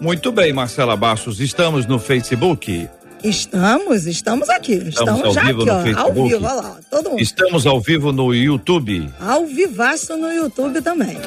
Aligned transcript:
Muito 0.00 0.32
bem, 0.32 0.52
Marcela 0.52 0.96
Bastos, 0.96 1.38
estamos 1.40 1.86
no 1.86 1.98
Facebook. 1.98 2.88
Estamos, 3.22 4.06
estamos 4.06 4.48
aqui. 4.48 4.72
Estamos, 4.72 4.96
estamos 4.96 5.24
ao 5.24 5.34
já 5.34 5.44
vivo 5.44 5.60
aqui, 5.60 5.70
no 5.70 5.76
ó, 5.76 5.82
Facebook. 5.82 6.00
ao 6.00 6.14
vivo, 6.14 6.46
olha 6.46 6.54
lá, 6.54 6.78
todo 6.90 7.10
mundo. 7.10 7.20
Estamos 7.20 7.66
ao 7.66 7.78
vivo 7.80 8.12
no 8.12 8.34
YouTube. 8.34 9.10
Ao 9.20 9.44
vivaço 9.44 10.16
no 10.16 10.32
YouTube 10.32 10.80
também. 10.80 11.18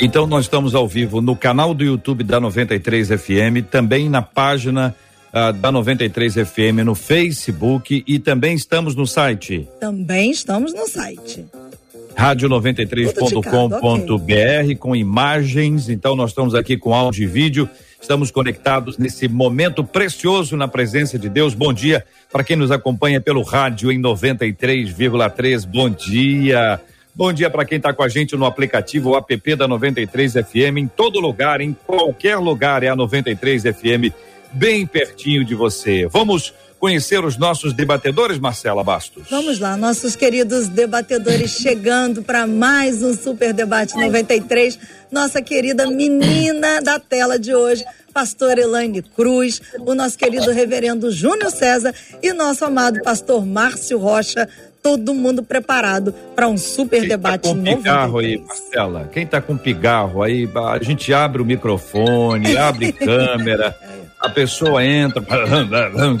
Então 0.00 0.24
nós 0.26 0.44
estamos 0.44 0.76
ao 0.76 0.86
vivo 0.86 1.20
no 1.20 1.34
canal 1.34 1.74
do 1.74 1.82
YouTube 1.82 2.22
da 2.22 2.38
93 2.38 3.08
FM, 3.08 3.66
também 3.68 4.08
na 4.08 4.22
página 4.22 4.94
uh, 5.32 5.52
da 5.52 5.72
93 5.72 6.34
FM 6.34 6.84
no 6.84 6.94
Facebook 6.94 8.04
e 8.06 8.20
também 8.20 8.54
estamos 8.54 8.94
no 8.94 9.06
site. 9.06 9.68
Também 9.80 10.30
estamos 10.30 10.72
no 10.72 10.86
site. 10.86 11.44
rádio93.com.br 12.16 14.78
com 14.78 14.94
imagens. 14.94 15.88
Então 15.88 16.14
nós 16.14 16.30
estamos 16.30 16.54
aqui 16.54 16.76
com 16.76 16.94
áudio 16.94 17.24
e 17.24 17.26
vídeo. 17.26 17.68
Estamos 18.06 18.30
conectados 18.30 18.98
nesse 18.98 19.26
momento 19.26 19.82
precioso 19.82 20.56
na 20.56 20.68
presença 20.68 21.18
de 21.18 21.28
Deus. 21.28 21.54
Bom 21.54 21.72
dia 21.72 22.06
para 22.30 22.44
quem 22.44 22.54
nos 22.54 22.70
acompanha 22.70 23.20
pelo 23.20 23.42
rádio 23.42 23.90
em 23.90 24.00
93,3. 24.00 25.66
Bom 25.66 25.90
dia. 25.90 26.80
Bom 27.12 27.32
dia 27.32 27.50
para 27.50 27.64
quem 27.64 27.78
está 27.78 27.92
com 27.92 28.04
a 28.04 28.08
gente 28.08 28.36
no 28.36 28.44
aplicativo 28.44 29.16
app 29.16 29.56
da 29.56 29.66
93 29.66 30.34
FM, 30.34 30.76
em 30.76 30.86
todo 30.86 31.18
lugar, 31.18 31.60
em 31.60 31.76
qualquer 31.84 32.36
lugar 32.36 32.84
é 32.84 32.88
a 32.88 32.94
93 32.94 33.64
FM, 33.64 34.14
bem 34.52 34.86
pertinho 34.86 35.44
de 35.44 35.56
você. 35.56 36.06
Vamos 36.06 36.54
conhecer 36.78 37.24
os 37.24 37.36
nossos 37.36 37.72
debatedores, 37.72 38.38
Marcela 38.38 38.84
Bastos. 38.84 39.24
Vamos 39.30 39.58
lá, 39.58 39.76
nossos 39.76 40.14
queridos 40.14 40.68
debatedores 40.68 41.52
chegando 41.60 42.22
para 42.22 42.46
mais 42.46 43.02
um 43.02 43.14
Super 43.14 43.52
Debate 43.52 43.96
93. 43.96 44.78
Nossa 45.10 45.40
querida 45.40 45.90
menina 45.90 46.80
da 46.80 46.98
tela 46.98 47.38
de 47.38 47.54
hoje, 47.54 47.84
pastor 48.12 48.58
Elaine 48.58 49.02
Cruz, 49.02 49.60
o 49.80 49.94
nosso 49.94 50.18
querido 50.18 50.50
reverendo 50.50 51.10
Júnior 51.10 51.50
César 51.50 51.94
e 52.22 52.32
nosso 52.32 52.64
amado 52.64 53.00
pastor 53.02 53.44
Márcio 53.44 53.98
Rocha. 53.98 54.48
Todo 54.82 55.12
mundo 55.12 55.42
preparado 55.42 56.14
para 56.36 56.46
um 56.46 56.56
super 56.56 57.00
Quem 57.00 57.08
debate 57.08 57.42
tá 57.42 57.48
com 57.48 57.60
pigarro 57.60 58.18
aí, 58.20 58.38
Marcela? 58.38 59.10
Quem 59.12 59.26
tá 59.26 59.40
com 59.40 59.56
pigarro 59.58 60.22
aí, 60.22 60.48
a 60.54 60.84
gente 60.84 61.12
abre 61.12 61.42
o 61.42 61.44
microfone, 61.44 62.56
abre 62.56 62.92
câmera, 62.94 63.76
a 64.26 64.30
pessoa 64.30 64.84
entra. 64.84 65.22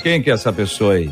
Quem 0.02 0.22
que 0.22 0.30
é 0.30 0.34
essa 0.34 0.52
pessoa 0.52 0.94
aí? 0.94 1.10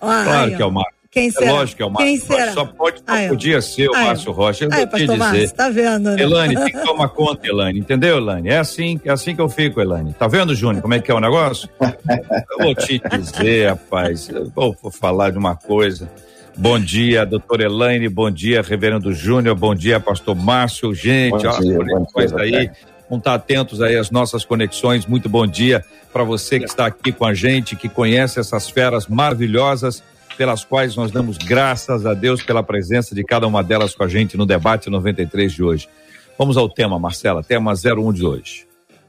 Ai, 0.00 0.24
Claro 0.24 0.52
ó. 0.52 0.56
que 0.56 0.62
é 0.62 0.66
o 0.66 0.70
Márcio. 0.70 0.98
Quem 1.10 1.28
É 1.28 1.30
será? 1.30 1.52
lógico 1.52 1.76
que 1.78 1.82
é 1.82 1.86
o 1.86 1.90
Márcio. 1.90 2.06
Quem 2.06 2.16
será? 2.18 2.52
Só 2.52 2.64
pode, 2.66 2.98
só 2.98 3.04
ó. 3.24 3.28
podia 3.28 3.60
ser 3.62 3.88
o. 3.88 3.92
Márcio 3.92 4.30
Rocha. 4.32 4.64
Eu 4.66 4.70
vou 4.70 4.86
te 4.86 4.96
dizer. 5.00 5.16
Márcio, 5.16 5.54
tá 5.54 5.68
vendo, 5.70 6.10
né? 6.10 6.22
Elane, 6.22 6.54
tem 6.54 6.66
que 6.72 6.84
tomar 6.84 7.08
conta, 7.08 7.46
Elane. 7.48 7.80
Entendeu, 7.80 8.18
Elane? 8.18 8.48
É 8.50 8.58
assim, 8.58 9.00
é 9.04 9.10
assim 9.10 9.34
que 9.34 9.40
eu 9.40 9.48
fico, 9.48 9.80
Elane. 9.80 10.12
Tá 10.12 10.28
vendo, 10.28 10.54
Júnior, 10.54 10.82
como 10.82 10.94
é 10.94 11.00
que 11.00 11.10
é 11.10 11.14
o 11.14 11.20
negócio? 11.20 11.68
Eu 11.80 12.58
vou 12.64 12.74
te 12.74 13.00
dizer, 13.18 13.70
rapaz. 13.70 14.28
Eu 14.28 14.50
vou, 14.54 14.76
vou 14.80 14.92
falar 14.92 15.30
de 15.30 15.38
uma 15.38 15.56
coisa. 15.56 16.08
Bom 16.56 16.78
dia, 16.78 17.24
doutor 17.24 17.60
Elaine. 17.62 18.08
Bom 18.08 18.30
dia, 18.30 18.62
reverendo 18.62 19.12
Júnior. 19.12 19.54
Bom 19.56 19.74
dia, 19.74 19.98
pastor 19.98 20.34
Márcio. 20.36 20.94
Gente, 20.94 21.30
Bom 21.42 21.48
ó, 21.48 21.52
bom 21.56 22.26
dia, 22.26 22.36
aí. 22.60 22.70
Vamos 23.08 23.22
estar 23.22 23.34
atentos 23.34 23.80
aí 23.80 23.96
às 23.96 24.10
nossas 24.10 24.44
conexões. 24.44 25.06
Muito 25.06 25.28
bom 25.28 25.46
dia 25.46 25.84
para 26.12 26.24
você 26.24 26.58
que 26.58 26.66
está 26.66 26.86
aqui 26.86 27.10
com 27.10 27.24
a 27.24 27.32
gente, 27.32 27.74
que 27.74 27.88
conhece 27.88 28.38
essas 28.38 28.68
feras 28.68 29.06
maravilhosas 29.06 30.02
pelas 30.36 30.62
quais 30.62 30.94
nós 30.94 31.10
damos 31.10 31.38
graças 31.38 32.04
a 32.04 32.14
Deus 32.14 32.42
pela 32.42 32.62
presença 32.62 33.14
de 33.14 33.24
cada 33.24 33.46
uma 33.46 33.64
delas 33.64 33.94
com 33.94 34.04
a 34.04 34.08
gente 34.08 34.36
no 34.36 34.44
debate 34.44 34.90
93 34.90 35.52
de 35.52 35.62
hoje. 35.62 35.88
Vamos 36.38 36.56
ao 36.56 36.68
tema, 36.68 36.98
Marcela, 36.98 37.42
tema 37.42 37.72
01 37.72 38.12
de 38.12 38.24
hoje. 38.24 38.68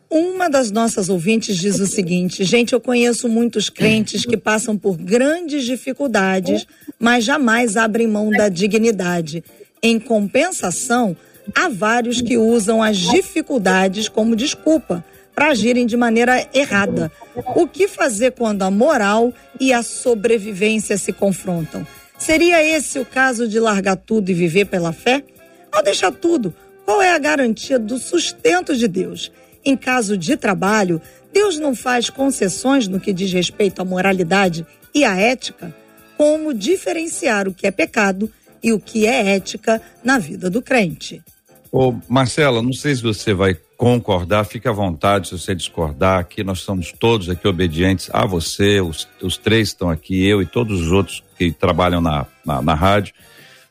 Uma 0.10 0.50
das 0.50 0.72
nossas 0.72 1.08
ouvintes 1.08 1.56
diz 1.58 1.80
o 1.80 1.86
seguinte: 1.86 2.44
gente, 2.44 2.74
eu 2.74 2.80
conheço 2.82 3.30
muitos 3.30 3.70
crentes 3.70 4.26
que 4.26 4.36
passam 4.36 4.76
por 4.76 4.98
grandes 4.98 5.66
dificuldades, 5.66 6.66
mas 7.00 7.24
jamais 7.24 7.78
abrem 7.78 8.08
mão 8.08 8.32
da 8.32 8.50
dignidade. 8.50 9.44
Em 9.84 10.00
compensação, 10.00 11.16
há 11.56 11.70
vários 11.70 12.22
que 12.22 12.38
usam 12.38 12.82
as 12.82 12.98
dificuldades 12.98 14.08
como 14.08 14.36
desculpa 14.36 15.04
para 15.34 15.52
agirem 15.52 15.86
de 15.86 15.96
maneira 15.96 16.48
errada. 16.54 17.12
O 17.56 17.66
que 17.66 17.88
fazer 17.88 18.32
quando 18.32 18.64
a 18.64 18.70
moral 18.70 19.34
e 19.60 19.72
a 19.72 19.82
sobrevivência 19.82 20.98
se 20.98 21.14
confrontam? 21.14 21.88
Seria 22.18 22.62
esse 22.62 23.00
o 23.00 23.06
caso 23.06 23.48
de 23.48 23.60
largar 23.60 23.96
tudo 23.96 24.30
e 24.30 24.34
viver 24.34 24.66
pela 24.66 24.92
fé? 24.92 25.24
Ao 25.72 25.82
deixar 25.82 26.12
tudo, 26.12 26.54
qual 26.86 27.02
é 27.02 27.12
a 27.12 27.20
garantia 27.20 27.80
do 27.80 27.98
sustento 27.98 28.76
de 28.76 28.88
Deus? 28.88 29.32
Em 29.64 29.78
caso 29.78 30.18
de 30.18 30.36
trabalho, 30.36 31.02
Deus 31.32 31.58
não 31.58 31.74
faz 31.74 32.10
concessões 32.10 32.88
no 32.88 33.00
que 33.00 33.14
diz 33.14 33.32
respeito 33.32 33.82
à 33.82 33.86
moralidade 33.86 34.66
e 34.94 35.06
à 35.06 35.16
ética? 35.16 35.74
Como 36.18 36.54
diferenciar 36.54 37.48
o 37.48 37.54
que 37.54 37.66
é 37.66 37.72
pecado 37.72 38.30
e 38.62 38.74
o 38.74 38.80
que 38.80 39.08
é 39.08 39.36
ética 39.36 39.82
na 40.04 40.18
vida 40.18 40.50
do 40.50 40.62
crente? 40.62 41.24
Ô, 41.72 41.94
Marcela, 42.08 42.64
não 42.64 42.74
sei 42.74 42.96
se 42.96 43.04
você 43.04 43.32
vai 43.32 43.56
concordar, 43.78 44.44
fica 44.44 44.72
à 44.72 44.74
vontade 44.74 45.28
se 45.28 45.38
você 45.38 45.54
discordar, 45.54 46.20
aqui 46.20 46.44
nós 46.44 46.62
somos 46.62 46.92
todos 46.92 47.30
aqui 47.30 47.48
obedientes 47.48 48.10
a 48.12 48.26
você, 48.26 48.82
os, 48.82 49.08
os 49.22 49.38
três 49.38 49.70
estão 49.70 49.90
aqui, 49.90 50.28
eu 50.28 50.42
e 50.42 50.46
todos 50.46 50.82
os 50.82 50.92
outros 50.92 51.24
que 51.38 51.52
trabalham 51.52 52.02
na, 52.02 52.26
na, 52.44 52.62
na 52.62 52.74
rádio, 52.74 53.14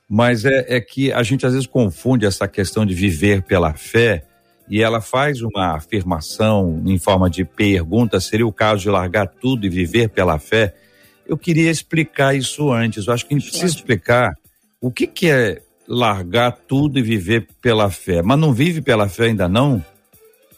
mas 0.09 0.45
é, 0.45 0.65
é 0.69 0.81
que 0.81 1.13
a 1.13 1.23
gente 1.25 1.45
às 1.45 1.53
vezes 1.53 1.67
confunde 1.67 2.25
essa 2.25 2.47
questão 2.47 2.87
de 2.87 2.95
viver 2.95 3.43
pela 3.43 3.75
fé 3.75 4.25
e 4.71 4.81
ela 4.81 5.01
faz 5.01 5.43
uma 5.43 5.75
afirmação 5.75 6.83
em 6.87 6.99
forma 6.99 7.29
de 7.29 7.45
pergunta, 7.45 8.21
seria 8.21 8.47
o 8.47 8.53
caso 8.53 8.83
de 8.83 8.91
largar 8.91 9.27
tudo 9.27 9.67
e 9.67 9.69
viver 9.69 10.09
pela 10.09 10.39
fé? 10.39 10.73
Eu 11.27 11.37
queria 11.37 11.71
explicar 11.71 12.35
isso 12.35 12.71
antes, 12.71 13.07
eu 13.07 13.13
acho 13.13 13.27
que 13.27 13.35
a 13.35 13.39
gente 13.39 13.51
precisa 13.51 13.75
explicar 13.75 14.33
o 14.81 14.91
que 14.91 15.07
que 15.07 15.29
é 15.29 15.63
largar 15.89 16.53
tudo 16.53 16.99
e 16.99 17.03
viver 17.03 17.49
pela 17.63 17.91
fé, 17.91 18.21
mas 18.23 18.39
não 18.39 18.53
vive 18.53 18.83
pela 18.83 19.09
fé 19.09 19.27
ainda 19.27 19.49
não? 19.49 19.83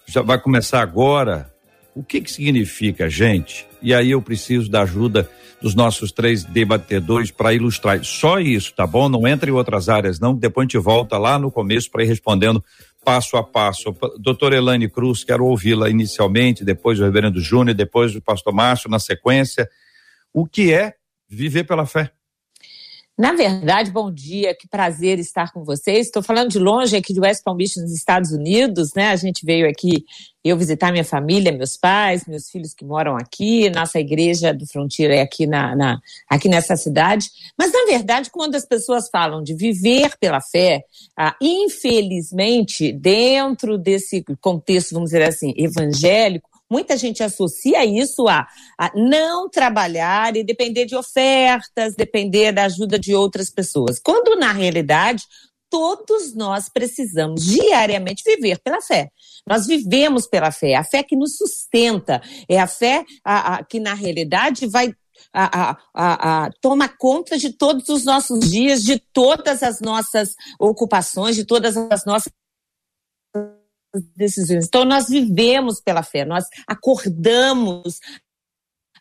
Já 0.06 0.22
vai 0.22 0.40
começar 0.40 0.82
agora? 0.82 1.48
O 1.94 2.02
que 2.02 2.20
que 2.20 2.32
significa, 2.32 3.08
gente? 3.08 3.66
E 3.80 3.94
aí 3.94 4.10
eu 4.10 4.20
preciso 4.20 4.68
da 4.68 4.82
ajuda 4.82 5.30
dos 5.62 5.74
nossos 5.74 6.10
três 6.10 6.42
debatedores 6.42 7.30
para 7.30 7.54
ilustrar. 7.54 8.02
Só 8.02 8.40
isso, 8.40 8.74
tá 8.74 8.86
bom? 8.86 9.08
Não 9.08 9.28
entre 9.28 9.50
em 9.50 9.54
outras 9.54 9.88
áreas, 9.88 10.18
não. 10.18 10.34
Depois 10.34 10.64
a 10.64 10.66
gente 10.66 10.78
volta 10.78 11.16
lá 11.18 11.38
no 11.38 11.50
começo 11.50 11.90
para 11.90 12.02
ir 12.02 12.06
respondendo 12.06 12.64
passo 13.04 13.36
a 13.36 13.44
passo. 13.44 13.94
Doutora 14.18 14.56
Elane 14.56 14.88
Cruz, 14.88 15.22
quero 15.22 15.44
ouvi-la 15.44 15.88
inicialmente, 15.88 16.64
depois 16.64 16.98
o 16.98 17.04
Reverendo 17.04 17.40
Júnior, 17.40 17.76
depois 17.76 18.14
o 18.14 18.22
Pastor 18.22 18.52
Márcio 18.52 18.90
na 18.90 18.98
sequência. 18.98 19.68
O 20.32 20.46
que 20.46 20.72
é 20.72 20.94
viver 21.28 21.64
pela 21.64 21.86
fé? 21.86 22.10
Na 23.18 23.34
verdade, 23.34 23.90
bom 23.90 24.10
dia, 24.10 24.54
que 24.54 24.66
prazer 24.66 25.18
estar 25.18 25.52
com 25.52 25.62
vocês. 25.62 26.06
Estou 26.06 26.22
falando 26.22 26.50
de 26.50 26.58
longe 26.58 26.96
aqui 26.96 27.12
de 27.12 27.20
West 27.20 27.44
Palm 27.44 27.56
Beach, 27.56 27.78
nos 27.78 27.92
Estados 27.92 28.32
Unidos, 28.32 28.94
né? 28.94 29.08
A 29.08 29.16
gente 29.16 29.44
veio 29.44 29.68
aqui, 29.68 30.06
eu 30.42 30.56
visitar 30.56 30.90
minha 30.90 31.04
família, 31.04 31.52
meus 31.52 31.76
pais, 31.76 32.24
meus 32.26 32.48
filhos 32.48 32.72
que 32.72 32.82
moram 32.82 33.16
aqui, 33.16 33.68
nossa 33.68 34.00
igreja 34.00 34.54
do 34.54 34.66
Frontier 34.66 35.10
é 35.10 35.20
aqui, 35.20 35.46
na, 35.46 35.76
na, 35.76 36.00
aqui 36.30 36.48
nessa 36.48 36.76
cidade. 36.76 37.28
Mas, 37.58 37.70
na 37.72 37.84
verdade, 37.84 38.30
quando 38.30 38.54
as 38.54 38.64
pessoas 38.64 39.10
falam 39.10 39.42
de 39.42 39.54
viver 39.54 40.16
pela 40.18 40.40
fé, 40.40 40.82
ah, 41.14 41.36
infelizmente, 41.42 42.90
dentro 42.90 43.76
desse 43.76 44.24
contexto, 44.40 44.94
vamos 44.94 45.10
dizer 45.10 45.22
assim, 45.22 45.52
evangélico, 45.58 46.49
Muita 46.70 46.96
gente 46.96 47.22
associa 47.22 47.84
isso 47.84 48.28
a, 48.28 48.46
a, 48.78 48.92
não 48.94 49.48
trabalhar 49.48 50.36
e 50.36 50.44
depender 50.44 50.86
de 50.86 50.94
ofertas, 50.94 51.94
depender 51.96 52.52
da 52.52 52.64
ajuda 52.64 52.98
de 52.98 53.14
outras 53.14 53.50
pessoas. 53.50 53.98
Quando, 53.98 54.38
na 54.38 54.52
realidade, 54.52 55.24
todos 55.68 56.34
nós 56.34 56.68
precisamos 56.68 57.44
diariamente 57.44 58.22
viver 58.24 58.60
pela 58.60 58.80
fé. 58.80 59.10
Nós 59.46 59.66
vivemos 59.66 60.26
pela 60.26 60.52
fé, 60.52 60.74
a 60.76 60.84
fé 60.84 61.02
que 61.02 61.16
nos 61.16 61.36
sustenta, 61.36 62.22
é 62.48 62.60
a 62.60 62.66
fé 62.66 63.04
a, 63.24 63.54
a, 63.54 63.64
que, 63.64 63.80
na 63.80 63.94
realidade, 63.94 64.66
vai 64.66 64.94
a, 65.32 66.50
toma 66.60 66.88
conta 66.88 67.38
de 67.38 67.52
todos 67.52 67.88
os 67.88 68.04
nossos 68.04 68.50
dias, 68.50 68.82
de 68.82 68.98
todas 68.98 69.62
as 69.62 69.80
nossas 69.80 70.34
ocupações, 70.58 71.36
de 71.36 71.44
todas 71.44 71.76
as 71.76 72.04
nossas 72.04 72.32
decisões. 74.16 74.66
Então, 74.66 74.84
nós 74.84 75.08
vivemos 75.08 75.80
pela 75.80 76.02
fé, 76.02 76.24
nós 76.24 76.44
acordamos 76.66 77.98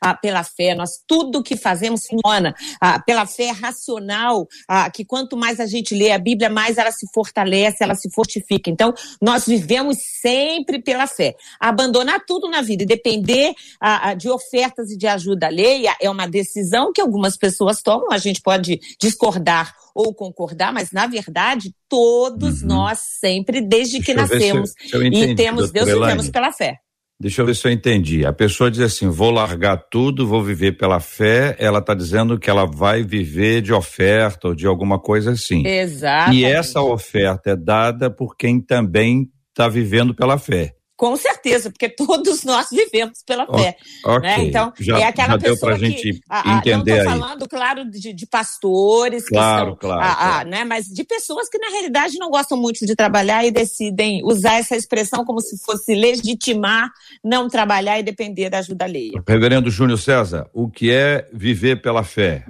ah, 0.02 0.16
pela 0.16 0.44
fé, 0.44 0.76
nós 0.76 0.92
tudo 1.08 1.44
que 1.44 1.56
fazemos 1.56 2.08
funciona 2.10 2.56
ah, 2.82 3.00
pela 3.00 3.26
fé 3.26 3.52
racional, 3.52 4.48
ah, 4.68 4.90
que 4.90 5.06
quanto 5.06 5.38
mais 5.38 5.60
a 5.60 5.66
gente 5.66 5.96
lê 5.96 6.12
a 6.12 6.18
Bíblia, 6.18 6.50
mais 6.50 6.78
ela 6.78 6.92
se 6.92 7.08
fortalece, 7.14 7.84
ela 7.84 7.96
se 7.96 8.10
fortifica. 8.12 8.70
Então, 8.70 8.94
nós 9.22 9.46
vivemos 9.46 9.98
sempre 10.22 10.82
pela 10.82 11.08
fé. 11.08 11.36
Abandonar 11.60 12.24
tudo 12.26 12.50
na 12.50 12.62
vida 12.62 12.84
e 12.84 12.86
depender 12.86 13.54
ah, 13.80 14.10
ah, 14.10 14.14
de 14.14 14.30
ofertas 14.30 14.92
e 14.92 14.98
de 14.98 15.08
ajuda 15.08 15.48
alheia 15.48 15.96
é 16.02 16.10
uma 16.10 16.28
decisão 16.28 16.92
que 16.94 17.02
algumas 17.02 17.38
pessoas 17.38 17.82
tomam, 17.82 18.12
a 18.12 18.18
gente 18.18 18.42
pode 18.42 18.80
discordar 19.00 19.74
ou 19.94 20.14
concordar, 20.14 20.72
mas 20.72 20.92
na 20.92 21.08
verdade 21.08 21.74
todos 21.90 22.62
uhum. 22.62 22.68
nós 22.68 23.00
sempre, 23.00 23.60
desde 23.60 24.00
Deixa 24.00 24.06
que 24.06 24.14
nascemos 24.14 24.72
se, 24.72 24.98
e 24.98 25.36
temos 25.36 25.72
Deus, 25.72 25.88
vivemos 25.88 26.30
pela 26.30 26.52
fé. 26.52 26.80
Deixa 27.22 27.42
eu 27.42 27.46
ver 27.46 27.54
se 27.54 27.68
eu 27.68 27.72
entendi. 27.72 28.26
A 28.26 28.32
pessoa 28.32 28.72
diz 28.72 28.80
assim: 28.80 29.10
vou 29.10 29.30
largar 29.30 29.76
tudo, 29.92 30.26
vou 30.26 30.42
viver 30.42 30.78
pela 30.78 31.02
fé. 31.02 31.54
Ela 31.60 31.80
está 31.80 31.94
dizendo 31.94 32.40
que 32.40 32.50
ela 32.50 32.66
vai 32.66 33.04
viver 33.04 33.62
de 33.62 33.74
oferta 33.74 34.48
ou 34.48 34.56
de 34.56 34.66
alguma 34.66 34.98
coisa 34.98 35.32
assim. 35.32 35.68
Exato. 35.68 36.34
E 36.34 36.46
essa 36.46 36.82
oferta 36.82 37.52
é 37.52 37.56
dada 37.58 38.10
por 38.10 38.38
quem 38.38 38.62
também 38.62 39.30
está 39.50 39.68
vivendo 39.68 40.16
pela 40.16 40.38
fé. 40.38 40.79
Com 41.00 41.16
certeza, 41.16 41.72
porque 41.72 41.88
todos 41.88 42.44
nós 42.44 42.68
vivemos 42.76 43.24
pela 43.26 43.48
fé. 43.48 43.78
Okay. 44.04 44.20
Né? 44.20 44.44
Então, 44.44 44.74
já, 44.78 45.00
é 45.00 45.04
aquela 45.06 45.30
já 45.30 45.40
pessoa 45.40 45.78
deu 45.78 45.88
gente 45.88 46.02
que. 46.02 46.20
A, 46.30 46.56
a, 46.56 46.58
entender 46.58 46.76
não 46.76 46.98
estou 46.98 47.20
falando, 47.20 47.48
claro, 47.48 47.90
de, 47.90 48.12
de 48.12 48.28
pastores, 48.28 49.26
claro, 49.30 49.78
que 49.78 49.88
são, 49.88 49.96
claro, 49.96 50.02
a, 50.02 50.16
claro. 50.16 50.50
Né? 50.50 50.66
mas 50.66 50.88
de 50.88 51.06
pessoas 51.06 51.48
que, 51.48 51.58
na 51.58 51.70
realidade, 51.70 52.20
não 52.20 52.30
gostam 52.30 52.58
muito 52.58 52.86
de 52.86 52.98
trabalhar 52.98 53.46
e 53.46 53.52
decidem 53.52 54.22
usar 54.26 54.56
essa 54.56 54.76
expressão 54.76 55.24
como 55.24 55.40
se 55.40 55.58
fosse 55.64 55.96
legitimar 55.96 56.92
não 57.24 57.48
trabalhar 57.48 57.98
e 57.98 58.04
depender 58.04 58.50
da 58.50 58.58
ajuda 58.58 58.84
alheia. 58.84 59.24
Reverendo 59.26 59.72
Júnior 59.72 60.00
César, 60.00 60.50
o 60.54 60.70
que 60.70 60.92
é 60.92 61.30
viver 61.32 61.82
pela 61.82 62.04
fé? 62.04 62.44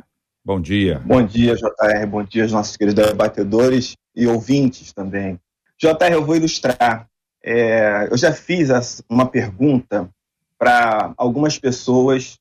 Bom 0.44 0.60
dia. 0.60 1.04
Bom 1.06 1.24
dia, 1.24 1.56
JR. 1.56 2.08
Bom 2.08 2.24
dia 2.24 2.42
aos 2.42 2.52
nossos 2.52 2.76
queridos 2.76 3.06
debatedores 3.06 3.96
e 4.16 4.26
ouvintes 4.26 4.92
também. 4.92 5.40
JR, 5.78 6.14
eu 6.14 6.26
vou 6.26 6.36
ilustrar 6.36 7.09
é, 7.44 8.08
eu 8.12 8.18
já 8.18 8.34
fiz 8.34 8.70
uma 9.10 9.28
pergunta 9.28 10.10
para 10.58 11.14
algumas 11.18 11.58
pessoas, 11.58 12.38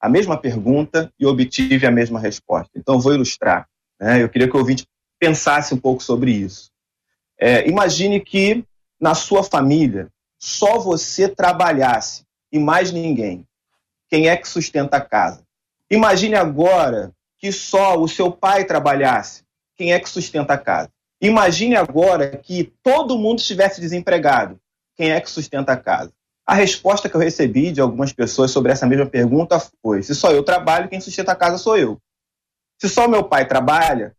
a 0.00 0.08
mesma 0.08 0.36
pergunta, 0.36 1.12
e 1.18 1.26
obtive 1.26 1.86
a 1.86 1.90
mesma 1.90 2.18
resposta. 2.18 2.70
Então, 2.74 2.96
eu 2.96 3.00
vou 3.00 3.14
ilustrar. 3.14 3.68
Né? 4.00 4.22
Eu 4.22 4.28
queria 4.28 4.48
que 4.48 4.56
o 4.56 4.58
ouvinte 4.58 4.86
pensasse 5.18 5.74
um 5.74 5.78
pouco 5.78 6.02
sobre 6.02 6.32
isso. 6.32 6.70
É, 7.38 7.66
imagine 7.68 8.20
que 8.20 8.64
na 9.00 9.14
sua 9.14 9.42
família 9.42 10.08
só 10.38 10.78
você 10.78 11.28
trabalhasse 11.28 12.24
e 12.50 12.58
mais 12.58 12.90
ninguém. 12.90 13.46
Quem 14.08 14.28
é 14.28 14.36
que 14.36 14.48
sustenta 14.48 14.96
a 14.96 15.00
casa? 15.00 15.44
Imagine 15.90 16.34
agora 16.34 17.12
que 17.38 17.52
só 17.52 17.98
o 17.98 18.08
seu 18.08 18.30
pai 18.32 18.64
trabalhasse. 18.64 19.44
Quem 19.76 19.92
é 19.92 20.00
que 20.00 20.08
sustenta 20.08 20.54
a 20.54 20.58
casa? 20.58 20.90
Imagine 21.20 21.76
agora 21.76 22.36
que 22.36 22.72
todo 22.82 23.18
mundo 23.18 23.40
estivesse 23.40 23.80
desempregado. 23.80 24.58
Quem 24.96 25.12
é 25.12 25.20
que 25.20 25.30
sustenta 25.30 25.72
a 25.72 25.76
casa? 25.76 26.12
A 26.46 26.54
resposta 26.54 27.08
que 27.08 27.14
eu 27.14 27.20
recebi 27.20 27.70
de 27.70 27.80
algumas 27.80 28.12
pessoas 28.12 28.50
sobre 28.50 28.72
essa 28.72 28.86
mesma 28.86 29.06
pergunta 29.06 29.60
foi: 29.82 30.02
se 30.02 30.14
só 30.14 30.32
eu 30.32 30.42
trabalho, 30.42 30.88
quem 30.88 31.00
sustenta 31.00 31.32
a 31.32 31.36
casa 31.36 31.58
sou 31.58 31.76
eu. 31.76 31.98
Se 32.80 32.88
só 32.88 33.06
meu 33.06 33.22
pai 33.24 33.46
trabalha, 33.46 34.16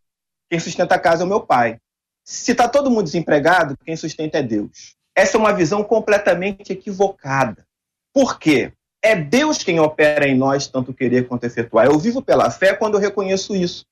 quem 0.49 0.59
sustenta 0.59 0.95
a 0.95 0.99
casa 0.99 1.23
é 1.23 1.25
o 1.25 1.29
meu 1.29 1.41
pai. 1.41 1.79
Se 2.23 2.51
está 2.51 2.69
todo 2.69 2.89
mundo 2.91 3.03
desempregado, 3.03 3.75
quem 3.83 3.95
sustenta 3.97 4.37
é 4.37 4.43
Deus. 4.43 4.95
Essa 5.15 5.37
é 5.37 5.39
uma 5.39 5.53
visão 5.53 5.83
completamente 5.83 6.71
equivocada. 6.71 7.65
Por 8.13 8.39
quê? 8.39 8.71
É 9.03 9.15
Deus 9.15 9.63
quem 9.63 9.79
opera 9.79 10.27
em 10.27 10.37
nós 10.37 10.67
tanto 10.67 10.93
querer 10.93 11.27
quanto 11.27 11.45
efetuar. 11.45 11.87
Eu 11.87 11.97
vivo 11.97 12.21
pela 12.21 12.51
fé 12.51 12.73
quando 12.73 12.93
eu 12.93 13.01
reconheço 13.01 13.55
isso. 13.55 13.85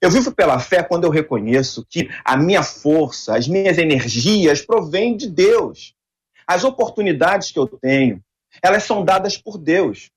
Eu 0.00 0.10
vivo 0.10 0.32
pela 0.32 0.60
fé 0.60 0.82
quando 0.82 1.04
eu 1.04 1.10
reconheço 1.10 1.84
que 1.88 2.08
a 2.24 2.36
minha 2.36 2.62
força, 2.62 3.36
as 3.36 3.48
minhas 3.48 3.78
energias 3.78 4.62
provêm 4.62 5.16
de 5.16 5.28
Deus. 5.28 5.94
As 6.46 6.62
oportunidades 6.62 7.50
que 7.50 7.58
eu 7.58 7.66
tenho, 7.66 8.22
elas 8.62 8.84
são 8.84 9.04
dadas 9.04 9.36
por 9.36 9.58
Deus. 9.58 10.10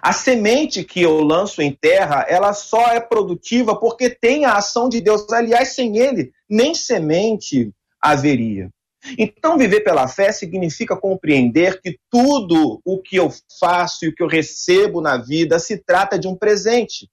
A 0.00 0.12
semente 0.12 0.84
que 0.84 1.02
eu 1.02 1.20
lanço 1.20 1.60
em 1.62 1.72
terra, 1.72 2.24
ela 2.28 2.52
só 2.52 2.92
é 2.92 3.00
produtiva 3.00 3.78
porque 3.78 4.08
tem 4.08 4.44
a 4.44 4.54
ação 4.54 4.88
de 4.88 5.00
Deus. 5.00 5.30
Aliás, 5.32 5.74
sem 5.74 5.98
ele, 5.98 6.32
nem 6.48 6.74
semente 6.74 7.72
haveria. 8.00 8.70
Então, 9.18 9.58
viver 9.58 9.80
pela 9.80 10.06
fé 10.06 10.30
significa 10.30 10.96
compreender 10.96 11.80
que 11.80 11.98
tudo 12.08 12.80
o 12.84 12.98
que 13.02 13.16
eu 13.16 13.30
faço 13.58 14.04
e 14.04 14.08
o 14.08 14.14
que 14.14 14.22
eu 14.22 14.28
recebo 14.28 15.00
na 15.00 15.18
vida 15.18 15.58
se 15.58 15.76
trata 15.76 16.18
de 16.18 16.28
um 16.28 16.36
presente 16.36 17.08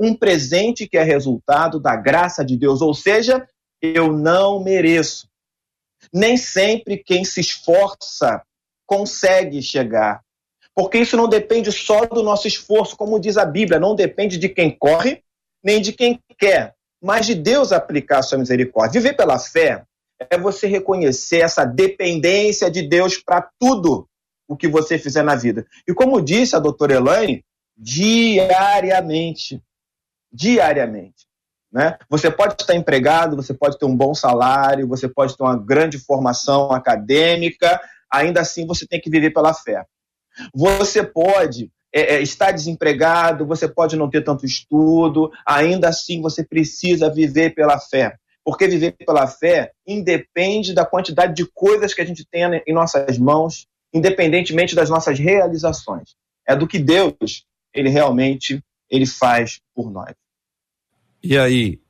um 0.00 0.14
presente 0.14 0.88
que 0.88 0.96
é 0.96 1.02
resultado 1.02 1.78
da 1.78 1.94
graça 1.94 2.42
de 2.42 2.56
Deus, 2.56 2.80
ou 2.80 2.94
seja, 2.94 3.46
eu 3.82 4.10
não 4.12 4.64
mereço. 4.64 5.28
Nem 6.12 6.38
sempre 6.38 6.96
quem 6.96 7.22
se 7.24 7.40
esforça 7.40 8.42
consegue 8.86 9.60
chegar. 9.62 10.22
Porque 10.74 10.98
isso 10.98 11.16
não 11.16 11.28
depende 11.28 11.70
só 11.70 12.06
do 12.06 12.22
nosso 12.22 12.48
esforço, 12.48 12.96
como 12.96 13.20
diz 13.20 13.36
a 13.36 13.44
Bíblia, 13.44 13.78
não 13.78 13.94
depende 13.94 14.38
de 14.38 14.48
quem 14.48 14.70
corre, 14.70 15.22
nem 15.62 15.82
de 15.82 15.92
quem 15.92 16.18
quer, 16.38 16.74
mas 17.02 17.26
de 17.26 17.34
Deus 17.34 17.70
aplicar 17.70 18.20
a 18.20 18.22
sua 18.22 18.38
misericórdia. 18.38 18.98
Viver 19.00 19.14
pela 19.14 19.38
fé 19.38 19.84
é 20.30 20.38
você 20.38 20.66
reconhecer 20.66 21.40
essa 21.40 21.64
dependência 21.64 22.70
de 22.70 22.82
Deus 22.82 23.18
para 23.18 23.50
tudo 23.58 24.08
o 24.48 24.56
que 24.56 24.66
você 24.66 24.98
fizer 24.98 25.22
na 25.22 25.36
vida. 25.36 25.66
E 25.86 25.92
como 25.92 26.22
disse 26.22 26.56
a 26.56 26.58
doutora 26.58 26.94
Elaine, 26.94 27.44
diariamente 27.76 29.62
diariamente. 30.32 31.28
Né? 31.72 31.96
Você 32.08 32.30
pode 32.30 32.54
estar 32.60 32.74
empregado, 32.74 33.36
você 33.36 33.54
pode 33.54 33.78
ter 33.78 33.86
um 33.86 33.96
bom 33.96 34.14
salário, 34.14 34.88
você 34.88 35.08
pode 35.08 35.36
ter 35.36 35.42
uma 35.42 35.56
grande 35.56 35.98
formação 35.98 36.72
acadêmica, 36.72 37.80
ainda 38.12 38.40
assim 38.40 38.66
você 38.66 38.86
tem 38.86 39.00
que 39.00 39.10
viver 39.10 39.30
pela 39.30 39.54
fé. 39.54 39.84
Você 40.54 41.02
pode 41.02 41.70
é, 41.92 42.16
é, 42.16 42.22
estar 42.22 42.50
desempregado, 42.50 43.46
você 43.46 43.68
pode 43.68 43.96
não 43.96 44.10
ter 44.10 44.22
tanto 44.22 44.44
estudo, 44.44 45.30
ainda 45.46 45.88
assim 45.88 46.20
você 46.20 46.44
precisa 46.44 47.08
viver 47.08 47.54
pela 47.54 47.78
fé. 47.78 48.16
Porque 48.44 48.66
viver 48.66 48.92
pela 48.92 49.26
fé 49.26 49.70
independe 49.86 50.72
da 50.72 50.84
quantidade 50.84 51.34
de 51.34 51.46
coisas 51.52 51.92
que 51.92 52.00
a 52.00 52.04
gente 52.04 52.24
tem 52.24 52.42
em 52.66 52.72
nossas 52.72 53.18
mãos, 53.18 53.66
independentemente 53.92 54.74
das 54.74 54.90
nossas 54.90 55.18
realizações. 55.18 56.16
É 56.48 56.56
do 56.56 56.66
que 56.66 56.78
Deus 56.78 57.44
ele 57.72 57.90
realmente 57.90 58.60
ele 58.90 59.06
faz 59.06 59.60
por 59.74 59.90
nós. 59.90 60.14
E 61.22 61.38
aí, 61.38 61.80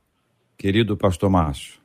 querido 0.58 0.96
pastor 0.96 1.30
Márcio? 1.30 1.80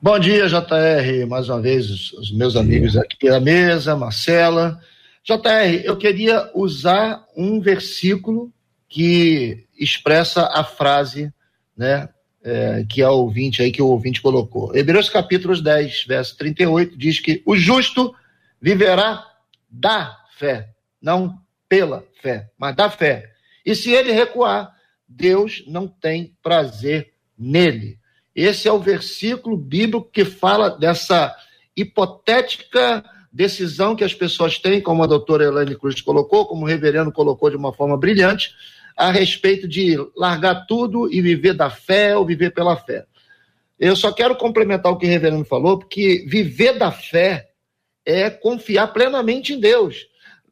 Bom 0.00 0.18
dia, 0.18 0.46
JR, 0.46 1.26
mais 1.26 1.48
uma 1.48 1.60
vez, 1.60 2.12
os, 2.12 2.30
meus 2.30 2.54
amigos 2.54 2.96
aqui 2.96 3.16
pela 3.16 3.40
mesa, 3.40 3.96
Marcela. 3.96 4.78
JR, 5.24 5.82
eu 5.84 5.96
queria 5.96 6.50
usar 6.54 7.24
um 7.36 7.60
versículo 7.60 8.52
que 8.88 9.66
expressa 9.76 10.46
a 10.52 10.62
frase, 10.62 11.32
né, 11.76 12.08
é, 12.44 12.84
que 12.88 13.02
a 13.02 13.10
ouvinte 13.10 13.62
aí, 13.62 13.72
que 13.72 13.82
o 13.82 13.88
ouvinte 13.88 14.22
colocou. 14.22 14.76
Hebreus 14.76 15.08
capítulo 15.08 15.60
10, 15.60 16.04
verso 16.06 16.36
38, 16.36 16.96
diz 16.96 17.18
que 17.18 17.42
o 17.44 17.56
justo 17.56 18.14
viverá 18.60 19.26
da 19.68 20.16
fé, 20.38 20.68
não 21.02 21.40
pela 21.68 22.04
fé, 22.22 22.50
mas 22.58 22.76
da 22.76 22.88
fé. 22.88 23.32
E 23.66 23.74
se 23.74 23.90
ele 23.90 24.12
recuar, 24.12 24.72
Deus 25.08 25.64
não 25.66 25.88
tem 25.88 26.36
prazer 26.40 27.12
nele. 27.36 27.98
Esse 28.32 28.68
é 28.68 28.72
o 28.72 28.78
versículo 28.78 29.56
bíblico 29.56 30.08
que 30.10 30.24
fala 30.24 30.70
dessa 30.70 31.34
hipotética 31.76 33.04
decisão 33.32 33.96
que 33.96 34.04
as 34.04 34.14
pessoas 34.14 34.58
têm, 34.58 34.80
como 34.80 35.02
a 35.02 35.06
doutora 35.06 35.44
Elaine 35.44 35.76
Cruz 35.76 36.00
colocou, 36.00 36.46
como 36.46 36.62
o 36.62 36.68
reverendo 36.68 37.12
colocou 37.12 37.50
de 37.50 37.56
uma 37.56 37.72
forma 37.72 37.96
brilhante, 37.96 38.54
a 38.96 39.10
respeito 39.10 39.68
de 39.68 39.96
largar 40.16 40.66
tudo 40.66 41.12
e 41.12 41.20
viver 41.20 41.52
da 41.52 41.68
fé 41.68 42.16
ou 42.16 42.24
viver 42.24 42.54
pela 42.54 42.76
fé. 42.76 43.04
Eu 43.78 43.94
só 43.94 44.10
quero 44.10 44.36
complementar 44.36 44.90
o 44.90 44.96
que 44.96 45.04
o 45.04 45.08
reverendo 45.08 45.44
falou, 45.44 45.78
porque 45.78 46.24
viver 46.26 46.78
da 46.78 46.90
fé 46.90 47.50
é 48.06 48.30
confiar 48.30 48.86
plenamente 48.88 49.52
em 49.52 49.60
Deus. 49.60 50.06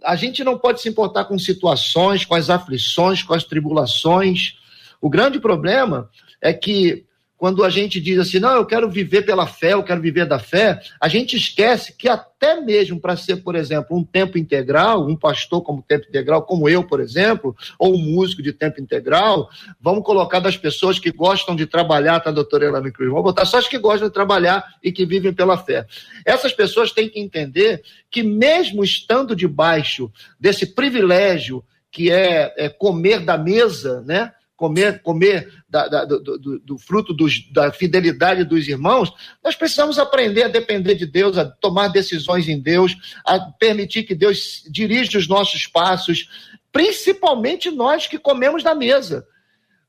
A 0.05 0.17
gente 0.17 0.45
não 0.45 0.59
pode 0.59 0.81
se 0.81 0.89
importar 0.89 1.25
com 1.25 1.39
situações, 1.39 2.25
com 2.25 2.35
as 2.35 2.51
aflições, 2.51 3.23
com 3.23 3.35
as 3.35 3.45
tribulações. 3.45 4.59
O 5.01 5.09
grande 5.09 5.41
problema 5.41 6.11
é 6.41 6.53
que 6.53 7.05
quando 7.45 7.63
a 7.63 7.69
gente 7.69 8.01
diz 8.01 8.19
assim, 8.19 8.39
não, 8.39 8.57
eu 8.57 8.65
quero 8.65 8.89
viver 8.89 9.21
pela 9.21 9.47
fé, 9.47 9.75
eu 9.75 9.83
quero 9.83 10.01
viver 10.01 10.25
da 10.25 10.39
fé, 10.39 10.81
a 10.99 11.09
gente 11.09 11.37
esquece 11.37 11.95
que 11.95 12.09
até 12.09 12.59
mesmo 12.59 12.99
para 12.99 13.19
ser, 13.19 13.37
por 13.43 13.55
exemplo, 13.55 13.95
um 13.95 14.03
tempo 14.03 14.39
integral, 14.39 15.07
um 15.07 15.15
pastor 15.15 15.61
como 15.61 15.83
tempo 15.83 16.09
integral, 16.09 16.45
como 16.45 16.71
eu, 16.71 16.83
por 16.83 17.03
exemplo, 17.03 17.55
ou 17.79 17.97
um 17.97 17.99
músico 17.99 18.43
de 18.43 18.51
tempo 18.51 18.81
integral, 18.81 19.51
vamos 19.79 20.03
colocar 20.05 20.41
das 20.41 20.57
pessoas 20.57 20.99
que 20.99 21.13
gostam 21.13 21.55
de 21.55 21.67
trabalhar, 21.67 22.19
tá, 22.21 22.31
doutora 22.31 22.65
Elane 22.65 22.91
Cruz? 22.91 23.11
Vamos 23.11 23.25
botar 23.25 23.45
só 23.45 23.59
as 23.59 23.69
que 23.69 23.77
gostam 23.77 24.09
de 24.09 24.15
trabalhar 24.15 24.65
e 24.83 24.91
que 24.91 25.05
vivem 25.05 25.35
pela 25.35 25.59
fé. 25.59 25.87
Essas 26.25 26.55
pessoas 26.55 26.93
têm 26.93 27.11
que 27.11 27.21
entender 27.21 27.83
que 28.11 28.23
mesmo 28.23 28.83
estando 28.83 29.37
debaixo 29.37 30.11
desse 30.41 30.65
privilégio 30.65 31.63
que 31.91 32.11
é, 32.11 32.55
é 32.57 32.71
comer 32.71 33.21
da 33.21 33.37
mesa, 33.37 34.01
né? 34.01 34.33
Comer, 34.57 35.03
comer 35.03 35.53
da, 35.69 35.89
da, 35.89 36.05
do, 36.05 36.21
do, 36.21 36.59
do, 36.61 36.79
fruto 36.79 37.13
dos, 37.13 37.51
da 37.53 37.73
fidelidade 37.73 38.45
dos 38.45 38.69
irmãos, 38.69 39.13
nós 39.43 39.57
precisamos 39.57 39.99
aprender 39.99 40.45
a 40.45 40.49
depender 40.49 40.95
de 40.95 41.07
Deus, 41.07 41.37
a 41.37 41.45
tomar 41.45 41.89
decisões 41.89 42.49
em 42.49 42.61
Deus, 42.61 42.97
a 43.25 43.39
permitir 43.41 44.05
que 44.05 44.15
Deus 44.15 44.63
dirija 44.71 45.19
os 45.19 45.29
nossos 45.29 45.67
passos, 45.67 46.29
principalmente 46.73 47.71
nós 47.71 48.07
que 48.07 48.19
comemos 48.19 48.63
da 48.63 48.75
mesa. 48.75 49.27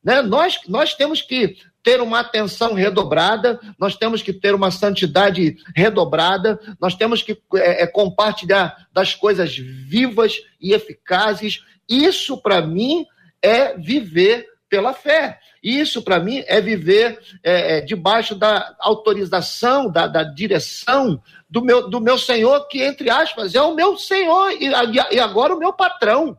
Né? 0.03 0.21
Nós, 0.21 0.59
nós 0.67 0.93
temos 0.93 1.21
que 1.21 1.57
ter 1.83 2.01
uma 2.01 2.21
atenção 2.21 2.73
redobrada, 2.73 3.59
nós 3.77 3.95
temos 3.95 4.23
que 4.23 4.33
ter 4.33 4.55
uma 4.55 4.71
santidade 4.71 5.55
redobrada, 5.75 6.59
nós 6.81 6.95
temos 6.95 7.21
que 7.21 7.39
é, 7.55 7.83
é, 7.83 7.87
compartilhar 7.87 8.87
das 8.91 9.13
coisas 9.13 9.55
vivas 9.55 10.41
e 10.59 10.73
eficazes. 10.73 11.63
Isso, 11.87 12.41
para 12.41 12.65
mim, 12.65 13.05
é 13.39 13.77
viver 13.77 14.47
pela 14.69 14.93
fé. 14.93 15.39
Isso, 15.63 16.01
para 16.01 16.19
mim, 16.19 16.43
é 16.47 16.59
viver 16.61 17.19
é, 17.43 17.77
é, 17.77 17.81
debaixo 17.81 18.35
da 18.35 18.75
autorização, 18.79 19.89
da, 19.89 20.07
da, 20.07 20.23
direção 20.23 21.21
do 21.49 21.61
meu, 21.61 21.89
do 21.89 22.01
meu 22.01 22.17
Senhor, 22.17 22.67
que, 22.67 22.81
entre 22.83 23.09
aspas, 23.09 23.55
é 23.55 23.61
o 23.61 23.75
meu 23.75 23.97
Senhor 23.97 24.51
e, 24.51 24.69
e 25.11 25.19
agora 25.19 25.55
o 25.55 25.59
meu 25.59 25.73
patrão. 25.73 26.37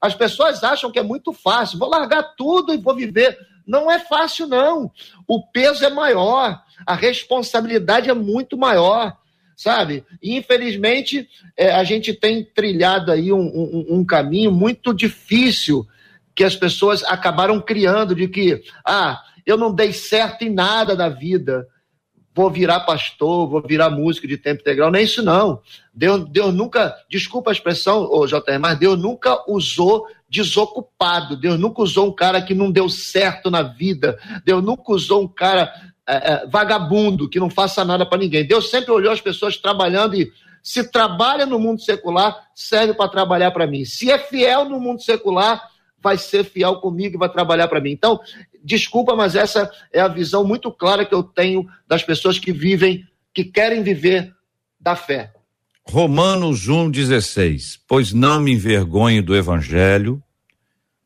As 0.00 0.14
pessoas 0.14 0.64
acham 0.64 0.90
que 0.90 0.98
é 0.98 1.02
muito 1.02 1.32
fácil, 1.32 1.78
vou 1.78 1.88
largar 1.88 2.34
tudo 2.36 2.74
e 2.74 2.78
vou 2.78 2.94
viver. 2.94 3.38
Não 3.66 3.90
é 3.90 4.00
fácil, 4.00 4.48
não. 4.48 4.90
O 5.28 5.46
peso 5.46 5.84
é 5.84 5.90
maior, 5.90 6.60
a 6.84 6.94
responsabilidade 6.94 8.10
é 8.10 8.14
muito 8.14 8.56
maior, 8.58 9.16
sabe? 9.56 10.04
E, 10.20 10.36
infelizmente, 10.36 11.28
é, 11.56 11.70
a 11.70 11.84
gente 11.84 12.12
tem 12.12 12.44
trilhado 12.44 13.12
aí 13.12 13.32
um, 13.32 13.38
um, 13.38 13.86
um 13.98 14.04
caminho 14.04 14.50
muito 14.50 14.92
difícil 14.92 15.86
que 16.34 16.44
as 16.44 16.56
pessoas 16.56 17.02
acabaram 17.04 17.60
criando 17.60 18.14
de 18.14 18.28
que, 18.28 18.62
ah, 18.86 19.20
eu 19.44 19.56
não 19.56 19.74
dei 19.74 19.92
certo 19.92 20.42
em 20.42 20.50
nada 20.50 20.96
da 20.96 21.08
vida, 21.08 21.66
vou 22.34 22.50
virar 22.50 22.80
pastor, 22.80 23.48
vou 23.48 23.62
virar 23.62 23.90
músico 23.90 24.26
de 24.26 24.36
tempo 24.36 24.60
integral. 24.62 24.90
Não 24.90 24.98
é 24.98 25.02
isso, 25.02 25.22
não. 25.22 25.60
Deus, 25.92 26.28
Deus 26.30 26.54
nunca, 26.54 26.94
desculpa 27.10 27.50
a 27.50 27.52
expressão, 27.52 28.08
ô, 28.10 28.26
JR, 28.26 28.58
mas 28.60 28.78
Deus 28.78 28.98
nunca 28.98 29.42
usou 29.50 30.06
desocupado. 30.28 31.36
Deus 31.36 31.58
nunca 31.58 31.82
usou 31.82 32.08
um 32.08 32.14
cara 32.14 32.40
que 32.40 32.54
não 32.54 32.70
deu 32.70 32.88
certo 32.88 33.50
na 33.50 33.62
vida. 33.62 34.18
Deus 34.44 34.62
nunca 34.62 34.92
usou 34.92 35.22
um 35.22 35.28
cara 35.28 35.70
é, 36.06 36.32
é, 36.32 36.46
vagabundo, 36.46 37.28
que 37.28 37.38
não 37.38 37.50
faça 37.50 37.84
nada 37.84 38.06
para 38.06 38.18
ninguém. 38.18 38.46
Deus 38.46 38.70
sempre 38.70 38.90
olhou 38.90 39.12
as 39.12 39.20
pessoas 39.20 39.58
trabalhando 39.58 40.14
e 40.14 40.32
se 40.62 40.90
trabalha 40.90 41.44
no 41.44 41.58
mundo 41.58 41.82
secular, 41.82 42.48
serve 42.54 42.94
para 42.94 43.10
trabalhar 43.10 43.50
para 43.50 43.66
mim. 43.66 43.84
Se 43.84 44.10
é 44.10 44.18
fiel 44.18 44.64
no 44.64 44.80
mundo 44.80 45.02
secular, 45.02 45.71
vai 46.02 46.18
ser 46.18 46.44
fiel 46.44 46.76
comigo 46.76 47.16
e 47.16 47.18
vai 47.18 47.30
trabalhar 47.30 47.68
para 47.68 47.80
mim. 47.80 47.92
Então, 47.92 48.18
desculpa, 48.62 49.14
mas 49.14 49.36
essa 49.36 49.70
é 49.92 50.00
a 50.00 50.08
visão 50.08 50.44
muito 50.44 50.70
clara 50.70 51.06
que 51.06 51.14
eu 51.14 51.22
tenho 51.22 51.66
das 51.86 52.02
pessoas 52.02 52.38
que 52.38 52.52
vivem, 52.52 53.06
que 53.32 53.44
querem 53.44 53.82
viver 53.82 54.34
da 54.80 54.96
fé. 54.96 55.32
Romanos 55.84 56.68
1,16. 56.68 57.78
Pois 57.86 58.12
não 58.12 58.40
me 58.40 58.52
envergonhe 58.52 59.20
do 59.20 59.36
evangelho, 59.36 60.22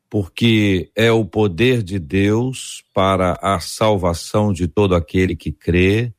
porque 0.09 0.89
é 0.95 1.11
o 1.11 1.25
poder 1.25 1.83
de 1.83 1.99
Deus 1.99 2.83
para 2.93 3.37
a 3.41 3.59
salvação 3.59 4.53
de 4.53 4.67
todo 4.67 4.95
aquele 4.95 5.35
que 5.35 5.51
crê, 5.51 6.13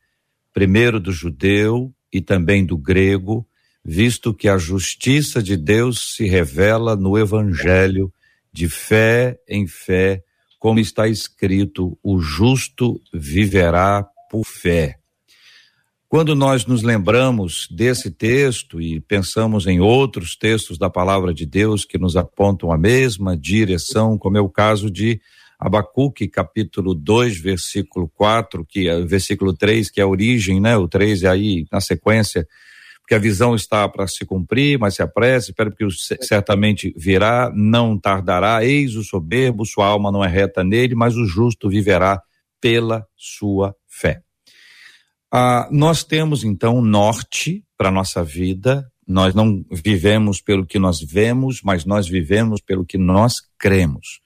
primeiro 0.53 1.01
do 1.01 1.13
judeu 1.13 1.93
e 2.13 2.21
também 2.21 2.65
do 2.65 2.77
grego, 2.77 3.47
visto 3.85 4.35
que 4.35 4.49
a 4.49 4.59
justiça 4.59 5.43
de 5.43 5.57
Deus 5.57 6.15
se 6.15 6.27
revela 6.27 6.95
no 6.95 7.17
evangelho 7.17 8.13
de 8.53 8.69
fé 8.69 9.39
em 9.49 9.67
fé, 9.67 10.23
como 10.59 10.81
está 10.81 11.09
escrito: 11.09 11.99
o 12.03 12.21
justo 12.21 13.01
viverá 13.13 14.07
por 14.31 14.45
fé. 14.45 14.99
Quando 16.09 16.35
nós 16.35 16.65
nos 16.65 16.83
lembramos 16.83 17.69
desse 17.71 18.11
texto 18.11 18.81
e 18.81 18.99
pensamos 18.99 19.67
em 19.67 19.79
outros 19.79 20.35
textos 20.35 20.79
da 20.79 20.89
palavra 20.89 21.35
de 21.35 21.45
Deus 21.45 21.85
que 21.85 21.99
nos 21.99 22.17
apontam 22.17 22.73
a 22.73 22.79
mesma 22.79 23.37
direção, 23.37 24.17
como 24.17 24.39
é 24.39 24.41
o 24.41 24.49
caso 24.49 24.91
de 24.91 25.21
Abacuque, 25.61 26.27
capítulo 26.27 26.95
2, 26.95 27.39
versículo 27.41 28.09
4, 28.09 28.65
que 28.65 28.89
é 28.89 29.01
versículo 29.03 29.53
3, 29.53 29.91
que 29.91 30.01
é 30.01 30.05
a 30.05 30.07
origem, 30.07 30.61
né? 30.61 30.79
O 30.79 30.89
3 30.89 31.25
é 31.25 31.29
aí 31.29 31.67
na 31.71 31.81
sequência 31.81 32.49
porque 33.09 33.15
a 33.15 33.19
visão 33.19 33.55
está 33.55 33.89
para 33.89 34.07
se 34.07 34.23
cumprir, 34.27 34.79
mas 34.79 34.97
se 34.97 35.03
apresse, 35.03 35.51
espera 35.51 35.71
porque 35.71 35.87
certamente 36.21 36.93
virá, 36.95 37.51
não 37.55 37.99
tardará, 37.99 38.63
eis 38.63 38.97
o 38.97 39.03
soberbo, 39.03 39.65
sua 39.65 39.87
alma 39.87 40.13
não 40.13 40.23
é 40.23 40.29
reta 40.29 40.63
nele, 40.63 40.95
mas 40.95 41.17
o 41.17 41.25
justo 41.25 41.71
viverá 41.71 42.21
pela 42.61 43.07
sua 43.17 43.75
fé. 43.87 44.21
Ah, 45.33 45.67
nós 45.73 46.05
temos 46.05 46.45
então 46.45 46.83
norte 46.83 47.65
para 47.79 47.91
nossa 47.91 48.23
vida, 48.23 48.87
nós 49.07 49.35
não 49.35 49.65
vivemos 49.73 50.43
pelo 50.43 50.67
que 50.67 50.79
nós 50.79 51.01
vemos, 51.01 51.63
mas 51.65 51.87
nós 51.87 52.07
vivemos 52.07 52.61
pelo 52.61 52.85
que 52.85 52.99
nós 52.99 53.37
cremos. 53.59 54.21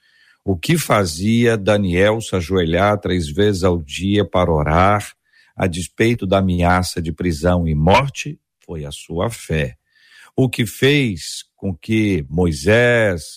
O 0.44 0.56
que 0.56 0.76
fazia 0.76 1.56
Daniel 1.56 2.20
se 2.20 2.34
ajoelhar 2.34 2.98
três 2.98 3.28
vezes 3.30 3.62
ao 3.62 3.80
dia 3.80 4.24
para 4.24 4.50
orar, 4.50 5.06
a 5.54 5.68
despeito 5.68 6.26
da 6.26 6.38
ameaça 6.38 7.00
de 7.00 7.12
prisão 7.12 7.68
e 7.68 7.76
morte, 7.76 8.40
foi 8.64 8.84
a 8.84 8.90
sua 8.90 9.30
fé. 9.30 9.76
O 10.36 10.48
que 10.48 10.64
fez 10.64 11.44
com 11.56 11.74
que 11.74 12.24
Moisés, 12.28 13.36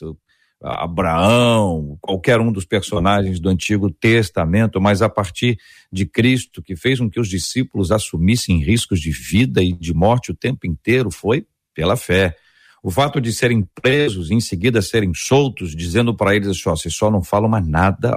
Abraão, 0.61 1.97
qualquer 2.01 2.39
um 2.39 2.51
dos 2.51 2.65
personagens 2.65 3.39
do 3.39 3.49
Antigo 3.49 3.91
Testamento, 3.91 4.81
mas 4.81 5.01
a 5.01 5.09
partir 5.09 5.57
de 5.91 6.05
Cristo, 6.05 6.61
que 6.61 6.75
fez 6.75 6.99
com 6.99 7.09
que 7.09 7.19
os 7.19 7.27
discípulos 7.27 7.91
assumissem 7.91 8.63
riscos 8.63 8.99
de 8.99 9.11
vida 9.11 9.61
e 9.61 9.73
de 9.73 9.93
morte 9.93 10.31
o 10.31 10.35
tempo 10.35 10.65
inteiro, 10.65 11.11
foi 11.11 11.45
pela 11.73 11.95
fé. 11.95 12.35
O 12.81 12.89
fato 12.89 13.19
de 13.19 13.33
serem 13.33 13.67
presos 13.81 14.29
e 14.29 14.35
em 14.35 14.39
seguida 14.39 14.81
serem 14.81 15.13
soltos, 15.13 15.75
dizendo 15.75 16.15
para 16.15 16.35
eles 16.35 16.47
assim: 16.47 16.69
vocês 16.69 16.95
só 16.95 17.11
não 17.11 17.23
falam 17.23 17.49
mais 17.49 17.67
nada, 17.67 18.15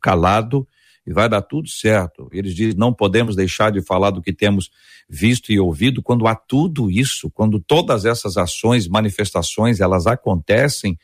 calado, 0.00 0.66
e 1.10 1.12
vai 1.12 1.28
dar 1.28 1.42
tudo 1.42 1.68
certo. 1.68 2.28
Eles 2.30 2.54
dizem: 2.54 2.78
não 2.78 2.94
podemos 2.94 3.34
deixar 3.34 3.72
de 3.72 3.82
falar 3.82 4.10
do 4.10 4.22
que 4.22 4.32
temos 4.32 4.70
visto 5.08 5.50
e 5.50 5.58
ouvido 5.58 6.00
quando 6.00 6.28
há 6.28 6.36
tudo 6.36 6.88
isso, 6.88 7.28
quando 7.32 7.58
todas 7.58 8.04
essas 8.04 8.36
ações, 8.36 8.86
manifestações, 8.86 9.80
elas 9.80 10.06
acontecem, 10.06 10.96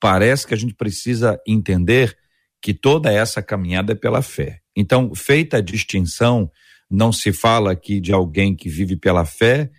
parece 0.00 0.44
que 0.44 0.54
a 0.54 0.56
gente 0.56 0.74
precisa 0.74 1.40
entender 1.46 2.18
que 2.60 2.74
toda 2.74 3.12
essa 3.12 3.40
caminhada 3.40 3.92
é 3.92 3.94
pela 3.94 4.22
fé. 4.22 4.58
Então, 4.74 5.14
feita 5.14 5.58
a 5.58 5.60
distinção, 5.60 6.50
não 6.90 7.12
se 7.12 7.32
fala 7.32 7.70
aqui 7.70 8.00
de 8.00 8.12
alguém 8.12 8.56
que 8.56 8.68
vive 8.68 8.96
pela 8.96 9.24
fé, 9.24 9.70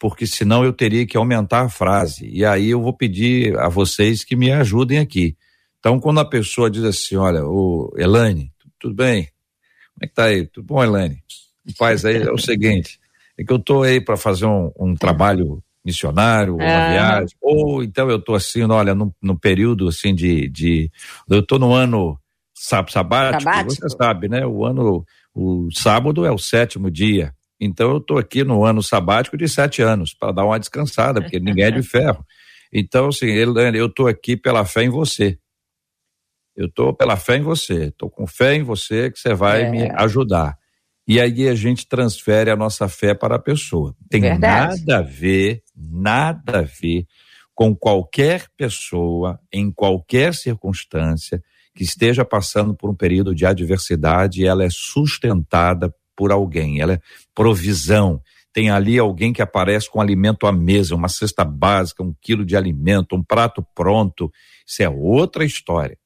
porque 0.00 0.26
senão 0.26 0.64
eu 0.64 0.72
teria 0.72 1.06
que 1.06 1.16
aumentar 1.16 1.60
a 1.60 1.68
frase. 1.68 2.28
E 2.28 2.44
aí 2.44 2.70
eu 2.70 2.82
vou 2.82 2.92
pedir 2.92 3.56
a 3.56 3.68
vocês 3.68 4.24
que 4.24 4.34
me 4.34 4.50
ajudem 4.50 4.98
aqui. 4.98 5.36
Então, 5.78 6.00
quando 6.00 6.18
a 6.18 6.28
pessoa 6.28 6.70
diz 6.70 6.82
assim, 6.82 7.14
olha, 7.16 7.46
o 7.46 7.90
Elane, 7.96 8.52
tudo 8.80 8.94
bem? 8.94 9.28
Como 9.94 10.04
é 10.04 10.06
que 10.06 10.14
tá 10.14 10.24
aí? 10.24 10.46
Tudo 10.46 10.66
bom, 10.66 10.82
Elane? 10.82 11.22
Faz 11.76 12.04
aí 12.04 12.16
é 12.16 12.32
o 12.32 12.38
seguinte, 12.38 12.98
é 13.38 13.44
que 13.44 13.52
eu 13.52 13.58
tô 13.58 13.82
aí 13.82 14.00
para 14.00 14.16
fazer 14.16 14.46
um, 14.46 14.72
um, 14.78 14.94
trabalho 14.94 15.62
missionário, 15.84 16.56
uma 16.56 16.64
ah. 16.64 16.90
viagem, 16.90 17.36
ou 17.40 17.82
então 17.82 18.10
eu 18.10 18.16
estou 18.16 18.34
assim, 18.34 18.62
olha, 18.62 18.94
no, 18.94 19.14
no, 19.22 19.38
período 19.38 19.88
assim 19.88 20.14
de, 20.14 20.48
de 20.48 20.90
eu 21.28 21.40
estou 21.40 21.58
no 21.58 21.72
ano 21.72 22.18
sab, 22.54 22.90
sabático, 22.90 23.42
sabático, 23.42 23.74
você 23.74 23.96
sabe, 23.96 24.28
né? 24.28 24.44
O 24.44 24.64
ano, 24.64 25.04
o 25.34 25.68
sábado 25.70 26.24
é 26.24 26.32
o 26.32 26.38
sétimo 26.38 26.90
dia, 26.90 27.32
então 27.60 27.90
eu 27.90 27.98
estou 27.98 28.18
aqui 28.18 28.42
no 28.42 28.64
ano 28.64 28.82
sabático 28.82 29.36
de 29.36 29.48
sete 29.48 29.82
anos 29.82 30.14
para 30.14 30.32
dar 30.32 30.44
uma 30.44 30.58
descansada, 30.58 31.20
porque 31.20 31.38
ninguém 31.38 31.66
é 31.66 31.70
de 31.70 31.82
ferro. 31.82 32.24
Então, 32.72 33.08
assim, 33.08 33.26
eu 33.26 33.86
estou 33.86 34.06
aqui 34.06 34.36
pela 34.36 34.64
fé 34.64 34.84
em 34.84 34.88
você. 34.88 35.38
Eu 36.60 36.66
estou 36.66 36.92
pela 36.92 37.16
fé 37.16 37.38
em 37.38 37.42
você, 37.42 37.84
estou 37.84 38.10
com 38.10 38.26
fé 38.26 38.54
em 38.54 38.62
você 38.62 39.10
que 39.10 39.18
você 39.18 39.32
vai 39.32 39.62
é. 39.62 39.70
me 39.70 39.90
ajudar. 39.92 40.58
E 41.08 41.18
aí 41.18 41.48
a 41.48 41.54
gente 41.54 41.88
transfere 41.88 42.50
a 42.50 42.56
nossa 42.56 42.86
fé 42.86 43.14
para 43.14 43.36
a 43.36 43.38
pessoa. 43.38 43.96
Tem 44.10 44.20
Verdade. 44.20 44.84
nada 44.84 44.98
a 44.98 45.02
ver, 45.02 45.62
nada 45.74 46.58
a 46.58 46.62
ver 46.62 47.06
com 47.54 47.74
qualquer 47.74 48.44
pessoa, 48.58 49.40
em 49.50 49.72
qualquer 49.72 50.34
circunstância, 50.34 51.42
que 51.74 51.82
esteja 51.82 52.26
passando 52.26 52.74
por 52.74 52.90
um 52.90 52.94
período 52.94 53.34
de 53.34 53.46
adversidade, 53.46 54.46
ela 54.46 54.62
é 54.62 54.68
sustentada 54.70 55.94
por 56.14 56.30
alguém, 56.30 56.82
ela 56.82 56.92
é 56.92 57.00
provisão. 57.34 58.20
Tem 58.52 58.68
ali 58.68 58.98
alguém 58.98 59.32
que 59.32 59.40
aparece 59.40 59.88
com 59.90 59.98
alimento 59.98 60.46
à 60.46 60.52
mesa, 60.52 60.94
uma 60.94 61.08
cesta 61.08 61.42
básica, 61.42 62.02
um 62.02 62.14
quilo 62.20 62.44
de 62.44 62.54
alimento, 62.54 63.16
um 63.16 63.22
prato 63.22 63.64
pronto. 63.74 64.30
Isso 64.66 64.82
é 64.82 64.88
outra 64.90 65.42
história 65.42 65.96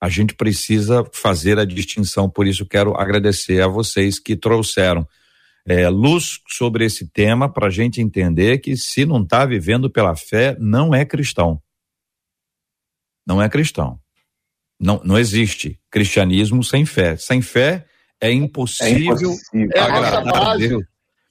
a 0.00 0.08
gente 0.08 0.34
precisa 0.34 1.04
fazer 1.12 1.58
a 1.58 1.64
distinção. 1.64 2.28
Por 2.28 2.46
isso, 2.46 2.66
quero 2.66 2.94
agradecer 2.96 3.62
a 3.62 3.68
vocês 3.68 4.18
que 4.18 4.36
trouxeram 4.36 5.06
é, 5.66 5.88
luz 5.88 6.40
sobre 6.48 6.84
esse 6.84 7.08
tema 7.08 7.48
para 7.48 7.66
a 7.66 7.70
gente 7.70 8.00
entender 8.00 8.58
que 8.58 8.76
se 8.76 9.04
não 9.04 9.22
está 9.22 9.44
vivendo 9.44 9.90
pela 9.90 10.14
fé, 10.14 10.56
não 10.60 10.94
é 10.94 11.04
cristão. 11.04 11.60
Não 13.26 13.42
é 13.42 13.48
cristão. 13.48 13.98
Não, 14.78 15.00
não 15.02 15.18
existe 15.18 15.80
cristianismo 15.90 16.62
sem 16.62 16.84
fé. 16.84 17.16
Sem 17.16 17.42
fé 17.42 17.86
é 18.20 18.30
impossível, 18.30 19.14
é 19.14 19.16
impossível. 19.16 19.70
É 19.74 19.80
agradar 19.80 20.34
a, 20.34 20.52
a 20.52 20.56
Deus. 20.56 20.84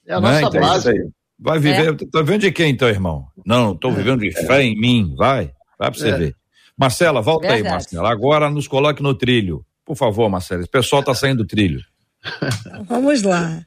É 0.06 0.14
a 0.14 0.20
nossa 0.20 0.42
então, 0.42 0.62
base. 0.62 0.94
Vai 1.38 1.60
viver, 1.60 1.94
é. 1.94 1.96
tá 2.12 2.22
vivendo 2.22 2.42
de 2.42 2.52
quem 2.52 2.72
então, 2.72 2.88
irmão? 2.88 3.28
Não, 3.46 3.74
estou 3.74 3.92
vivendo 3.92 4.22
de 4.22 4.32
fé 4.32 4.64
em 4.64 4.80
mim, 4.80 5.14
vai, 5.18 5.52
vai 5.78 5.92
para 5.92 5.94
você 5.94 6.10
é. 6.10 6.18
ver. 6.18 6.36
Marcela, 6.78 7.22
volta 7.22 7.48
Verdade. 7.48 7.68
aí, 7.68 7.72
Marcela. 7.72 8.12
Agora 8.12 8.50
nos 8.50 8.68
coloque 8.68 9.02
no 9.02 9.14
trilho. 9.14 9.66
Por 9.86 9.96
favor, 9.96 10.30
Marcela. 10.30 10.64
O 10.64 10.70
pessoal 10.70 11.02
está 11.02 11.14
saindo 11.14 11.44
do 11.44 11.48
trilho. 11.48 11.82
Vamos 12.88 13.22
lá. 13.22 13.66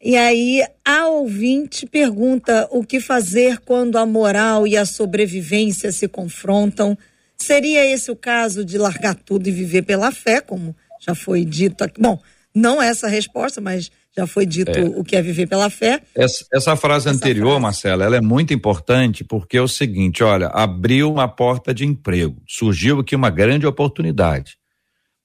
E 0.00 0.16
aí, 0.16 0.64
a 0.84 1.08
ouvinte 1.08 1.84
pergunta 1.84 2.68
o 2.70 2.84
que 2.84 3.00
fazer 3.00 3.58
quando 3.58 3.98
a 3.98 4.06
moral 4.06 4.66
e 4.66 4.76
a 4.76 4.86
sobrevivência 4.86 5.90
se 5.90 6.06
confrontam. 6.06 6.96
Seria 7.36 7.84
esse 7.84 8.10
o 8.10 8.16
caso 8.16 8.64
de 8.64 8.78
largar 8.78 9.14
tudo 9.14 9.48
e 9.48 9.52
viver 9.52 9.82
pela 9.82 10.10
fé, 10.12 10.40
como 10.40 10.74
já 11.00 11.14
foi 11.14 11.44
dito 11.44 11.82
aqui? 11.82 12.00
Bom, 12.00 12.20
não 12.54 12.80
essa 12.82 13.08
resposta, 13.08 13.60
mas 13.60 13.90
já 14.18 14.26
foi 14.26 14.44
dito 14.44 14.72
é. 14.72 14.82
o 14.82 15.04
que 15.04 15.14
é 15.14 15.22
viver 15.22 15.46
pela 15.46 15.70
fé. 15.70 16.02
Essa, 16.12 16.44
essa 16.52 16.76
frase 16.76 17.08
essa 17.08 17.16
anterior, 17.16 17.50
frase. 17.50 17.62
Marcela, 17.62 18.04
ela 18.04 18.16
é 18.16 18.20
muito 18.20 18.52
importante 18.52 19.22
porque 19.22 19.56
é 19.56 19.62
o 19.62 19.68
seguinte, 19.68 20.24
olha, 20.24 20.48
abriu 20.48 21.12
uma 21.12 21.28
porta 21.28 21.72
de 21.72 21.86
emprego, 21.86 22.42
surgiu 22.44 22.98
aqui 22.98 23.14
uma 23.14 23.30
grande 23.30 23.64
oportunidade, 23.64 24.58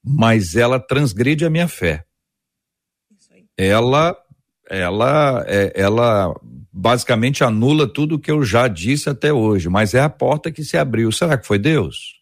mas 0.02 0.54
ela 0.54 0.78
transgride 0.78 1.44
a 1.44 1.50
minha 1.50 1.66
fé. 1.66 2.04
Ela, 3.56 4.16
ela, 4.70 5.44
é, 5.48 5.72
ela 5.74 6.32
basicamente 6.72 7.42
anula 7.42 7.92
tudo 7.92 8.14
o 8.14 8.18
que 8.18 8.30
eu 8.30 8.44
já 8.44 8.68
disse 8.68 9.10
até 9.10 9.32
hoje, 9.32 9.68
mas 9.68 9.92
é 9.92 10.00
a 10.00 10.08
porta 10.08 10.52
que 10.52 10.62
se 10.62 10.76
abriu. 10.76 11.10
Será 11.10 11.36
que 11.36 11.46
foi 11.46 11.58
Deus? 11.58 12.20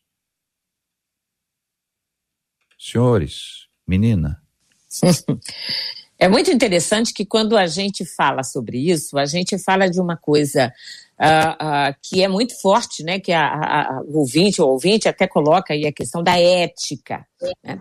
Senhores, 2.79 3.67
menina. 3.87 4.43
É 6.22 6.28
muito 6.28 6.52
interessante 6.52 7.12
que 7.12 7.26
quando 7.26 7.56
a 7.56 7.66
gente 7.66 8.04
fala 8.04 8.44
sobre 8.44 8.78
isso, 8.78 9.18
a 9.18 9.26
gente 9.26 9.58
fala 9.58 9.90
de 9.90 10.00
uma 10.00 10.16
coisa 10.16 10.72
uh, 11.18 11.90
uh, 11.90 11.96
que 12.00 12.22
é 12.22 12.28
muito 12.28 12.54
forte, 12.61 13.02
né? 13.02 13.18
Que 13.18 13.32
a, 13.32 13.44
a, 13.44 14.02
o 14.06 14.20
ouvinte, 14.20 14.62
o 14.62 14.68
ouvinte 14.68 15.08
até 15.08 15.26
coloca 15.26 15.74
aí 15.74 15.85
a 15.85 15.92
questão 15.92 16.22
da 16.22 16.38
ética. 16.38 17.26
Né? 17.64 17.80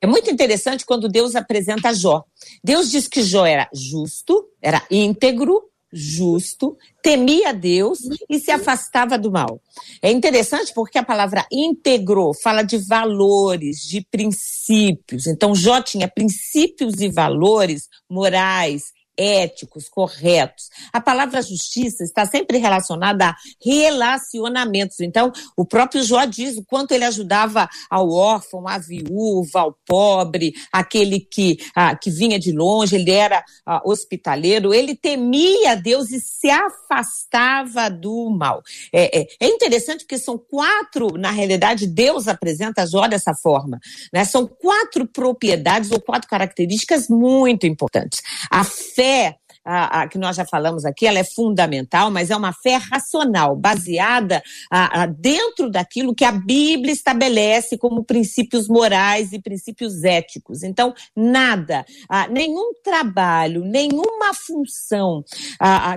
É 0.00 0.06
muito 0.06 0.30
interessante 0.30 0.86
quando 0.86 1.08
Deus 1.08 1.34
apresenta 1.34 1.92
Jó. 1.92 2.22
Deus 2.62 2.92
diz 2.92 3.08
que 3.08 3.24
Jó 3.24 3.44
era 3.44 3.68
justo, 3.74 4.48
era 4.62 4.80
íntegro, 4.88 5.60
justo, 5.92 6.76
temia 7.02 7.52
Deus 7.52 8.00
e 8.28 8.38
se 8.38 8.50
afastava 8.50 9.18
do 9.18 9.30
mal. 9.30 9.60
É 10.00 10.10
interessante 10.10 10.72
porque 10.74 10.98
a 10.98 11.04
palavra 11.04 11.46
integrou 11.50 12.32
fala 12.34 12.62
de 12.62 12.78
valores, 12.78 13.78
de 13.78 14.06
princípios. 14.10 15.26
Então, 15.26 15.54
Jó 15.54 15.82
tinha 15.82 16.08
princípios 16.08 17.00
e 17.00 17.08
valores 17.08 17.88
morais, 18.08 18.92
éticos, 19.20 19.86
corretos. 19.88 20.70
A 20.90 21.00
palavra 21.00 21.42
justiça 21.42 22.02
está 22.02 22.24
sempre 22.24 22.56
relacionada 22.56 23.26
a 23.26 23.36
relacionamentos. 23.62 25.00
Então, 25.00 25.30
o 25.54 25.64
próprio 25.66 26.02
Jó 26.02 26.24
diz 26.24 26.56
o 26.56 26.64
quanto 26.64 26.92
ele 26.92 27.04
ajudava 27.04 27.68
ao 27.90 28.10
órfão, 28.10 28.66
à 28.66 28.78
viúva, 28.78 29.60
ao 29.60 29.76
pobre, 29.86 30.54
aquele 30.72 31.20
que, 31.20 31.58
ah, 31.76 31.94
que 31.94 32.10
vinha 32.10 32.38
de 32.38 32.52
longe, 32.52 32.96
ele 32.96 33.10
era 33.10 33.44
ah, 33.66 33.82
hospitaleiro, 33.84 34.72
ele 34.72 34.96
temia 34.96 35.76
Deus 35.76 36.10
e 36.10 36.20
se 36.20 36.48
afastava 36.48 37.90
do 37.90 38.30
mal. 38.30 38.62
É, 38.92 39.20
é, 39.20 39.26
é, 39.38 39.46
interessante 39.48 40.04
porque 40.04 40.18
são 40.18 40.38
quatro, 40.38 41.18
na 41.18 41.30
realidade, 41.30 41.86
Deus 41.86 42.26
apresenta 42.26 42.86
Jó 42.86 43.06
dessa 43.06 43.34
forma. 43.34 43.78
Né? 44.12 44.24
São 44.24 44.46
quatro 44.46 45.06
propriedades 45.06 45.90
ou 45.90 46.00
quatro 46.00 46.28
características 46.28 47.08
muito 47.08 47.66
importantes. 47.66 48.22
A 48.50 48.64
fé 48.64 49.09
fé 49.10 49.39
a, 49.64 50.02
a, 50.02 50.08
que 50.08 50.18
nós 50.18 50.36
já 50.36 50.44
falamos 50.44 50.84
aqui, 50.84 51.06
ela 51.06 51.18
é 51.18 51.24
fundamental, 51.24 52.10
mas 52.10 52.30
é 52.30 52.36
uma 52.36 52.52
fé 52.52 52.76
racional, 52.76 53.56
baseada 53.56 54.42
a, 54.70 55.06
dentro 55.06 55.70
daquilo 55.70 56.14
que 56.14 56.24
a 56.24 56.32
Bíblia 56.32 56.92
estabelece 56.92 57.76
como 57.76 58.04
princípios 58.04 58.68
morais 58.68 59.32
e 59.32 59.40
princípios 59.40 60.04
éticos. 60.04 60.62
Então, 60.62 60.94
nada, 61.14 61.84
nenhum 62.30 62.72
trabalho, 62.82 63.64
nenhuma 63.64 64.32
função 64.34 65.24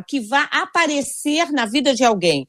que 0.07 0.19
vá 0.19 0.43
aparecer 0.51 1.51
na 1.51 1.65
vida 1.65 1.93
de 1.93 2.03
alguém, 2.03 2.47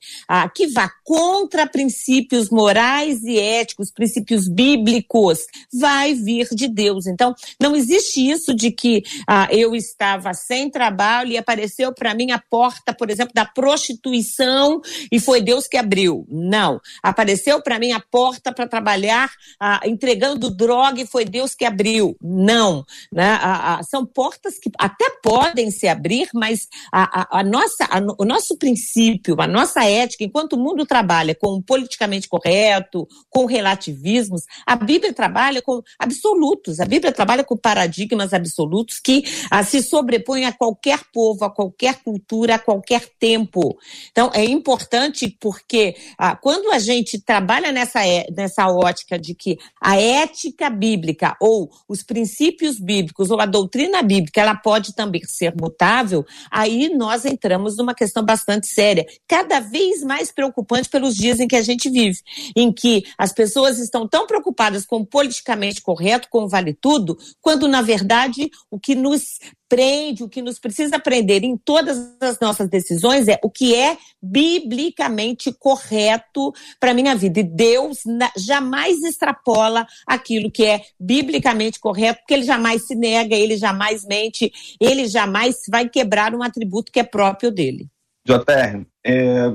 que 0.55 0.67
vá 0.69 0.91
contra 1.05 1.67
princípios 1.67 2.51
morais 2.51 3.23
e 3.23 3.39
éticos, 3.39 3.91
princípios 3.91 4.49
bíblicos, 4.49 5.41
vai 5.73 6.15
vir 6.15 6.49
de 6.53 6.69
Deus. 6.69 7.07
Então, 7.07 7.35
não 7.61 7.77
existe 7.77 8.29
isso 8.29 8.55
de 8.55 8.71
que 8.71 9.03
eu 9.51 9.75
estava 9.75 10.33
sem 10.35 10.71
trabalho 10.71 11.04
trabalho 11.05 11.33
e 11.33 11.39
apareceu 11.39 11.93
para 11.93 12.15
mim 12.15 12.31
a 12.31 12.39
porta, 12.39 12.95
por 12.95 13.11
exemplo, 13.11 13.33
da 13.35 13.45
prostituição 13.45 14.81
e 15.13 15.21
foi 15.21 15.41
Deus 15.41 15.69
que 15.69 15.77
abriu. 15.77 16.27
Não. 16.29 16.81
Apareceu 17.03 17.63
para 17.63 17.79
mim 17.79 17.93
a 17.93 18.01
porta 18.01 18.53
para 18.53 18.67
trabalhar 18.67 19.31
ah, 19.61 19.81
entregando 19.85 20.51
droga 20.51 21.03
e 21.03 21.07
foi 21.07 21.25
Deus 21.25 21.55
que 21.55 21.65
abriu. 21.65 22.17
Não. 22.21 22.85
Né? 23.13 23.39
Ah, 23.41 23.79
ah, 23.79 23.83
são 23.83 24.07
portas 24.07 24.59
que 24.59 24.71
até 24.79 25.05
podem 25.23 25.71
se 25.71 25.87
abrir, 25.87 26.29
mas 26.33 26.69
a, 26.91 27.21
a, 27.21 27.41
a 27.41 27.43
nossa, 27.43 27.85
a, 27.85 28.01
o 28.19 28.25
nosso 28.25 28.57
princípio, 28.57 29.37
a 29.39 29.47
nossa 29.47 29.85
ética, 29.85 30.25
enquanto 30.25 30.55
o 30.55 30.59
mundo 30.59 30.87
trabalha 30.87 31.35
com 31.35 31.55
o 31.55 31.63
politicamente 31.63 32.29
correto, 32.29 33.07
com 33.29 33.45
relativismos, 33.45 34.43
a 34.67 34.77
Bíblia 34.77 35.13
trabalha 35.13 35.61
com 35.61 35.83
absolutos. 35.99 36.81
A 36.81 36.85
Bíblia 36.85 37.13
trabalha 37.13 37.45
com 37.45 37.57
paradigmas 37.57 38.33
absolutos 38.33 39.01
que 39.01 39.25
se 39.65 39.83
sobrepõem 39.83 40.47
a 40.47 40.53
qualquer 40.53 40.94
povo, 41.13 41.45
a 41.45 41.51
qualquer 41.51 42.03
cultura, 42.03 42.57
a 42.57 42.59
qualquer 42.59 43.09
tempo. 43.19 43.79
Então, 44.11 44.31
é 44.35 44.45
importante 44.45 45.29
porque 45.41 45.97
ah, 46.19 46.37
quando 46.37 46.71
a 46.73 46.79
gente 46.79 47.21
trabalha 47.21 47.73
nessa, 47.73 48.07
é, 48.07 48.27
nessa 48.37 48.69
ótica 48.69 49.19
de 49.19 49.35
que 49.35 49.59
a 49.81 49.97
ética 50.01 50.69
bíblica 50.71 51.37
ou 51.41 51.71
os 51.89 52.03
princípios 52.03 52.79
bíblicos 52.79 53.31
ou 53.31 53.41
a 53.41 53.47
doutrina 53.47 54.03
bíblica, 54.03 54.41
ela 54.41 54.55
pode 54.55 54.95
também 54.95 55.23
ser 55.25 55.55
mutável, 55.59 56.25
aí 56.51 56.89
nós 56.95 57.25
entramos 57.25 57.77
numa 57.77 57.95
questão 57.95 58.25
bastante 58.25 58.67
séria, 58.67 59.07
cada 59.27 59.61
vez 59.61 60.03
mais 60.03 60.31
preocupante 60.31 60.89
pelos 60.89 61.15
dias 61.15 61.41
em 61.41 61.49
que 61.49 61.57
a 61.57 61.63
gente 61.63 61.89
vive, 61.91 62.19
em 62.57 62.73
que 62.73 63.05
as 63.17 63.33
pessoas 63.33 63.79
estão 63.79 64.07
tão 64.09 64.27
preocupadas 64.27 64.85
com 64.85 64.99
o 64.99 65.07
politicamente 65.07 65.81
correto, 65.81 66.29
com 66.31 66.45
o 66.45 66.49
vale 66.49 66.75
tudo, 66.75 67.17
quando 67.41 67.69
na 67.69 67.83
verdade 67.83 68.51
o 68.71 68.79
que 68.79 68.95
nos 68.95 69.39
prende, 69.69 70.23
o 70.23 70.29
que 70.29 70.43
nos 70.43 70.59
precisa 70.59 70.97
aprender 70.97 71.43
em 71.43 71.57
todas 71.57 72.17
as 72.21 72.39
nossas 72.41 72.69
decisões 72.69 73.29
é 73.29 73.39
o 73.43 73.51
que 73.51 73.75
é 73.75 73.97
biblicamente 74.23 75.53
correto 75.53 76.53
para 76.79 76.91
a 76.91 76.95
minha 76.95 77.15
vida. 77.15 77.41
E 77.41 77.43
Deus 77.43 78.03
jamais 78.37 79.03
extrapola 79.03 79.87
aquilo 80.07 80.51
que 80.51 80.65
é 80.65 80.83
biblicamente 80.99 81.81
correto, 81.81 82.21
porque 82.21 82.35
ele 82.35 82.45
jamais 82.45 82.87
se 82.87 82.95
nega, 82.95 83.35
ele 83.35 83.57
jamais 83.57 84.05
mente, 84.05 84.53
ele 84.81 85.07
jamais 85.07 85.57
vai 85.69 85.89
quebrar 85.89 86.35
um 86.35 86.43
atributo 86.43 86.93
que 86.93 87.01
é 87.01 87.05
próprio 87.05 87.51
dele. 87.51 87.89
JR, 88.27 88.87
é, 89.05 89.53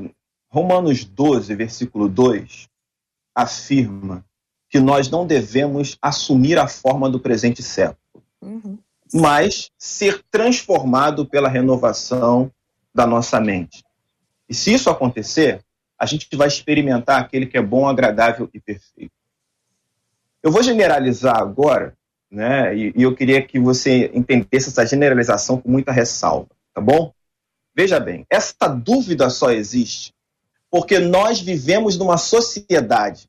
Romanos 0.52 1.04
12, 1.04 1.56
versículo 1.56 2.08
2, 2.08 2.68
afirma 3.36 4.26
que 4.70 4.80
nós 4.80 5.10
não 5.10 5.26
devemos 5.26 5.98
assumir 6.02 6.58
a 6.60 6.68
forma 6.68 7.10
do 7.10 7.20
presente 7.20 7.64
século, 7.64 8.24
uhum. 8.42 8.78
Mas 9.14 9.72
ser 9.78 10.24
transformado 10.30 11.26
pela 11.26 11.50
renovação 11.50 12.52
da 12.94 13.06
nossa 13.08 13.40
mente. 13.40 13.84
E 14.48 14.54
se 14.54 14.74
isso 14.74 14.90
acontecer, 14.90 15.64
a 15.98 16.06
gente 16.06 16.28
vai 16.36 16.48
experimentar 16.48 17.22
aquele 17.22 17.46
que 17.46 17.58
é 17.58 17.62
bom, 17.62 17.88
agradável 17.88 18.50
e 18.54 18.60
perfeito. 18.60 19.12
Eu 20.42 20.52
vou 20.52 20.64
generalizar 20.64 21.38
agora, 21.38 21.94
né? 22.32 22.76
E, 22.76 22.94
e 22.96 23.04
eu 23.04 23.16
queria 23.16 23.42
que 23.42 23.60
você 23.60 24.10
entendesse 24.14 24.70
essa 24.70 24.86
generalização 24.86 25.60
com 25.60 25.70
muita 25.70 25.92
ressalva, 25.92 26.50
tá 26.74 26.80
bom? 26.82 27.14
Veja 27.76 28.00
bem, 28.00 28.26
essa 28.30 28.68
dúvida 28.68 29.30
só 29.30 29.52
existe 29.52 30.14
porque 30.70 31.00
nós 31.00 31.40
vivemos 31.42 31.98
numa 31.98 32.18
sociedade. 32.18 33.28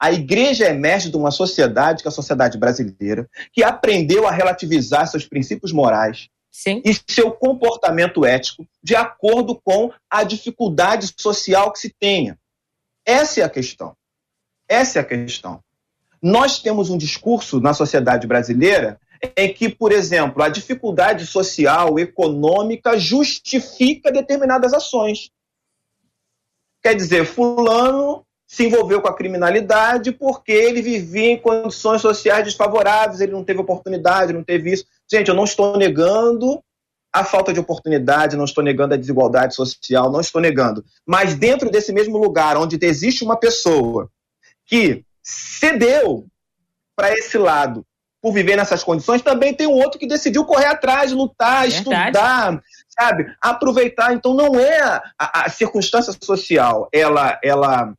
A 0.00 0.12
igreja 0.12 0.68
emerge 0.68 1.10
de 1.10 1.16
uma 1.16 1.30
sociedade, 1.30 2.02
que 2.02 2.08
é 2.08 2.10
a 2.10 2.12
sociedade 2.12 2.56
brasileira, 2.56 3.28
que 3.52 3.64
aprendeu 3.64 4.28
a 4.28 4.30
relativizar 4.30 5.08
seus 5.08 5.26
princípios 5.26 5.72
morais 5.72 6.28
Sim. 6.52 6.80
e 6.84 6.94
seu 7.08 7.32
comportamento 7.32 8.24
ético 8.24 8.66
de 8.82 8.94
acordo 8.94 9.60
com 9.60 9.92
a 10.08 10.22
dificuldade 10.22 11.12
social 11.18 11.72
que 11.72 11.80
se 11.80 11.94
tenha. 11.98 12.38
Essa 13.04 13.40
é 13.40 13.44
a 13.44 13.50
questão. 13.50 13.96
Essa 14.68 15.00
é 15.00 15.02
a 15.02 15.04
questão. 15.04 15.60
Nós 16.22 16.60
temos 16.60 16.90
um 16.90 16.98
discurso 16.98 17.60
na 17.60 17.72
sociedade 17.72 18.26
brasileira 18.26 19.00
em 19.36 19.52
que, 19.52 19.68
por 19.68 19.90
exemplo, 19.90 20.42
a 20.42 20.48
dificuldade 20.48 21.26
social, 21.26 21.98
econômica 21.98 22.96
justifica 22.96 24.12
determinadas 24.12 24.72
ações. 24.72 25.30
Quer 26.82 26.94
dizer, 26.94 27.24
fulano 27.24 28.24
se 28.48 28.64
envolveu 28.64 29.02
com 29.02 29.08
a 29.08 29.14
criminalidade 29.14 30.10
porque 30.10 30.50
ele 30.50 30.80
vivia 30.80 31.32
em 31.32 31.38
condições 31.38 32.00
sociais 32.00 32.44
desfavoráveis, 32.44 33.20
ele 33.20 33.32
não 33.32 33.44
teve 33.44 33.60
oportunidade, 33.60 34.32
não 34.32 34.42
teve 34.42 34.72
isso. 34.72 34.86
Gente, 35.08 35.28
eu 35.28 35.34
não 35.34 35.44
estou 35.44 35.76
negando 35.76 36.62
a 37.12 37.24
falta 37.24 37.52
de 37.52 37.60
oportunidade, 37.60 38.36
não 38.36 38.46
estou 38.46 38.64
negando 38.64 38.94
a 38.94 38.96
desigualdade 38.96 39.54
social, 39.54 40.10
não 40.10 40.20
estou 40.20 40.40
negando. 40.40 40.82
Mas 41.06 41.34
dentro 41.34 41.70
desse 41.70 41.92
mesmo 41.92 42.16
lugar, 42.16 42.56
onde 42.56 42.78
existe 42.80 43.22
uma 43.22 43.36
pessoa 43.36 44.10
que 44.64 45.04
cedeu 45.22 46.26
para 46.96 47.12
esse 47.12 47.36
lado 47.36 47.84
por 48.20 48.32
viver 48.32 48.56
nessas 48.56 48.82
condições, 48.82 49.22
também 49.22 49.54
tem 49.54 49.66
um 49.66 49.72
outro 49.74 49.98
que 49.98 50.06
decidiu 50.06 50.44
correr 50.44 50.66
atrás, 50.66 51.12
lutar, 51.12 51.68
Verdade. 51.68 51.76
estudar, 51.76 52.62
sabe? 52.88 53.26
Aproveitar. 53.40 54.12
Então 54.12 54.34
não 54.34 54.58
é 54.58 54.80
a, 54.80 55.44
a, 55.44 55.50
circunstância 55.50 56.14
social, 56.20 56.88
ela, 56.92 57.38
ela, 57.44 57.94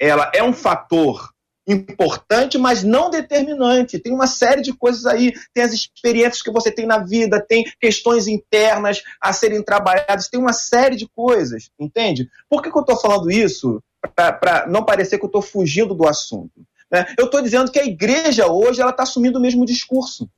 ela 0.00 0.30
é 0.34 0.42
um 0.42 0.52
fator 0.52 1.34
importante, 1.66 2.58
mas 2.58 2.82
não 2.82 3.10
determinante. 3.10 3.98
Tem 3.98 4.12
uma 4.12 4.26
série 4.26 4.60
de 4.60 4.72
coisas 4.72 5.06
aí, 5.06 5.32
tem 5.52 5.64
as 5.64 5.72
experiências 5.72 6.42
que 6.42 6.50
você 6.50 6.70
tem 6.70 6.86
na 6.86 6.98
vida, 6.98 7.40
tem 7.40 7.64
questões 7.80 8.28
internas 8.28 9.02
a 9.20 9.32
serem 9.32 9.62
trabalhadas, 9.62 10.28
tem 10.28 10.38
uma 10.38 10.52
série 10.52 10.96
de 10.96 11.08
coisas, 11.08 11.70
entende? 11.78 12.28
Por 12.48 12.62
que, 12.62 12.70
que 12.70 12.76
eu 12.76 12.82
estou 12.82 12.96
falando 12.96 13.30
isso? 13.30 13.82
Para 14.14 14.66
não 14.68 14.84
parecer 14.84 15.18
que 15.18 15.24
eu 15.24 15.28
estou 15.28 15.42
fugindo 15.42 15.94
do 15.94 16.06
assunto. 16.06 16.66
Né? 16.90 17.06
Eu 17.18 17.26
estou 17.26 17.40
dizendo 17.40 17.70
que 17.72 17.80
a 17.80 17.84
igreja 17.84 18.46
hoje 18.46 18.80
ela 18.80 18.90
está 18.90 19.04
assumindo 19.04 19.38
o 19.38 19.42
mesmo 19.42 19.64
discurso. 19.64 20.28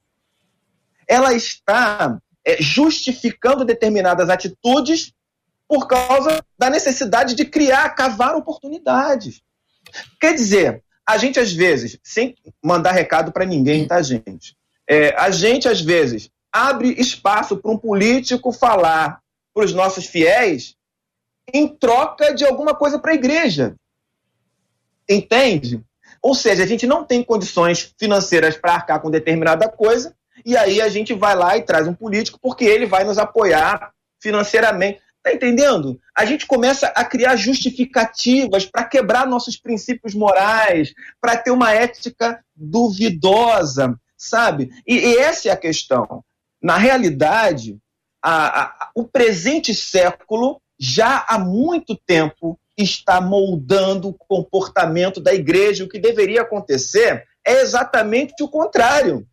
Ela 1.09 1.35
está 1.35 2.19
é, 2.45 2.63
justificando 2.63 3.65
determinadas 3.65 4.31
atitudes 4.31 5.13
por 5.69 5.89
causa 5.89 6.41
da 6.57 6.71
necessidade 6.71 7.35
de 7.35 7.45
criar, 7.45 7.91
cavar 7.91 8.37
oportunidades. 8.37 9.43
Quer 10.21 10.35
dizer, 10.35 10.83
a 11.07 11.17
gente 11.17 11.39
às 11.39 11.53
vezes, 11.53 11.99
sem 12.03 12.35
mandar 12.63 12.93
recado 12.93 13.33
para 13.33 13.45
ninguém, 13.45 13.87
tá, 13.87 14.01
gente? 14.03 14.57
É, 14.89 15.15
a 15.17 15.31
gente 15.31 15.69
às 15.69 15.81
vezes 15.81 16.31
abre 16.53 16.95
espaço 16.99 17.57
para 17.57 17.71
um 17.71 17.79
político 17.79 18.53
falar 18.53 19.21
para 19.55 19.65
os 19.65 19.73
nossos 19.73 20.07
fiéis 20.07 20.75
em 21.53 21.69
troca 21.69 22.35
de 22.35 22.45
alguma 22.45 22.75
coisa 22.75 22.99
para 22.99 23.13
a 23.13 23.15
igreja. 23.15 23.75
Entende? 25.09 25.81
Ou 26.23 26.35
seja, 26.35 26.65
a 26.65 26.67
gente 26.67 26.87
não 26.87 27.05
tem 27.05 27.23
condições 27.23 27.95
financeiras 27.99 28.57
para 28.57 28.75
arcar 28.75 29.01
com 29.01 29.11
determinada 29.11 29.69
coisa, 29.69 30.15
e 30.45 30.57
aí 30.57 30.81
a 30.81 30.89
gente 30.89 31.15
vai 31.15 31.35
lá 31.35 31.57
e 31.57 31.63
traz 31.63 31.87
um 31.87 31.95
político 31.95 32.39
porque 32.41 32.65
ele 32.65 32.87
vai 32.87 33.05
nos 33.05 33.19
apoiar 33.19 33.93
financeiramente. 34.21 35.01
Tá 35.27 35.33
entendendo? 35.33 36.01
A 36.17 36.25
gente 36.25 36.47
começa 36.47 36.87
a 36.87 37.05
criar 37.05 37.35
justificativas 37.35 38.65
para 38.65 38.85
quebrar 38.85 39.27
nossos 39.27 39.57
princípios 39.57 40.15
morais, 40.15 40.95
para 41.21 41.37
ter 41.37 41.51
uma 41.51 41.73
ética 41.73 42.41
duvidosa, 42.55 43.99
sabe? 44.17 44.71
E, 44.87 44.95
e, 44.95 45.17
essa 45.17 45.49
é 45.49 45.51
a 45.51 45.57
questão. 45.57 46.23
Na 46.63 46.77
realidade, 46.77 47.77
a, 48.23 48.67
a, 48.67 48.91
o 48.95 49.03
presente 49.03 49.75
século 49.75 50.63
já 50.79 51.27
há 51.29 51.41
muito 51.41 51.97
tempo 52.07 52.57
está 52.79 53.21
moldando 53.21 54.11
o 54.11 54.15
comportamento 54.15 55.21
da 55.21 55.35
igreja. 55.35 55.83
O 55.83 55.89
que 55.89 55.99
deveria 55.99 56.43
acontecer 56.43 57.25
é 57.45 57.63
exatamente 57.63 58.45
o 58.45 58.49
contrário. 58.49 59.27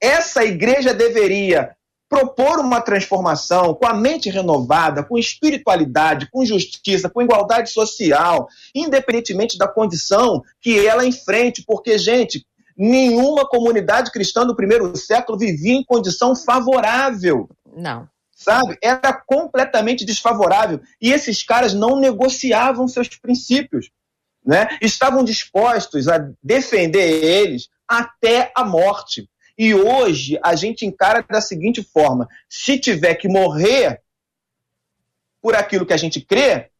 Essa 0.00 0.44
igreja 0.44 0.94
deveria 0.94 1.74
propor 2.10 2.58
uma 2.58 2.80
transformação 2.80 3.72
com 3.72 3.86
a 3.86 3.94
mente 3.94 4.28
renovada, 4.28 5.04
com 5.04 5.16
espiritualidade, 5.16 6.28
com 6.28 6.44
justiça, 6.44 7.08
com 7.08 7.22
igualdade 7.22 7.70
social, 7.70 8.48
independentemente 8.74 9.56
da 9.56 9.68
condição 9.68 10.42
que 10.60 10.84
ela 10.84 11.06
enfrente, 11.06 11.62
porque, 11.64 11.96
gente, 11.96 12.44
nenhuma 12.76 13.48
comunidade 13.48 14.10
cristã 14.10 14.44
do 14.44 14.56
primeiro 14.56 14.94
século 14.96 15.38
vivia 15.38 15.74
em 15.74 15.84
condição 15.84 16.34
favorável. 16.34 17.48
Não 17.76 18.08
sabe? 18.40 18.78
Era 18.82 19.12
completamente 19.12 20.02
desfavorável. 20.02 20.80
E 20.98 21.12
esses 21.12 21.42
caras 21.42 21.74
não 21.74 22.00
negociavam 22.00 22.88
seus 22.88 23.06
princípios, 23.08 23.90
né? 24.42 24.78
Estavam 24.80 25.22
dispostos 25.22 26.08
a 26.08 26.26
defender 26.42 27.22
eles 27.22 27.68
até 27.86 28.50
a 28.56 28.64
morte. 28.64 29.28
E 29.60 29.74
hoje 29.74 30.40
a 30.42 30.56
gente 30.56 30.86
encara 30.86 31.22
da 31.28 31.38
seguinte 31.38 31.82
forma: 31.82 32.26
se 32.48 32.78
tiver 32.78 33.14
que 33.16 33.28
morrer 33.28 34.00
por 35.42 35.54
aquilo 35.54 35.84
que 35.84 35.92
a 35.92 35.98
gente 35.98 36.18
crê, 36.18 36.70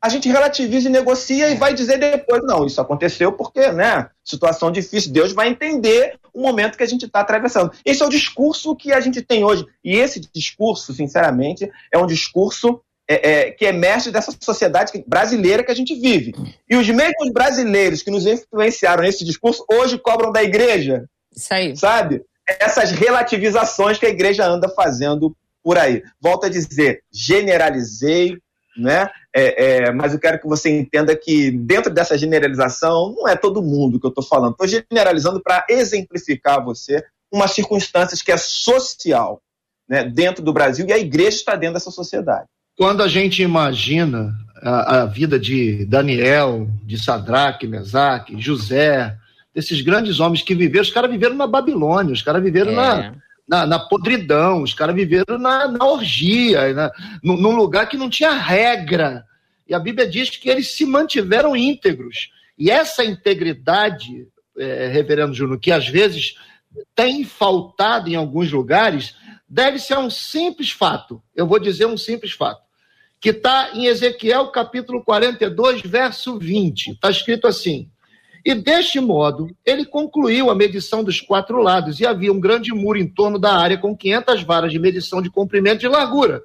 a 0.00 0.08
gente 0.08 0.26
relativiza 0.26 0.88
e 0.88 0.92
negocia 0.92 1.50
e 1.50 1.54
vai 1.54 1.74
dizer 1.74 1.98
depois, 1.98 2.40
não, 2.44 2.64
isso 2.64 2.80
aconteceu 2.80 3.32
porque, 3.32 3.70
né, 3.72 4.08
situação 4.24 4.72
difícil, 4.72 5.12
Deus 5.12 5.34
vai 5.34 5.48
entender 5.48 6.18
o 6.32 6.40
momento 6.40 6.78
que 6.78 6.82
a 6.82 6.86
gente 6.86 7.04
está 7.04 7.20
atravessando. 7.20 7.72
Esse 7.84 8.02
é 8.02 8.06
o 8.06 8.10
discurso 8.10 8.74
que 8.74 8.90
a 8.90 9.00
gente 9.00 9.20
tem 9.20 9.44
hoje. 9.44 9.66
E 9.84 9.94
esse 9.94 10.18
discurso, 10.34 10.94
sinceramente, 10.94 11.70
é 11.92 11.98
um 11.98 12.06
discurso 12.06 12.80
é, 13.06 13.30
é, 13.30 13.50
que 13.50 13.66
emerge 13.66 14.10
dessa 14.10 14.34
sociedade 14.40 14.92
brasileira 15.06 15.62
que 15.62 15.70
a 15.70 15.76
gente 15.76 15.94
vive. 15.94 16.32
E 16.70 16.74
os 16.74 16.88
mesmos 16.88 17.30
brasileiros 17.34 18.02
que 18.02 18.10
nos 18.10 18.24
influenciaram 18.24 19.02
nesse 19.02 19.26
discurso 19.26 19.62
hoje 19.70 19.98
cobram 19.98 20.32
da 20.32 20.42
igreja. 20.42 21.06
Isso 21.34 21.52
aí. 21.52 21.76
Sabe? 21.76 22.22
Essas 22.46 22.90
relativizações 22.90 23.98
que 23.98 24.06
a 24.06 24.10
igreja 24.10 24.46
anda 24.46 24.68
fazendo 24.68 25.34
por 25.62 25.78
aí. 25.78 26.02
Volto 26.20 26.44
a 26.44 26.48
dizer, 26.48 27.02
generalizei, 27.10 28.36
né? 28.76 29.08
É, 29.34 29.86
é, 29.86 29.92
mas 29.92 30.12
eu 30.12 30.20
quero 30.20 30.38
que 30.38 30.46
você 30.46 30.70
entenda 30.70 31.16
que 31.16 31.50
dentro 31.50 31.92
dessa 31.92 32.18
generalização 32.18 33.14
não 33.16 33.26
é 33.26 33.34
todo 33.34 33.62
mundo 33.62 33.98
que 33.98 34.06
eu 34.06 34.10
estou 34.10 34.24
falando. 34.24 34.52
Estou 34.52 34.68
generalizando 34.68 35.42
para 35.42 35.64
exemplificar 35.68 36.58
a 36.58 36.64
você 36.64 37.02
uma 37.32 37.48
circunstância 37.48 38.16
que 38.22 38.30
é 38.30 38.36
social 38.36 39.40
né, 39.88 40.04
dentro 40.04 40.42
do 40.42 40.52
Brasil 40.52 40.86
e 40.86 40.92
a 40.92 40.98
igreja 40.98 41.36
está 41.36 41.56
dentro 41.56 41.74
dessa 41.74 41.90
sociedade. 41.90 42.46
Quando 42.76 43.02
a 43.02 43.08
gente 43.08 43.42
imagina 43.42 44.32
a, 44.62 45.02
a 45.02 45.06
vida 45.06 45.38
de 45.38 45.84
Daniel, 45.86 46.68
de 46.84 47.02
Sadraque, 47.02 47.66
Mesaque, 47.66 48.40
José, 48.40 49.16
desses 49.54 49.80
grandes 49.80 50.18
homens 50.18 50.42
que 50.42 50.54
viveram, 50.54 50.82
os 50.82 50.90
caras 50.90 51.10
viveram 51.10 51.36
na 51.36 51.46
Babilônia, 51.46 52.12
os 52.12 52.22
caras 52.22 52.42
viveram 52.42 52.72
é. 52.72 52.74
na, 52.74 53.14
na, 53.46 53.66
na 53.66 53.78
podridão, 53.78 54.62
os 54.62 54.74
caras 54.74 54.94
viveram 54.94 55.38
na, 55.38 55.68
na 55.68 55.84
orgia, 55.84 56.72
na, 56.74 56.90
num 57.22 57.54
lugar 57.54 57.88
que 57.88 57.96
não 57.96 58.10
tinha 58.10 58.32
regra. 58.32 59.24
E 59.68 59.74
a 59.74 59.78
Bíblia 59.78 60.08
diz 60.08 60.30
que 60.30 60.50
eles 60.50 60.72
se 60.72 60.84
mantiveram 60.84 61.56
íntegros. 61.56 62.30
E 62.58 62.70
essa 62.70 63.04
integridade, 63.04 64.26
é, 64.58 64.88
reverendo 64.88 65.34
Júnior, 65.34 65.58
que 65.58 65.70
às 65.70 65.88
vezes 65.88 66.34
tem 66.94 67.24
faltado 67.24 68.08
em 68.10 68.16
alguns 68.16 68.50
lugares, 68.50 69.14
deve 69.48 69.78
ser 69.78 69.96
um 69.98 70.10
simples 70.10 70.70
fato. 70.70 71.22
Eu 71.34 71.46
vou 71.46 71.58
dizer 71.58 71.86
um 71.86 71.96
simples 71.96 72.32
fato. 72.32 72.62
Que 73.20 73.30
está 73.30 73.70
em 73.72 73.86
Ezequiel 73.86 74.48
capítulo 74.48 75.02
42, 75.02 75.80
verso 75.82 76.38
20. 76.38 76.90
Está 76.90 77.10
escrito 77.10 77.46
assim: 77.46 77.88
e 78.44 78.54
deste 78.54 79.00
modo, 79.00 79.48
ele 79.64 79.86
concluiu 79.86 80.50
a 80.50 80.54
medição 80.54 81.02
dos 81.02 81.20
quatro 81.20 81.62
lados, 81.62 81.98
e 81.98 82.06
havia 82.06 82.32
um 82.32 82.38
grande 82.38 82.72
muro 82.72 82.98
em 82.98 83.08
torno 83.08 83.38
da 83.38 83.54
área 83.54 83.78
com 83.78 83.96
500 83.96 84.42
varas 84.42 84.70
de 84.70 84.78
medição 84.78 85.22
de 85.22 85.30
comprimento 85.30 85.84
e 85.84 85.88
largura. 85.88 86.42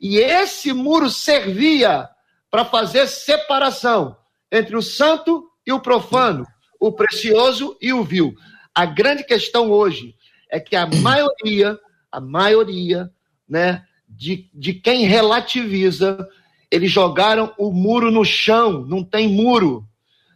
E 0.00 0.18
esse 0.18 0.72
muro 0.72 1.10
servia 1.10 2.08
para 2.50 2.64
fazer 2.64 3.08
separação 3.08 4.16
entre 4.50 4.76
o 4.76 4.82
santo 4.82 5.48
e 5.66 5.72
o 5.72 5.80
profano, 5.80 6.46
o 6.78 6.92
precioso 6.92 7.76
e 7.80 7.92
o 7.92 8.04
vil. 8.04 8.34
A 8.74 8.84
grande 8.84 9.24
questão 9.24 9.70
hoje 9.70 10.14
é 10.50 10.60
que 10.60 10.76
a 10.76 10.86
maioria, 10.86 11.78
a 12.10 12.20
maioria, 12.20 13.10
né, 13.48 13.84
de, 14.08 14.48
de 14.54 14.74
quem 14.74 15.06
relativiza, 15.06 16.28
eles 16.70 16.90
jogaram 16.90 17.52
o 17.58 17.72
muro 17.72 18.10
no 18.10 18.24
chão, 18.24 18.84
não 18.86 19.02
tem 19.02 19.28
muro. 19.28 19.86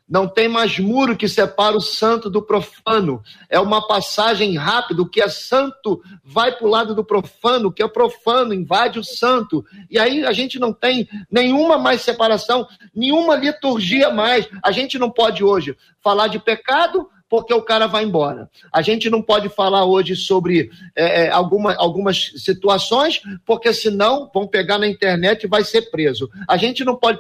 Não 0.08 0.28
tem 0.28 0.46
mais 0.46 0.78
muro 0.78 1.16
que 1.16 1.28
separa 1.28 1.76
o 1.76 1.80
santo 1.80 2.30
do 2.30 2.40
profano. 2.40 3.20
É 3.50 3.58
uma 3.58 3.86
passagem 3.86 4.56
rápida. 4.56 5.02
O 5.02 5.08
que 5.08 5.20
é 5.20 5.28
santo 5.28 6.00
vai 6.22 6.52
para 6.52 6.66
o 6.66 6.70
lado 6.70 6.94
do 6.94 7.04
profano, 7.04 7.68
o 7.68 7.72
que 7.72 7.82
é 7.82 7.88
profano 7.88 8.54
invade 8.54 9.00
o 9.00 9.04
santo. 9.04 9.64
E 9.90 9.98
aí 9.98 10.24
a 10.24 10.32
gente 10.32 10.60
não 10.60 10.72
tem 10.72 11.08
nenhuma 11.30 11.76
mais 11.76 12.02
separação, 12.02 12.68
nenhuma 12.94 13.34
liturgia 13.34 14.08
mais. 14.10 14.48
A 14.62 14.70
gente 14.70 14.96
não 14.96 15.10
pode 15.10 15.42
hoje 15.42 15.76
falar 16.00 16.28
de 16.28 16.38
pecado, 16.38 17.08
porque 17.28 17.52
o 17.52 17.62
cara 17.62 17.88
vai 17.88 18.04
embora. 18.04 18.48
A 18.72 18.82
gente 18.82 19.10
não 19.10 19.20
pode 19.20 19.48
falar 19.48 19.84
hoje 19.84 20.14
sobre 20.14 20.70
é, 20.94 21.24
é 21.24 21.30
alguma, 21.30 21.74
algumas 21.74 22.32
situações, 22.36 23.20
porque 23.44 23.72
senão 23.74 24.30
vão 24.32 24.46
pegar 24.46 24.78
na 24.78 24.86
internet 24.86 25.42
e 25.42 25.48
vai 25.48 25.64
ser 25.64 25.90
preso. 25.90 26.30
A 26.48 26.56
gente 26.56 26.84
não 26.84 26.94
pode. 26.94 27.18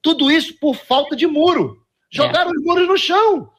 Tudo 0.00 0.30
isso 0.30 0.54
por 0.60 0.76
falta 0.76 1.16
de 1.16 1.26
muro. 1.26 1.80
Jogaram 2.10 2.50
é. 2.50 2.54
os 2.54 2.62
muros 2.62 2.88
no 2.88 2.98
chão. 2.98 3.50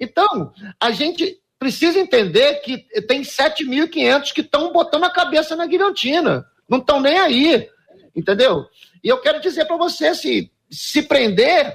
Então, 0.00 0.52
a 0.80 0.90
gente 0.90 1.38
precisa 1.58 1.98
entender 1.98 2.54
que 2.60 2.78
tem 3.06 3.22
7.500 3.22 4.32
que 4.32 4.40
estão 4.40 4.72
botando 4.72 5.04
a 5.04 5.10
cabeça 5.10 5.54
na 5.54 5.66
guilhotina. 5.66 6.44
Não 6.68 6.78
estão 6.78 7.00
nem 7.00 7.18
aí. 7.18 7.68
Entendeu? 8.14 8.66
E 9.02 9.08
eu 9.08 9.18
quero 9.20 9.40
dizer 9.40 9.66
para 9.66 9.76
você: 9.76 10.14
se, 10.14 10.50
se 10.70 11.02
prender, 11.02 11.72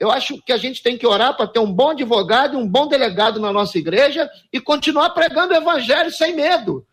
eu 0.00 0.10
acho 0.10 0.42
que 0.42 0.52
a 0.52 0.56
gente 0.56 0.82
tem 0.82 0.96
que 0.98 1.06
orar 1.06 1.36
para 1.36 1.46
ter 1.46 1.58
um 1.58 1.72
bom 1.72 1.90
advogado 1.90 2.54
e 2.54 2.56
um 2.56 2.66
bom 2.66 2.86
delegado 2.88 3.38
na 3.40 3.52
nossa 3.52 3.78
igreja 3.78 4.28
e 4.52 4.60
continuar 4.60 5.10
pregando 5.10 5.54
o 5.54 5.56
evangelho 5.56 6.10
sem 6.10 6.34
medo 6.34 6.86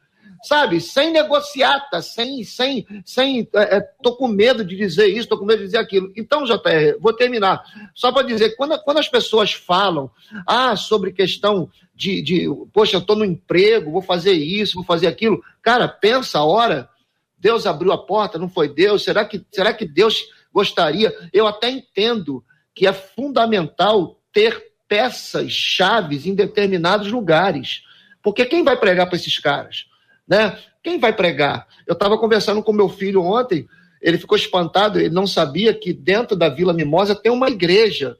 sabe, 0.43 0.82
sem 0.82 1.12
negociata, 1.12 2.01
sem, 2.01 2.43
sem, 2.43 2.86
sem, 3.06 3.47
é, 3.56 3.77
é, 3.77 3.82
tô 4.01 4.15
com 4.15 4.27
medo 4.27 4.63
de 4.63 4.75
dizer 4.75 5.08
isso, 5.08 5.27
tô 5.27 5.38
com 5.38 5.45
medo 5.45 5.60
de 5.60 5.65
dizer 5.65 5.77
aquilo. 5.77 6.12
Então, 6.15 6.43
JR, 6.43 6.97
vou 6.99 7.13
terminar. 7.13 7.63
Só 7.95 8.12
para 8.12 8.27
dizer, 8.27 8.56
quando, 8.56 8.77
quando 8.84 8.97
as 8.97 9.08
pessoas 9.08 9.53
falam, 9.53 10.12
ah, 10.45 10.75
sobre 10.75 11.13
questão 11.13 11.69
de, 11.95 12.21
de 12.21 12.47
poxa, 12.73 12.99
tô 12.99 13.15
no 13.15 13.25
emprego, 13.25 13.91
vou 13.91 14.01
fazer 14.01 14.34
isso, 14.34 14.75
vou 14.75 14.84
fazer 14.84 15.08
aquilo, 15.08 15.41
cara, 15.62 15.88
pensa 15.88 16.39
a 16.39 16.43
hora, 16.43 16.89
Deus 17.38 17.65
abriu 17.65 17.91
a 17.91 17.97
porta, 17.97 18.38
não 18.38 18.49
foi 18.49 18.67
Deus? 18.67 19.03
Será 19.03 19.25
que, 19.25 19.43
será 19.51 19.73
que 19.73 19.86
Deus 19.86 20.25
gostaria? 20.53 21.13
Eu 21.32 21.47
até 21.47 21.69
entendo 21.69 22.43
que 22.75 22.86
é 22.86 22.93
fundamental 22.93 24.19
ter 24.32 24.73
peças, 24.88 25.51
chaves 25.51 26.25
em 26.25 26.36
determinados 26.36 27.12
lugares. 27.12 27.84
Porque 28.21 28.45
quem 28.45 28.63
vai 28.63 28.77
pregar 28.77 29.08
para 29.08 29.15
esses 29.15 29.38
caras? 29.38 29.86
Né? 30.27 30.57
Quem 30.83 30.99
vai 30.99 31.13
pregar? 31.13 31.67
Eu 31.88 31.93
estava 31.93 32.17
conversando 32.17 32.62
com 32.62 32.73
meu 32.73 32.89
filho 32.89 33.21
ontem, 33.21 33.67
ele 34.01 34.17
ficou 34.17 34.38
espantado, 34.38 34.99
ele 34.99 35.13
não 35.13 35.25
sabia 35.25 35.73
que 35.73 35.93
dentro 35.93 36.36
da 36.36 36.49
Vila 36.49 36.73
Mimosa 36.73 37.15
tem 37.15 37.31
uma 37.31 37.49
igreja. 37.49 38.17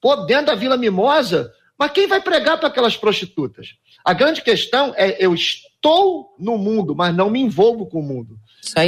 Pô, 0.00 0.16
dentro 0.16 0.46
da 0.46 0.54
Vila 0.54 0.76
Mimosa, 0.76 1.52
mas 1.78 1.92
quem 1.92 2.06
vai 2.06 2.20
pregar 2.20 2.58
para 2.58 2.68
aquelas 2.68 2.96
prostitutas? 2.96 3.74
A 4.04 4.12
grande 4.12 4.42
questão 4.42 4.94
é 4.96 5.16
eu 5.24 5.34
estou 5.34 6.34
no 6.38 6.56
mundo, 6.56 6.94
mas 6.94 7.14
não 7.14 7.30
me 7.30 7.40
envolvo 7.40 7.86
com 7.86 8.00
o 8.00 8.02
mundo. 8.02 8.36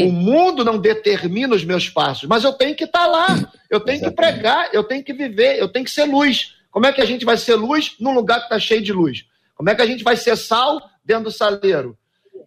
O 0.09 0.13
mundo 0.13 0.65
não 0.65 0.79
determina 0.79 1.55
os 1.55 1.65
meus 1.65 1.89
passos, 1.89 2.29
mas 2.29 2.45
eu 2.45 2.53
tenho 2.53 2.75
que 2.75 2.85
estar 2.85 3.05
tá 3.05 3.07
lá, 3.07 3.53
eu 3.71 3.81
tenho 3.81 4.01
que 4.01 4.11
pregar, 4.11 4.71
eu 4.73 4.83
tenho 4.83 5.05
que 5.05 5.13
viver, 5.13 5.59
eu 5.59 5.69
tenho 5.69 5.85
que 5.85 5.91
ser 5.91 6.05
luz. 6.05 6.55
Como 6.71 6.87
é 6.87 6.93
que 6.93 7.01
a 7.01 7.05
gente 7.05 7.25
vai 7.25 7.37
ser 7.37 7.57
luz 7.57 7.97
num 7.99 8.15
lugar 8.15 8.39
que 8.39 8.45
está 8.45 8.59
cheio 8.59 8.81
de 8.81 8.93
luz? 8.93 9.25
Como 9.55 9.69
é 9.69 9.75
que 9.75 9.83
a 9.83 9.87
gente 9.87 10.05
vai 10.05 10.17
ser 10.17 10.37
sal 10.37 10.81
dentro 11.05 11.25
do 11.25 11.31
saleiro? 11.33 11.98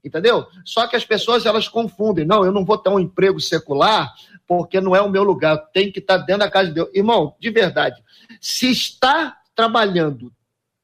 Entendeu? 0.03 0.45
Só 0.65 0.87
que 0.87 0.95
as 0.95 1.05
pessoas 1.05 1.45
elas 1.45 1.67
confundem. 1.67 2.25
Não, 2.25 2.43
eu 2.43 2.51
não 2.51 2.65
vou 2.65 2.77
ter 2.77 2.89
um 2.89 2.99
emprego 2.99 3.39
secular 3.39 4.11
porque 4.47 4.81
não 4.81 4.95
é 4.95 5.01
o 5.01 5.09
meu 5.09 5.23
lugar. 5.23 5.57
Tem 5.73 5.91
que 5.91 5.99
estar 5.99 6.17
dentro 6.17 6.39
da 6.39 6.51
casa 6.51 6.69
de 6.69 6.75
Deus. 6.75 6.89
Irmão, 6.93 7.35
de 7.39 7.49
verdade, 7.49 8.01
se 8.39 8.69
está 8.69 9.37
trabalhando 9.55 10.31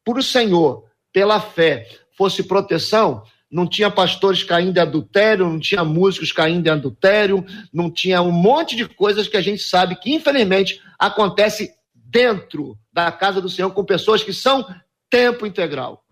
por 0.06 0.18
o 0.18 0.24
Senhor, 0.24 0.86
pela 1.12 1.40
fé, 1.40 1.88
fosse 2.18 2.44
proteção, 2.44 3.24
não 3.50 3.68
tinha 3.68 3.90
pastores 3.90 4.44
caindo 4.44 4.78
em 4.78 4.82
adultério, 4.82 5.48
não 5.48 5.60
tinha 5.60 5.84
músicos 5.84 6.32
caindo 6.32 6.68
em 6.68 6.70
adultério, 6.70 7.46
não 7.74 7.90
tinha 7.90 8.22
um 8.22 8.32
monte 8.32 8.76
de 8.76 8.88
coisas 8.88 9.28
que 9.28 9.38
a 9.38 9.42
gente 9.42 9.64
sabe 9.64 9.96
que, 9.96 10.14
infelizmente, 10.14 10.82
acontece 11.00 11.74
dentro 11.94 12.78
da 12.92 13.12
casa 13.12 13.42
do 13.42 13.50
Senhor 13.50 13.72
com 13.72 13.84
pessoas 13.84 14.24
que 14.24 14.34
são 14.34 14.66
tempo 15.10 15.46
integral. 15.46 16.04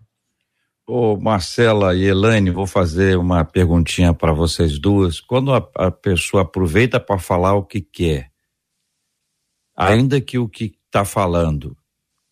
Ô 0.88 1.16
Marcela 1.16 1.96
e 1.96 2.04
Elaine, 2.04 2.52
vou 2.52 2.64
fazer 2.64 3.18
uma 3.18 3.44
perguntinha 3.44 4.14
para 4.14 4.32
vocês 4.32 4.78
duas. 4.78 5.20
Quando 5.20 5.52
a, 5.52 5.68
a 5.74 5.90
pessoa 5.90 6.44
aproveita 6.44 7.00
para 7.00 7.18
falar 7.18 7.54
o 7.54 7.64
que 7.64 7.80
quer, 7.80 8.30
ainda 9.76 10.20
que 10.20 10.38
o 10.38 10.48
que 10.48 10.76
está 10.86 11.04
falando 11.04 11.76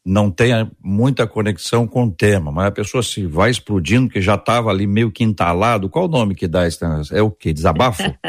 não 0.07 0.31
tenha 0.31 0.71
muita 0.81 1.27
conexão 1.27 1.85
com 1.85 2.05
o 2.05 2.13
tema, 2.13 2.53
mas 2.53 2.67
a 2.67 2.71
pessoa 2.71 3.03
se 3.03 3.27
vai 3.27 3.51
explodindo, 3.51 4.09
que 4.09 4.21
já 4.21 4.37
estava 4.37 4.71
ali 4.71 4.87
meio 4.87 5.11
que 5.11 5.25
entalado, 5.25 5.91
qual 5.91 6.05
o 6.05 6.09
nome 6.09 6.37
que 6.37 6.47
dá 6.47 6.65
esse 6.65 6.79
É 7.13 7.23
o 7.23 7.33
que? 7.33 7.53
Desabafo? 7.53 8.03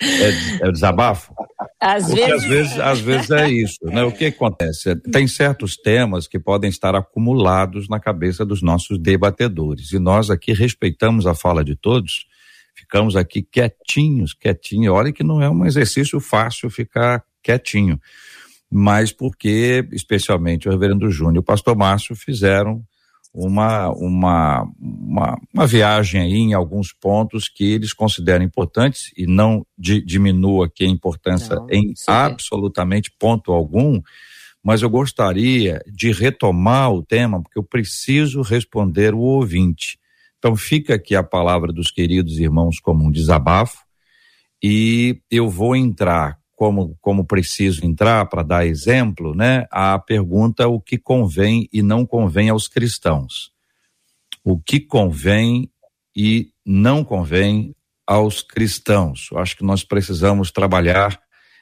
é, 0.00 0.66
é 0.66 0.72
desabafo? 0.72 1.34
Às 1.80 2.06
Porque 2.06 2.20
vezes... 2.20 2.32
às 2.32 2.44
vezes, 2.44 2.78
às 2.78 3.00
vezes 3.00 3.30
é 3.30 3.50
isso, 3.50 3.84
né? 3.84 4.02
O 4.02 4.10
que 4.10 4.26
acontece? 4.26 4.96
Tem 4.96 5.28
certos 5.28 5.76
temas 5.76 6.26
que 6.26 6.38
podem 6.38 6.70
estar 6.70 6.94
acumulados 6.94 7.86
na 7.88 8.00
cabeça 8.00 8.46
dos 8.46 8.62
nossos 8.62 8.98
debatedores 8.98 9.92
e 9.92 9.98
nós 9.98 10.30
aqui 10.30 10.54
respeitamos 10.54 11.26
a 11.26 11.34
fala 11.34 11.62
de 11.62 11.76
todos, 11.76 12.26
ficamos 12.74 13.14
aqui 13.14 13.42
quietinhos, 13.42 14.32
quietinhos. 14.32 14.94
Olha 14.94 15.12
que 15.12 15.22
não 15.22 15.42
é 15.42 15.50
um 15.50 15.66
exercício 15.66 16.18
fácil 16.18 16.70
ficar 16.70 17.22
quietinho, 17.42 18.00
mas 18.70 19.12
porque 19.12 19.86
especialmente 19.92 20.68
o 20.68 20.72
Reverendo 20.72 21.10
Júnior 21.10 21.36
e 21.36 21.40
o 21.40 21.42
Pastor 21.42 21.76
Márcio 21.76 22.16
fizeram 22.16 22.82
uma, 23.36 23.90
uma, 23.90 24.66
uma, 24.80 25.38
uma, 25.52 25.66
viagem 25.66 26.22
aí 26.22 26.36
em 26.36 26.54
alguns 26.54 26.90
pontos 26.90 27.50
que 27.50 27.64
eles 27.64 27.92
consideram 27.92 28.42
importantes 28.42 29.12
e 29.14 29.26
não 29.26 29.66
di, 29.76 30.02
diminua 30.02 30.64
aqui 30.64 30.84
a 30.86 30.88
importância 30.88 31.54
não, 31.54 31.66
em 31.70 31.92
absolutamente 32.06 33.12
ponto 33.18 33.52
algum, 33.52 34.00
mas 34.64 34.80
eu 34.80 34.88
gostaria 34.88 35.82
de 35.86 36.12
retomar 36.12 36.90
o 36.90 37.02
tema 37.02 37.42
porque 37.42 37.58
eu 37.58 37.62
preciso 37.62 38.40
responder 38.40 39.12
o 39.12 39.20
ouvinte. 39.20 39.98
Então 40.38 40.56
fica 40.56 40.94
aqui 40.94 41.14
a 41.14 41.22
palavra 41.22 41.70
dos 41.74 41.90
queridos 41.90 42.38
irmãos 42.38 42.80
como 42.80 43.04
um 43.04 43.10
desabafo 43.10 43.84
e 44.62 45.20
eu 45.30 45.50
vou 45.50 45.76
entrar 45.76 46.38
como, 46.56 46.96
como 47.02 47.26
preciso 47.26 47.84
entrar 47.84 48.24
para 48.26 48.42
dar 48.42 48.66
exemplo, 48.66 49.34
né, 49.34 49.66
a 49.70 49.98
pergunta 49.98 50.66
o 50.66 50.80
que 50.80 50.96
convém 50.96 51.68
e 51.70 51.82
não 51.82 52.06
convém 52.06 52.48
aos 52.48 52.66
cristãos. 52.66 53.52
O 54.42 54.58
que 54.58 54.80
convém 54.80 55.70
e 56.16 56.50
não 56.64 57.04
convém 57.04 57.74
aos 58.06 58.40
cristãos. 58.40 59.28
Eu 59.30 59.38
acho 59.38 59.54
que 59.54 59.64
nós 59.64 59.84
precisamos 59.84 60.50
trabalhar 60.50 61.20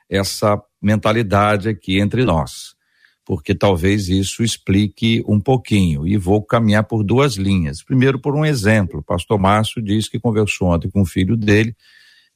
essa 0.09 0.63
mentalidade 0.81 1.69
aqui 1.69 1.99
entre 1.99 2.25
nós, 2.25 2.77
porque 3.25 3.53
talvez 3.53 4.09
isso 4.09 4.45
explique 4.45 5.25
um 5.27 5.41
pouquinho. 5.41 6.07
E 6.07 6.17
vou 6.17 6.41
caminhar 6.41 6.85
por 6.85 7.03
duas 7.03 7.35
linhas. 7.35 7.83
Primeiro, 7.83 8.21
por 8.21 8.37
um 8.37 8.45
exemplo. 8.45 9.01
O 9.01 9.03
pastor 9.03 9.41
Márcio 9.41 9.83
diz 9.83 10.09
que 10.09 10.21
conversou 10.21 10.69
ontem 10.69 10.89
com 10.89 11.01
o 11.01 11.07
filho 11.07 11.37
dele, 11.37 11.75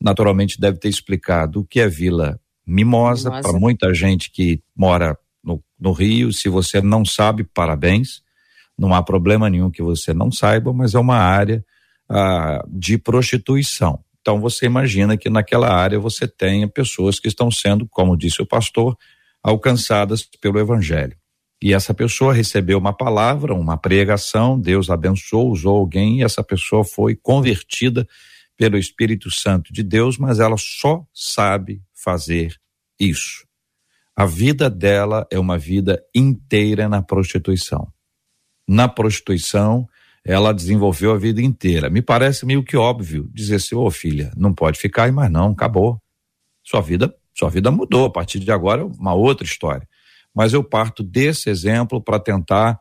naturalmente 0.01 0.61
deve 0.61 0.79
ter 0.79 0.89
explicado 0.89 1.61
o 1.61 1.65
que 1.65 1.79
é 1.79 1.87
Vila 1.87 2.41
mimosa, 2.69 3.31
para 3.31 3.53
muita 3.53 3.93
gente 3.95 4.31
que 4.31 4.63
mora 4.77 5.17
no, 5.43 5.63
no 5.79 5.93
Rio. 5.93 6.33
Se 6.33 6.49
você 6.49 6.81
não 6.81 7.05
sabe, 7.05 7.45
parabéns. 7.45 8.23
Não 8.79 8.95
há 8.95 9.03
problema 9.03 9.51
nenhum 9.51 9.71
que 9.71 9.83
você 9.83 10.15
não 10.15 10.31
saiba, 10.31 10.73
mas 10.73 10.95
é 10.95 10.99
uma 10.99 11.17
área 11.17 11.65
ah, 12.09 12.65
de 12.69 12.99
prostituição. 12.99 13.99
Então 14.21 14.41
você 14.41 14.67
imagina 14.67 15.17
que 15.17 15.31
naquela 15.31 15.73
área 15.73 15.99
você 15.99 16.29
tenha 16.29 16.69
pessoas 16.69 17.19
que 17.19 17.29
estão 17.29 17.51
sendo, 17.51 17.89
como 17.89 18.17
disse 18.17 18.43
o 18.43 18.47
pastor, 18.47 18.97
alcançadas 19.43 20.23
pelo 20.41 20.59
Evangelho. 20.59 21.17
E 21.61 21.75
essa 21.75 21.93
pessoa 21.93 22.33
recebeu 22.33 22.79
uma 22.79 22.93
palavra, 22.93 23.53
uma 23.53 23.77
pregação, 23.77 24.59
Deus 24.59 24.91
abençoou, 24.91 25.51
usou 25.51 25.77
alguém 25.77 26.19
e 26.19 26.23
essa 26.23 26.43
pessoa 26.43 26.85
foi 26.85 27.17
convertida 27.17 28.07
pelo 28.59 28.77
Espírito 28.77 29.31
Santo 29.31 29.73
de 29.73 29.85
Deus, 29.85 30.19
mas 30.19 30.41
ela 30.41 30.57
só 30.59 31.07
sabe 31.15 31.81
fazer 31.95 32.57
isso. 32.99 33.47
A 34.17 34.27
vida 34.27 34.69
dela 34.69 35.25
é 35.31 35.39
uma 35.39 35.57
vida 35.57 36.03
inteira 36.13 36.89
na 36.89 37.01
prostituição. 37.01 37.91
Na 38.69 38.89
prostituição, 38.89 39.87
ela 40.25 40.53
desenvolveu 40.53 41.13
a 41.13 41.17
vida 41.17 41.41
inteira. 41.41 41.89
Me 41.89 42.03
parece 42.03 42.45
meio 42.45 42.65
que 42.65 42.77
óbvio 42.77 43.31
dizer 43.33 43.55
assim: 43.55 43.77
ô 43.77 43.87
oh, 43.87 43.91
filha, 43.93 44.33
não 44.37 44.53
pode 44.53 44.79
ficar 44.81 45.05
aí 45.05 45.13
mais 45.13 45.31
não, 45.31 45.53
acabou. 45.53 46.03
Sua 46.65 46.81
vida, 46.81 47.15
Sua 47.33 47.49
vida 47.49 47.71
mudou, 47.71 48.07
a 48.07 48.11
partir 48.11 48.41
de 48.41 48.51
agora 48.51 48.83
é 48.83 48.85
uma 48.85 49.15
outra 49.15 49.47
história. 49.47 49.89
Mas 50.35 50.53
eu 50.53 50.65
parto 50.65 51.05
desse 51.05 51.49
exemplo 51.49 52.03
para 52.03 52.19
tentar 52.19 52.81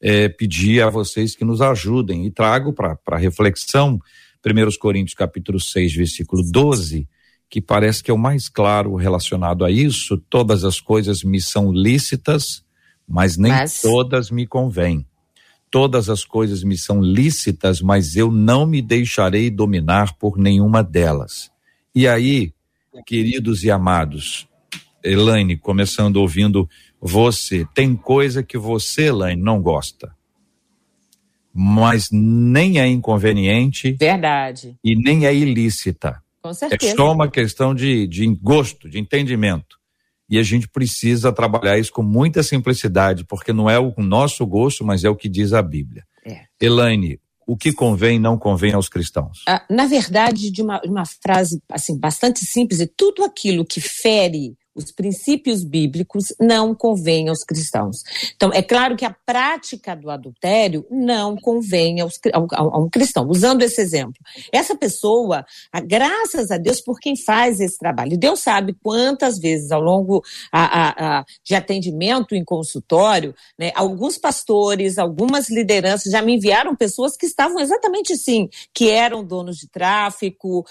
é, 0.00 0.30
pedir 0.30 0.82
a 0.82 0.88
vocês 0.88 1.36
que 1.36 1.44
nos 1.44 1.60
ajudem 1.60 2.24
e 2.24 2.30
trago 2.30 2.72
para 2.72 3.18
reflexão 3.18 4.00
1 4.44 4.78
Coríntios 4.78 5.14
capítulo 5.14 5.60
6, 5.60 5.94
versículo 5.94 6.42
12, 6.42 7.06
que 7.48 7.60
parece 7.60 8.02
que 8.02 8.10
é 8.10 8.14
o 8.14 8.18
mais 8.18 8.48
claro 8.48 8.94
relacionado 8.94 9.64
a 9.64 9.70
isso. 9.70 10.16
Todas 10.30 10.64
as 10.64 10.80
coisas 10.80 11.22
me 11.22 11.40
são 11.40 11.72
lícitas, 11.72 12.64
mas 13.06 13.36
nem 13.36 13.52
mas... 13.52 13.80
todas 13.80 14.30
me 14.30 14.46
convêm. 14.46 15.06
Todas 15.70 16.08
as 16.08 16.24
coisas 16.24 16.64
me 16.64 16.76
são 16.76 17.00
lícitas, 17.00 17.80
mas 17.80 18.16
eu 18.16 18.30
não 18.30 18.66
me 18.66 18.82
deixarei 18.82 19.50
dominar 19.50 20.16
por 20.18 20.36
nenhuma 20.36 20.82
delas. 20.82 21.50
E 21.94 22.08
aí, 22.08 22.52
queridos 23.06 23.62
e 23.62 23.70
amados, 23.70 24.48
Elaine, 25.04 25.56
começando 25.56 26.16
ouvindo 26.16 26.68
você, 27.00 27.66
tem 27.74 27.94
coisa 27.94 28.42
que 28.42 28.58
você, 28.58 29.06
Elaine, 29.08 29.40
não 29.40 29.62
gosta 29.62 30.12
mas 31.52 32.08
nem 32.12 32.80
é 32.80 32.86
inconveniente. 32.86 33.92
Verdade. 33.98 34.76
E 34.82 34.94
nem 34.94 35.26
é 35.26 35.34
ilícita. 35.34 36.22
Com 36.42 36.54
certeza. 36.54 36.92
É 36.92 36.96
só 36.96 37.12
uma 37.12 37.28
questão 37.28 37.74
de, 37.74 38.06
de 38.06 38.26
gosto, 38.36 38.88
de 38.88 38.98
entendimento. 38.98 39.78
E 40.28 40.38
a 40.38 40.42
gente 40.42 40.68
precisa 40.68 41.32
trabalhar 41.32 41.76
isso 41.78 41.92
com 41.92 42.02
muita 42.02 42.42
simplicidade, 42.42 43.24
porque 43.24 43.52
não 43.52 43.68
é 43.68 43.78
o 43.78 43.92
nosso 43.98 44.46
gosto, 44.46 44.84
mas 44.84 45.02
é 45.02 45.10
o 45.10 45.16
que 45.16 45.28
diz 45.28 45.52
a 45.52 45.60
Bíblia. 45.60 46.04
É. 46.24 46.44
Elaine, 46.60 47.20
o 47.44 47.56
que 47.56 47.72
convém 47.72 48.18
não 48.18 48.38
convém 48.38 48.72
aos 48.72 48.88
cristãos? 48.88 49.42
Ah, 49.48 49.64
na 49.68 49.86
verdade, 49.86 50.52
de 50.52 50.62
uma, 50.62 50.80
uma 50.84 51.04
frase 51.04 51.60
assim 51.68 51.98
bastante 51.98 52.44
simples, 52.44 52.78
é 52.78 52.88
tudo 52.96 53.24
aquilo 53.24 53.64
que 53.64 53.80
fere 53.80 54.56
os 54.80 54.92
princípios 54.92 55.62
bíblicos 55.62 56.26
não 56.40 56.74
convêm 56.74 57.28
aos 57.28 57.44
cristãos. 57.44 57.98
Então, 58.34 58.50
é 58.52 58.62
claro 58.62 58.96
que 58.96 59.04
a 59.04 59.14
prática 59.24 59.94
do 59.94 60.10
adultério 60.10 60.86
não 60.90 61.36
convém 61.36 62.00
aos, 62.00 62.14
ao, 62.32 62.46
a 62.52 62.78
um 62.78 62.88
cristão. 62.88 63.28
Usando 63.28 63.62
esse 63.62 63.80
exemplo, 63.80 64.20
essa 64.50 64.74
pessoa, 64.74 65.44
graças 65.84 66.50
a 66.50 66.56
Deus 66.56 66.80
por 66.80 66.98
quem 66.98 67.16
faz 67.16 67.60
esse 67.60 67.78
trabalho. 67.78 68.18
Deus 68.18 68.40
sabe 68.40 68.74
quantas 68.82 69.38
vezes 69.38 69.70
ao 69.70 69.80
longo 69.80 70.22
a, 70.50 70.64
a, 70.64 71.18
a, 71.18 71.24
de 71.44 71.54
atendimento 71.54 72.34
em 72.34 72.44
consultório, 72.44 73.34
né, 73.58 73.70
alguns 73.74 74.16
pastores, 74.16 74.98
algumas 74.98 75.50
lideranças 75.50 76.10
já 76.10 76.22
me 76.22 76.34
enviaram 76.34 76.74
pessoas 76.74 77.16
que 77.16 77.26
estavam 77.26 77.60
exatamente 77.60 78.14
assim, 78.14 78.48
que 78.74 78.88
eram 78.88 79.22
donos 79.24 79.56
de 79.56 79.68
tráfico, 79.68 80.64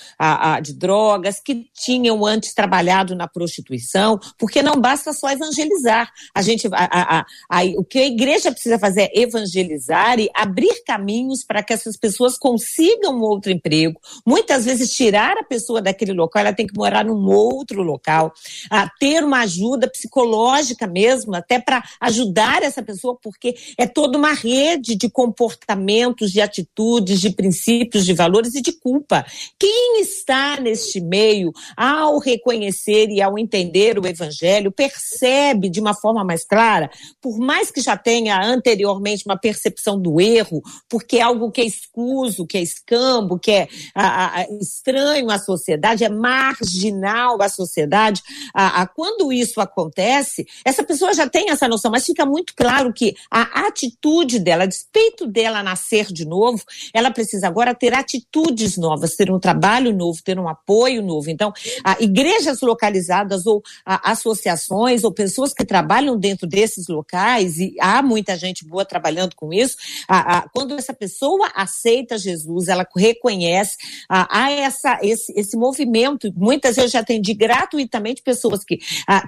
de 0.62 0.74
drogas, 0.74 1.40
que 1.40 1.68
tinham 1.74 2.26
antes 2.26 2.54
trabalhado 2.54 3.16
na 3.16 3.28
prostituição 3.28 3.99
porque 4.38 4.62
não 4.62 4.80
basta 4.80 5.14
só 5.14 5.30
evangelizar. 5.30 6.12
A 6.34 6.42
gente, 6.42 6.68
a, 6.72 7.20
a, 7.20 7.26
a, 7.50 7.64
o 7.78 7.84
que 7.84 8.00
a 8.00 8.08
igreja 8.08 8.52
precisa 8.52 8.78
fazer 8.80 9.04
é 9.04 9.22
evangelizar 9.22 10.20
e 10.20 10.30
abrir 10.34 10.84
caminhos 10.86 11.44
para 11.44 11.64
que 11.64 11.74
essas 11.74 11.98
pessoas 11.98 12.38
consigam 12.38 13.16
um 13.16 13.22
outro 13.22 13.52
emprego. 13.52 14.00
Muitas 14.26 14.66
vezes 14.66 14.92
tirar 14.92 15.38
a 15.38 15.44
pessoa 15.44 15.82
daquele 15.82 16.14
local, 16.14 16.42
ela 16.42 16.54
tem 16.54 16.68
que 16.68 16.78
morar 16.78 17.06
num 17.06 17.26
outro 17.30 17.82
local, 17.82 18.34
a 18.70 18.90
ter 19.00 19.24
uma 19.24 19.42
ajuda 19.42 19.90
psicológica 19.90 20.88
mesmo, 20.88 21.36
até 21.36 21.60
para 21.60 21.84
ajudar 22.02 22.64
essa 22.64 22.84
pessoa, 22.84 23.18
porque 23.22 23.56
é 23.78 23.88
toda 23.88 24.18
uma 24.18 24.34
rede 24.34 24.96
de 24.96 25.10
comportamentos, 25.10 26.32
de 26.32 26.42
atitudes, 26.42 27.20
de 27.22 27.30
princípios, 27.30 28.06
de 28.06 28.14
valores 28.14 28.56
e 28.56 28.62
de 28.62 28.72
culpa. 28.72 29.26
Quem 29.58 30.02
está 30.02 30.60
neste 30.60 31.02
meio, 31.02 31.52
ao 31.76 32.20
reconhecer 32.20 33.10
e 33.10 33.22
ao 33.22 33.38
entender 33.38 33.79
o 33.98 34.08
Evangelho, 34.08 34.72
percebe 34.72 35.70
de 35.70 35.80
uma 35.80 35.94
forma 35.94 36.24
mais 36.24 36.46
clara, 36.46 36.90
por 37.22 37.38
mais 37.40 37.72
que 37.72 37.82
já 37.82 37.98
tenha 37.98 38.42
anteriormente 38.42 39.24
uma 39.26 39.38
percepção 39.38 40.00
do 40.00 40.20
erro, 40.20 40.62
porque 40.88 41.18
é 41.18 41.22
algo 41.22 41.52
que 41.52 41.62
é 41.62 41.66
escuso, 41.66 42.46
que 42.46 42.58
é 42.58 42.62
escambo, 42.62 43.40
que 43.40 43.52
é 43.52 43.68
a, 43.96 44.42
a, 44.42 44.48
estranho 44.62 45.30
à 45.30 45.40
sociedade, 45.40 46.04
é 46.04 46.10
marginal 46.10 47.42
à 47.42 47.50
sociedade. 47.50 48.22
A, 48.54 48.86
quando 48.88 49.32
isso 49.32 49.62
acontece, 49.62 50.46
essa 50.66 50.84
pessoa 50.84 51.14
já 51.14 51.28
tem 51.28 51.50
essa 51.50 51.68
noção, 51.68 51.92
mas 51.92 52.06
fica 52.06 52.26
muito 52.26 52.54
claro 52.56 52.94
que 52.94 53.16
a 53.32 53.68
atitude 53.68 54.40
dela, 54.40 54.64
a 54.64 54.68
despeito 54.68 55.26
dela 55.26 55.64
nascer 55.64 56.08
de 56.12 56.26
novo, 56.26 56.64
ela 56.94 57.12
precisa 57.12 57.48
agora 57.48 57.74
ter 57.74 57.94
atitudes 57.94 58.78
novas, 58.78 59.16
ter 59.16 59.32
um 59.32 59.40
trabalho 59.40 59.96
novo, 59.96 60.22
ter 60.24 60.40
um 60.40 60.50
apoio 60.50 61.02
novo. 61.02 61.30
Então, 61.30 61.54
igrejas 62.00 62.62
localizadas 62.62 63.46
ou 63.46 63.62
a, 63.86 64.12
associações 64.12 65.04
ou 65.04 65.12
pessoas 65.12 65.54
que 65.54 65.66
trabalham 65.66 66.18
dentro 66.18 66.48
desses 66.48 66.88
locais, 66.88 67.58
e 67.58 67.76
há 67.80 68.02
muita 68.02 68.38
gente 68.38 68.66
boa 68.66 68.86
trabalhando 68.86 69.36
com 69.36 69.54
isso, 69.54 69.78
a, 70.08 70.38
a, 70.38 70.50
quando 70.50 70.76
essa 70.76 70.94
pessoa 70.94 71.52
aceita 71.56 72.18
Jesus, 72.18 72.68
ela 72.68 72.88
reconhece, 72.96 73.78
há 74.08 74.52
essa, 74.52 75.00
esse, 75.02 75.34
esse 75.36 75.58
movimento. 75.58 76.32
Muitas 76.36 76.76
vezes 76.76 76.92
já 76.92 77.00
atendi 77.00 77.34
gratuitamente 77.34 78.22
pessoas 78.22 78.64
que 78.64 78.80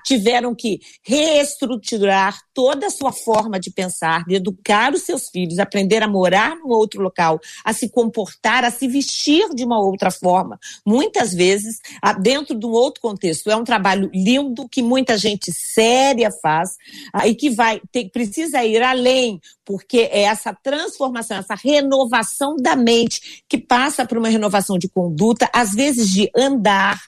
tiveram 0.03 0.55
que 0.55 0.79
reestruturar 1.03 2.39
toda 2.53 2.87
a 2.87 2.91
sua 2.91 3.11
forma 3.11 3.59
de 3.59 3.71
pensar, 3.71 4.25
de 4.25 4.35
educar 4.35 4.93
os 4.93 5.03
seus 5.03 5.29
filhos, 5.29 5.59
aprender 5.59 6.03
a 6.03 6.07
morar 6.07 6.55
num 6.55 6.69
outro 6.69 7.01
local, 7.01 7.39
a 7.63 7.73
se 7.73 7.89
comportar, 7.89 8.63
a 8.63 8.71
se 8.71 8.87
vestir 8.87 9.53
de 9.53 9.63
uma 9.63 9.79
outra 9.79 10.11
forma. 10.11 10.59
Muitas 10.85 11.33
vezes, 11.33 11.79
dentro 12.21 12.57
de 12.57 12.65
um 12.65 12.71
outro 12.71 13.01
contexto. 13.01 13.49
É 13.49 13.55
um 13.55 13.63
trabalho 13.63 14.09
lindo 14.31 14.67
que 14.69 14.81
muita 14.81 15.17
gente 15.17 15.51
séria 15.51 16.29
faz 16.41 16.77
e 17.25 17.35
que 17.35 17.49
vai 17.49 17.81
ter, 17.91 18.09
precisa 18.09 18.63
ir 18.63 18.81
além, 18.81 19.39
porque 19.71 20.09
é 20.11 20.23
essa 20.23 20.53
transformação, 20.53 21.37
essa 21.37 21.55
renovação 21.55 22.57
da 22.57 22.75
mente 22.75 23.41
que 23.47 23.57
passa 23.57 24.05
por 24.05 24.17
uma 24.17 24.27
renovação 24.27 24.77
de 24.77 24.89
conduta, 24.89 25.49
às 25.53 25.71
vezes 25.71 26.09
de 26.09 26.29
andar, 26.35 26.99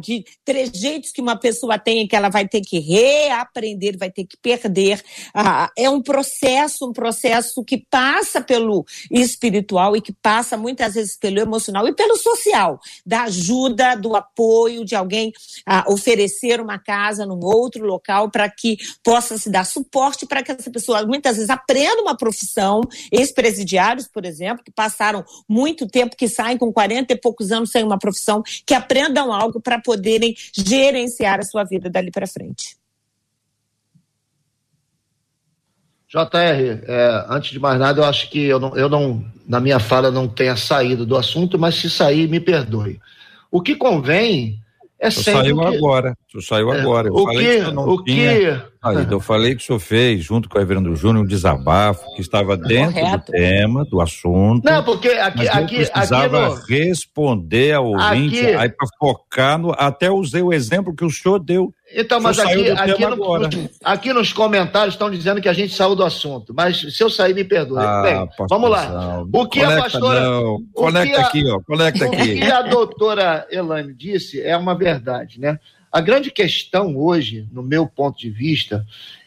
de 0.00 0.24
trejeitos 0.44 1.12
que 1.12 1.20
uma 1.20 1.36
pessoa 1.36 1.78
tem 1.78 2.08
que 2.08 2.16
ela 2.16 2.28
vai 2.28 2.48
ter 2.48 2.60
que 2.60 2.80
reaprender, 2.80 3.96
vai 3.96 4.10
ter 4.10 4.24
que 4.24 4.36
perder. 4.36 5.00
é 5.78 5.88
um 5.88 6.02
processo, 6.02 6.88
um 6.88 6.92
processo 6.92 7.62
que 7.62 7.78
passa 7.88 8.40
pelo 8.40 8.84
espiritual 9.08 9.96
e 9.96 10.00
que 10.00 10.12
passa 10.12 10.56
muitas 10.56 10.94
vezes 10.94 11.16
pelo 11.16 11.38
emocional 11.38 11.86
e 11.86 11.94
pelo 11.94 12.16
social, 12.16 12.80
da 13.06 13.22
ajuda, 13.22 13.94
do 13.94 14.16
apoio 14.16 14.84
de 14.84 14.96
alguém 14.96 15.32
oferecer 15.86 16.60
uma 16.60 16.80
casa 16.80 17.24
num 17.24 17.44
outro 17.44 17.86
local 17.86 18.28
para 18.28 18.50
que 18.50 18.76
possa 19.04 19.38
se 19.38 19.48
dar 19.48 19.64
suporte 19.64 20.26
para 20.26 20.42
que 20.42 20.50
essa 20.50 20.68
pessoa 20.68 21.06
muitas 21.06 21.36
vezes 21.36 21.48
aprenda 21.48 21.75
uma 22.00 22.16
profissão. 22.16 22.80
Ex-presidiários, 23.12 24.06
por 24.06 24.24
exemplo, 24.24 24.64
que 24.64 24.70
passaram 24.70 25.24
muito 25.48 25.86
tempo, 25.86 26.16
que 26.16 26.28
saem 26.28 26.58
com 26.58 26.72
40 26.72 27.12
e 27.12 27.16
poucos 27.16 27.52
anos 27.52 27.70
sem 27.70 27.84
uma 27.84 27.98
profissão, 27.98 28.42
que 28.64 28.74
aprendam 28.74 29.32
algo 29.32 29.60
para 29.60 29.80
poderem 29.80 30.34
gerenciar 30.52 31.40
a 31.40 31.44
sua 31.44 31.64
vida 31.64 31.90
dali 31.90 32.10
para 32.10 32.26
frente. 32.26 32.76
JR, 36.08 36.84
é, 36.86 37.26
antes 37.28 37.50
de 37.50 37.58
mais 37.58 37.78
nada, 37.78 38.00
eu 38.00 38.04
acho 38.04 38.30
que 38.30 38.44
eu 38.44 38.60
não, 38.60 38.76
eu 38.76 38.88
não, 38.88 39.24
na 39.46 39.60
minha 39.60 39.80
fala, 39.80 40.10
não 40.10 40.28
tenha 40.28 40.56
saído 40.56 41.04
do 41.04 41.16
assunto, 41.16 41.58
mas 41.58 41.74
se 41.74 41.90
sair, 41.90 42.28
me 42.28 42.40
perdoe. 42.40 43.00
O 43.50 43.60
que 43.60 43.74
convém 43.74 44.60
é 44.98 45.08
tu 45.08 45.22
saiu 45.22 45.58
que... 45.58 45.76
agora. 45.76 46.16
Tu 46.30 46.40
saiu 46.40 46.72
é, 46.72 46.80
agora. 46.80 47.08
Eu 47.08 47.14
o 47.14 47.28
que, 47.28 47.36
que 47.36 47.70
o 47.70 48.04
tinha... 48.04 48.38
que... 48.38 48.76
Aí, 48.82 49.06
eu 49.10 49.20
falei 49.20 49.54
que 49.54 49.62
o 49.62 49.66
senhor 49.66 49.78
fez, 49.80 50.24
junto 50.24 50.48
com 50.48 50.56
o 50.56 50.60
Reverendo 50.60 50.94
Júnior, 50.94 51.24
um 51.24 51.26
desabafo 51.26 52.14
que 52.14 52.20
estava 52.20 52.56
dentro 52.56 52.94
Correto. 52.94 53.26
do 53.26 53.32
tema, 53.32 53.84
do 53.84 54.00
assunto. 54.00 54.64
Não, 54.64 54.84
porque 54.84 55.08
aqui. 55.08 55.48
aqui 55.48 55.76
precisava 55.76 56.46
aqui 56.46 56.60
no... 56.60 56.66
responder 56.78 57.72
ao 57.74 57.86
ouvinte, 57.86 58.38
aqui... 58.38 58.54
aí 58.54 58.68
para 58.68 58.88
focar 58.98 59.58
no. 59.58 59.74
Até 59.76 60.10
usei 60.10 60.40
o 60.40 60.52
exemplo 60.52 60.94
que 60.94 61.04
o 61.04 61.10
senhor 61.10 61.40
deu. 61.40 61.74
Então, 61.94 62.20
mas 62.20 62.38
aqui, 62.38 62.70
aqui, 62.70 63.06
no, 63.06 63.48
aqui, 63.84 64.12
nos 64.12 64.32
comentários 64.32 64.94
estão 64.94 65.08
dizendo 65.08 65.40
que 65.40 65.48
a 65.48 65.52
gente 65.52 65.72
saiu 65.72 65.94
do 65.94 66.04
assunto. 66.04 66.52
Mas 66.52 66.80
se 66.80 67.02
eu 67.02 67.08
sair, 67.08 67.32
me 67.32 67.44
perdoe. 67.44 67.78
Ah, 67.78 68.02
Bem, 68.02 68.46
vamos 68.50 68.68
lá. 68.68 69.22
O 69.32 69.46
que 69.46 69.60
Conecta, 69.60 69.78
a 69.78 69.82
pastora. 69.82 70.20
Não. 70.20 70.58
Conecta 70.74 71.20
a, 71.20 71.26
aqui, 71.26 71.48
ó. 71.48 71.60
Conecta 71.60 72.04
aqui. 72.06 72.16
O 72.16 72.36
que 72.38 72.50
a 72.50 72.62
doutora 72.62 73.46
Elaine 73.50 73.94
disse 73.94 74.42
é 74.42 74.56
uma 74.56 74.74
verdade, 74.74 75.40
né? 75.40 75.58
A 75.92 76.00
grande 76.00 76.30
questão 76.30 76.96
hoje, 76.96 77.46
no 77.52 77.62
meu 77.62 77.86
ponto 77.86 78.18
de 78.18 78.30
vista, 78.30 78.84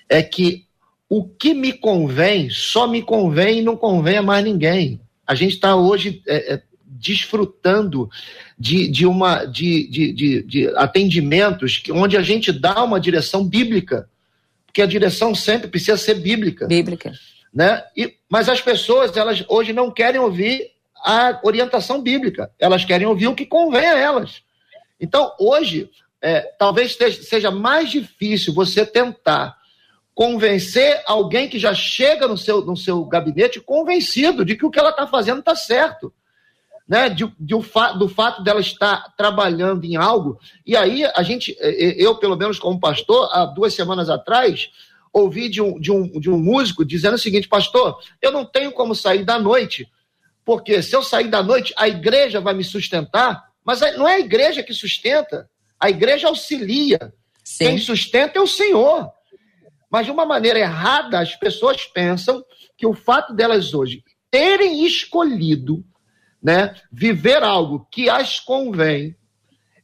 é 0.10 0.22
que 0.22 0.66
o 1.10 1.24
que 1.24 1.54
me 1.54 1.74
convém 1.74 2.50
só 2.50 2.88
me 2.88 3.02
convém 3.02 3.60
e 3.60 3.64
não 3.64 3.76
convém 3.76 4.18
a 4.18 4.22
mais 4.22 4.44
ninguém. 4.44 5.02
A 5.26 5.34
gente 5.34 5.56
está 5.56 5.76
hoje 5.76 6.22
é, 6.28 6.54
é, 6.54 6.62
desfrutando 7.00 8.10
de, 8.58 8.90
de, 8.90 9.06
uma, 9.06 9.46
de, 9.46 9.88
de, 9.88 10.14
de, 10.14 10.44
de 10.44 10.68
atendimentos 10.76 11.82
onde 11.92 12.18
a 12.18 12.22
gente 12.22 12.52
dá 12.52 12.84
uma 12.84 13.00
direção 13.00 13.44
bíblica, 13.44 14.10
porque 14.66 14.82
a 14.82 14.86
direção 14.86 15.34
sempre 15.34 15.68
precisa 15.68 15.98
ser 15.98 16.16
bíblica. 16.16 16.68
Bíblica. 16.68 17.14
Né? 17.54 17.84
E, 17.96 18.16
mas 18.30 18.50
as 18.50 18.62
pessoas, 18.62 19.16
elas 19.16 19.44
hoje 19.48 19.74
não 19.74 19.90
querem 19.90 20.20
ouvir 20.20 20.72
a 20.98 21.40
orientação 21.44 22.02
bíblica, 22.02 22.52
elas 22.60 22.84
querem 22.84 23.08
ouvir 23.08 23.28
o 23.28 23.36
que 23.36 23.46
convém 23.46 23.88
a 23.88 23.98
elas. 23.98 24.44
Então, 25.00 25.32
hoje, 25.40 25.90
é, 26.22 26.42
talvez 26.60 26.98
seja 27.22 27.50
mais 27.50 27.90
difícil 27.90 28.54
você 28.54 28.86
tentar 28.86 29.58
convencer 30.14 31.02
alguém 31.06 31.48
que 31.48 31.58
já 31.58 31.74
chega 31.74 32.28
no 32.28 32.38
seu, 32.38 32.60
no 32.66 32.76
seu 32.76 33.06
gabinete 33.06 33.62
convencido 33.62 34.44
de 34.44 34.58
que 34.58 34.66
o 34.66 34.70
que 34.70 34.78
ela 34.78 34.90
está 34.90 35.08
fazendo 35.08 35.40
está 35.40 35.56
certo. 35.56 36.14
Né, 36.90 37.08
de, 37.08 37.32
de 37.40 37.54
o 37.54 37.62
fa 37.62 37.92
do 37.92 38.10
fato 38.10 38.42
dela 38.42 38.60
estar 38.60 39.14
trabalhando 39.16 39.86
em 39.86 39.96
algo. 39.96 40.40
E 40.66 40.76
aí, 40.76 41.06
a 41.06 41.22
gente, 41.22 41.56
eu, 41.60 42.16
pelo 42.16 42.36
menos 42.36 42.58
como 42.58 42.80
pastor, 42.80 43.30
há 43.32 43.46
duas 43.46 43.76
semanas 43.76 44.10
atrás, 44.10 44.72
ouvi 45.14 45.50
de 45.50 45.62
um, 45.62 45.80
de 45.80 45.92
um, 45.92 46.20
de 46.20 46.32
um 46.32 46.40
músico 46.40 46.84
dizendo 46.84 47.14
o 47.14 47.20
seguinte: 47.20 47.48
Pastor, 47.48 48.00
eu 48.20 48.32
não 48.32 48.44
tenho 48.44 48.72
como 48.72 48.96
sair 48.96 49.24
da 49.24 49.38
noite, 49.38 49.88
porque 50.44 50.82
se 50.82 50.96
eu 50.96 51.04
sair 51.04 51.28
da 51.28 51.44
noite, 51.44 51.74
a 51.78 51.88
igreja 51.88 52.42
vai 52.42 52.56
me 52.56 52.64
sustentar, 52.64 53.50
mas 53.64 53.82
não 53.96 54.08
é 54.08 54.16
a 54.16 54.20
igreja 54.20 54.64
que 54.64 54.74
sustenta, 54.74 55.50
a 55.80 55.90
igreja 55.90 56.28
auxilia. 56.28 57.14
Sim. 57.44 57.66
Quem 57.66 57.78
sustenta 57.78 58.40
é 58.40 58.42
o 58.42 58.48
Senhor. 58.48 59.12
Mas 59.90 60.06
de 60.06 60.12
uma 60.12 60.26
maneira 60.26 60.60
errada, 60.60 61.20
as 61.20 61.36
pessoas 61.36 61.84
pensam 61.86 62.44
que 62.78 62.86
o 62.86 62.94
fato 62.94 63.34
delas 63.34 63.74
hoje 63.74 64.04
terem 64.30 64.86
escolhido 64.86 65.84
né, 66.42 66.76
viver 66.92 67.44
algo 67.44 67.88
que 67.92 68.10
as 68.10 68.40
convém, 68.40 69.16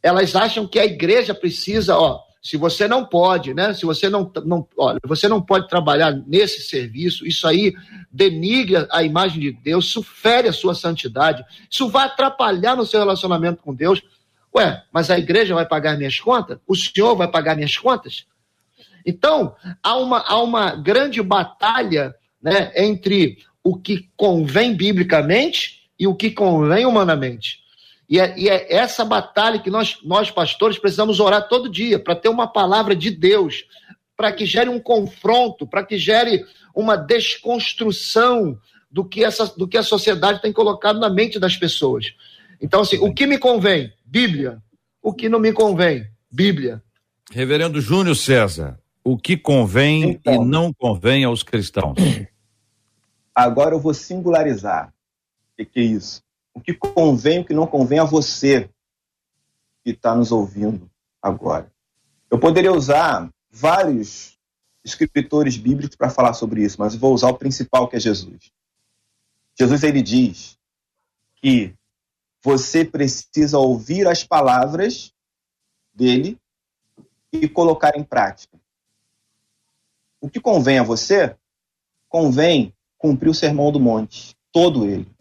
elas 0.02 0.36
acham 0.36 0.68
que 0.68 0.80
a 0.80 0.86
igreja 0.86 1.34
precisa, 1.34 1.98
ó, 1.98 2.20
se 2.46 2.58
você 2.58 2.88
não 2.88 3.04
pode, 3.04 3.56
né? 3.56 3.74
Se 3.74 3.88
você 3.88 4.08
não, 4.08 4.32
não, 4.46 4.68
olha, 4.78 5.00
você 5.04 5.28
não 5.28 5.42
pode 5.42 5.68
trabalhar 5.68 6.12
nesse 6.28 6.62
serviço, 6.62 7.26
isso 7.26 7.48
aí 7.48 7.74
denigra 8.12 8.88
a 8.92 9.02
imagem 9.02 9.40
de 9.40 9.52
Deus, 9.52 9.86
isso 9.86 10.04
fere 10.04 10.48
a 10.48 10.54
sua 10.54 10.76
santidade, 10.76 11.44
isso 11.68 11.90
vai 11.90 12.06
atrapalhar 12.06 12.76
no 12.76 12.86
seu 12.86 13.00
relacionamento 13.00 13.64
com 13.64 13.74
Deus. 13.74 14.00
Ué, 14.56 14.84
mas 14.94 15.10
a 15.10 15.18
igreja 15.18 15.56
vai 15.56 15.66
pagar 15.68 15.98
minhas 15.98 16.20
contas? 16.20 16.60
O 16.68 16.76
senhor 16.76 17.16
vai 17.16 17.28
pagar 17.28 17.56
minhas 17.56 17.76
contas? 17.76 18.28
Então, 19.04 19.56
há 19.82 19.98
uma, 19.98 20.20
há 20.20 20.40
uma 20.40 20.76
grande 20.76 21.24
batalha 21.24 22.14
né, 22.40 22.72
entre 22.76 23.40
o 23.64 23.76
que 23.76 24.08
convém 24.16 24.76
biblicamente 24.76 25.85
e 26.00 26.08
o 26.08 26.16
que 26.16 26.32
convém 26.32 26.86
humanamente. 26.86 27.60
E 28.08 28.20
é, 28.20 28.38
e 28.38 28.50
é 28.50 28.74
essa 28.74 29.04
batalha 29.04 29.60
que 29.60 29.70
nós, 29.70 29.98
nós, 30.04 30.30
pastores, 30.30 30.78
precisamos 30.78 31.20
orar 31.20 31.48
todo 31.48 31.70
dia 31.70 31.98
para 31.98 32.16
ter 32.16 32.30
uma 32.30 32.48
palavra 32.48 32.96
de 32.96 33.10
Deus, 33.10 33.66
para 34.16 34.32
que 34.32 34.46
gere 34.46 34.70
um 34.70 34.80
confronto, 34.80 35.66
para 35.66 35.84
que 35.84 35.98
gere 35.98 36.46
uma 36.74 36.96
desconstrução 36.96 38.58
do 38.92 39.04
que, 39.04 39.24
essa, 39.24 39.48
do 39.48 39.68
que 39.68 39.78
a 39.78 39.84
sociedade 39.84 40.42
tem 40.42 40.54
colocado 40.54 41.00
na 41.00 41.10
mente 41.10 41.40
das 41.40 41.58
pessoas. 41.58 42.14
Então, 42.62 42.82
assim, 42.82 42.98
o 42.98 43.14
que 43.14 43.26
me 43.26 43.38
convém? 43.38 43.92
Bíblia. 44.06 44.62
O 45.02 45.14
que 45.14 45.28
não 45.28 45.40
me 45.40 45.52
convém? 45.52 46.08
Bíblia. 46.32 46.82
Reverendo 47.32 47.82
Júnior 47.82 48.16
César, 48.16 48.80
o 49.04 49.18
que 49.18 49.36
convém 49.36 50.12
então, 50.12 50.34
e 50.34 50.46
não 50.46 50.72
convém 50.72 51.24
aos 51.24 51.44
cristãos? 51.44 51.98
Agora 53.36 53.76
eu 53.76 53.80
vou 53.80 53.94
singularizar. 53.94 54.95
O 55.56 55.58
que, 55.58 55.66
que 55.66 55.80
é 55.80 55.84
isso? 55.84 56.26
o 56.56 56.62
que 56.62 56.74
convém, 56.74 57.42
o 57.42 57.46
que 57.46 57.54
não 57.54 57.68
convém 57.68 58.00
a 58.00 58.06
você 58.06 58.70
que 59.84 59.92
está 59.92 60.16
nos 60.16 60.32
ouvindo 60.32 60.90
agora. 61.22 61.70
Eu 62.32 62.40
poderia 62.40 62.72
usar 62.72 63.30
vários 63.52 64.40
escritores 64.84 65.58
bíblicos 65.58 65.98
para 65.98 66.10
falar 66.10 66.34
sobre 66.34 66.64
isso, 66.64 66.80
mas 66.80 66.96
vou 66.96 67.14
usar 67.14 67.30
o 67.30 67.38
principal 67.38 67.90
que 67.90 67.98
é 67.98 68.00
Jesus. 68.00 68.52
Jesus 69.60 69.84
ele 69.84 70.02
diz 70.02 70.58
que 71.36 71.76
você 72.42 72.86
precisa 72.86 73.60
ouvir 73.60 74.08
as 74.08 74.24
palavras 74.24 75.14
dele 75.94 76.40
e 77.34 77.50
colocar 77.50 77.98
em 77.98 78.04
prática. 78.04 78.58
O 80.22 80.30
que 80.30 80.40
convém 80.40 80.80
a 80.80 80.84
você? 80.84 81.36
Convém 82.08 82.74
cumprir 82.98 83.30
o 83.30 83.34
sermão 83.34 83.72
do 83.72 83.80
monte, 83.80 84.36
todo 84.52 84.86
ele 84.86 85.15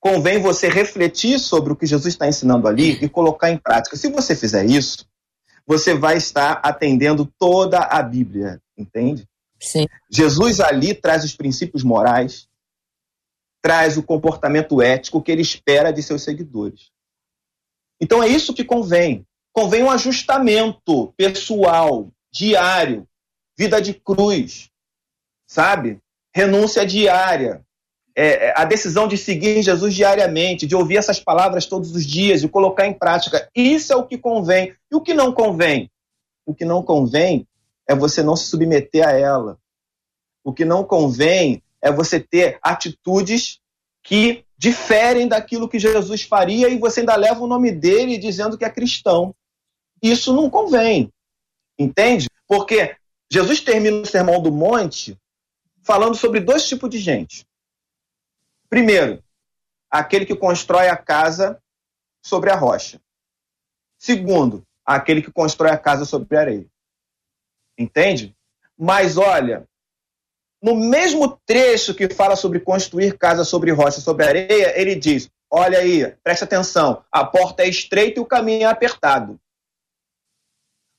convém 0.00 0.40
você 0.40 0.68
refletir 0.68 1.38
sobre 1.38 1.72
o 1.72 1.76
que 1.76 1.86
Jesus 1.86 2.14
está 2.14 2.28
ensinando 2.28 2.68
ali 2.68 2.92
e 3.02 3.08
colocar 3.08 3.50
em 3.50 3.58
prática. 3.58 3.96
Se 3.96 4.10
você 4.10 4.36
fizer 4.36 4.64
isso, 4.64 5.06
você 5.66 5.94
vai 5.94 6.16
estar 6.16 6.60
atendendo 6.62 7.26
toda 7.38 7.80
a 7.80 8.02
Bíblia, 8.02 8.60
entende? 8.76 9.26
Sim. 9.60 9.86
Jesus 10.10 10.60
ali 10.60 10.94
traz 10.94 11.24
os 11.24 11.34
princípios 11.34 11.82
morais, 11.82 12.48
traz 13.60 13.96
o 13.96 14.02
comportamento 14.02 14.80
ético 14.80 15.20
que 15.20 15.32
ele 15.32 15.42
espera 15.42 15.92
de 15.92 16.02
seus 16.02 16.22
seguidores. 16.22 16.92
Então 18.00 18.22
é 18.22 18.28
isso 18.28 18.54
que 18.54 18.64
convém. 18.64 19.26
Convém 19.52 19.82
um 19.82 19.90
ajustamento 19.90 21.12
pessoal, 21.16 22.12
diário, 22.30 23.08
vida 23.58 23.80
de 23.80 23.94
cruz, 23.94 24.70
sabe? 25.48 25.98
Renúncia 26.32 26.86
diária, 26.86 27.65
é, 28.18 28.46
é, 28.46 28.54
a 28.56 28.64
decisão 28.64 29.06
de 29.06 29.18
seguir 29.18 29.62
Jesus 29.62 29.94
diariamente, 29.94 30.66
de 30.66 30.74
ouvir 30.74 30.96
essas 30.96 31.20
palavras 31.20 31.66
todos 31.66 31.94
os 31.94 32.06
dias, 32.06 32.40
de 32.40 32.48
colocar 32.48 32.86
em 32.86 32.94
prática. 32.94 33.46
Isso 33.54 33.92
é 33.92 33.96
o 33.96 34.06
que 34.06 34.16
convém. 34.16 34.74
E 34.90 34.96
o 34.96 35.02
que 35.02 35.12
não 35.12 35.32
convém? 35.32 35.90
O 36.46 36.54
que 36.54 36.64
não 36.64 36.82
convém 36.82 37.46
é 37.86 37.94
você 37.94 38.22
não 38.22 38.34
se 38.34 38.46
submeter 38.46 39.06
a 39.06 39.12
ela. 39.12 39.58
O 40.42 40.50
que 40.50 40.64
não 40.64 40.82
convém 40.82 41.62
é 41.82 41.92
você 41.92 42.18
ter 42.18 42.58
atitudes 42.62 43.60
que 44.02 44.44
diferem 44.56 45.28
daquilo 45.28 45.68
que 45.68 45.78
Jesus 45.78 46.22
faria 46.22 46.70
e 46.70 46.78
você 46.78 47.00
ainda 47.00 47.16
leva 47.16 47.42
o 47.42 47.46
nome 47.46 47.70
dele 47.70 48.16
dizendo 48.16 48.56
que 48.56 48.64
é 48.64 48.70
cristão. 48.70 49.34
Isso 50.02 50.32
não 50.32 50.48
convém. 50.48 51.12
Entende? 51.78 52.28
Porque 52.48 52.96
Jesus 53.30 53.60
termina 53.60 53.98
o 53.98 54.06
Sermão 54.06 54.40
do 54.40 54.50
Monte 54.50 55.18
falando 55.82 56.14
sobre 56.14 56.40
dois 56.40 56.66
tipos 56.66 56.88
de 56.88 56.98
gente 56.98 57.44
Primeiro, 58.68 59.22
aquele 59.90 60.26
que 60.26 60.34
constrói 60.34 60.88
a 60.88 60.96
casa 60.96 61.60
sobre 62.22 62.50
a 62.50 62.56
rocha. 62.56 63.00
Segundo, 63.98 64.66
aquele 64.84 65.22
que 65.22 65.32
constrói 65.32 65.70
a 65.70 65.78
casa 65.78 66.04
sobre 66.04 66.36
a 66.36 66.40
areia. 66.40 66.66
Entende? 67.78 68.36
Mas 68.76 69.16
olha, 69.16 69.66
no 70.62 70.74
mesmo 70.74 71.40
trecho 71.46 71.94
que 71.94 72.12
fala 72.12 72.36
sobre 72.36 72.60
construir 72.60 73.16
casa 73.18 73.44
sobre 73.44 73.70
rocha, 73.70 74.00
sobre 74.00 74.26
areia, 74.26 74.78
ele 74.78 74.94
diz: 74.94 75.30
olha 75.50 75.78
aí, 75.78 76.10
preste 76.22 76.44
atenção, 76.44 77.04
a 77.10 77.24
porta 77.24 77.62
é 77.62 77.68
estreita 77.68 78.18
e 78.18 78.22
o 78.22 78.26
caminho 78.26 78.62
é 78.62 78.66
apertado. 78.66 79.40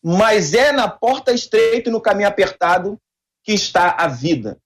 Mas 0.03 0.53
é 0.53 0.72
na 0.72 0.88
porta 0.88 1.34
estreita 1.34 1.89
e 1.89 1.91
no 1.91 1.99
caminho 1.99 2.30
apertado 2.30 2.99
que 3.43 3.53
está 3.53 3.91
a 3.91 4.07
vida. 4.07 4.57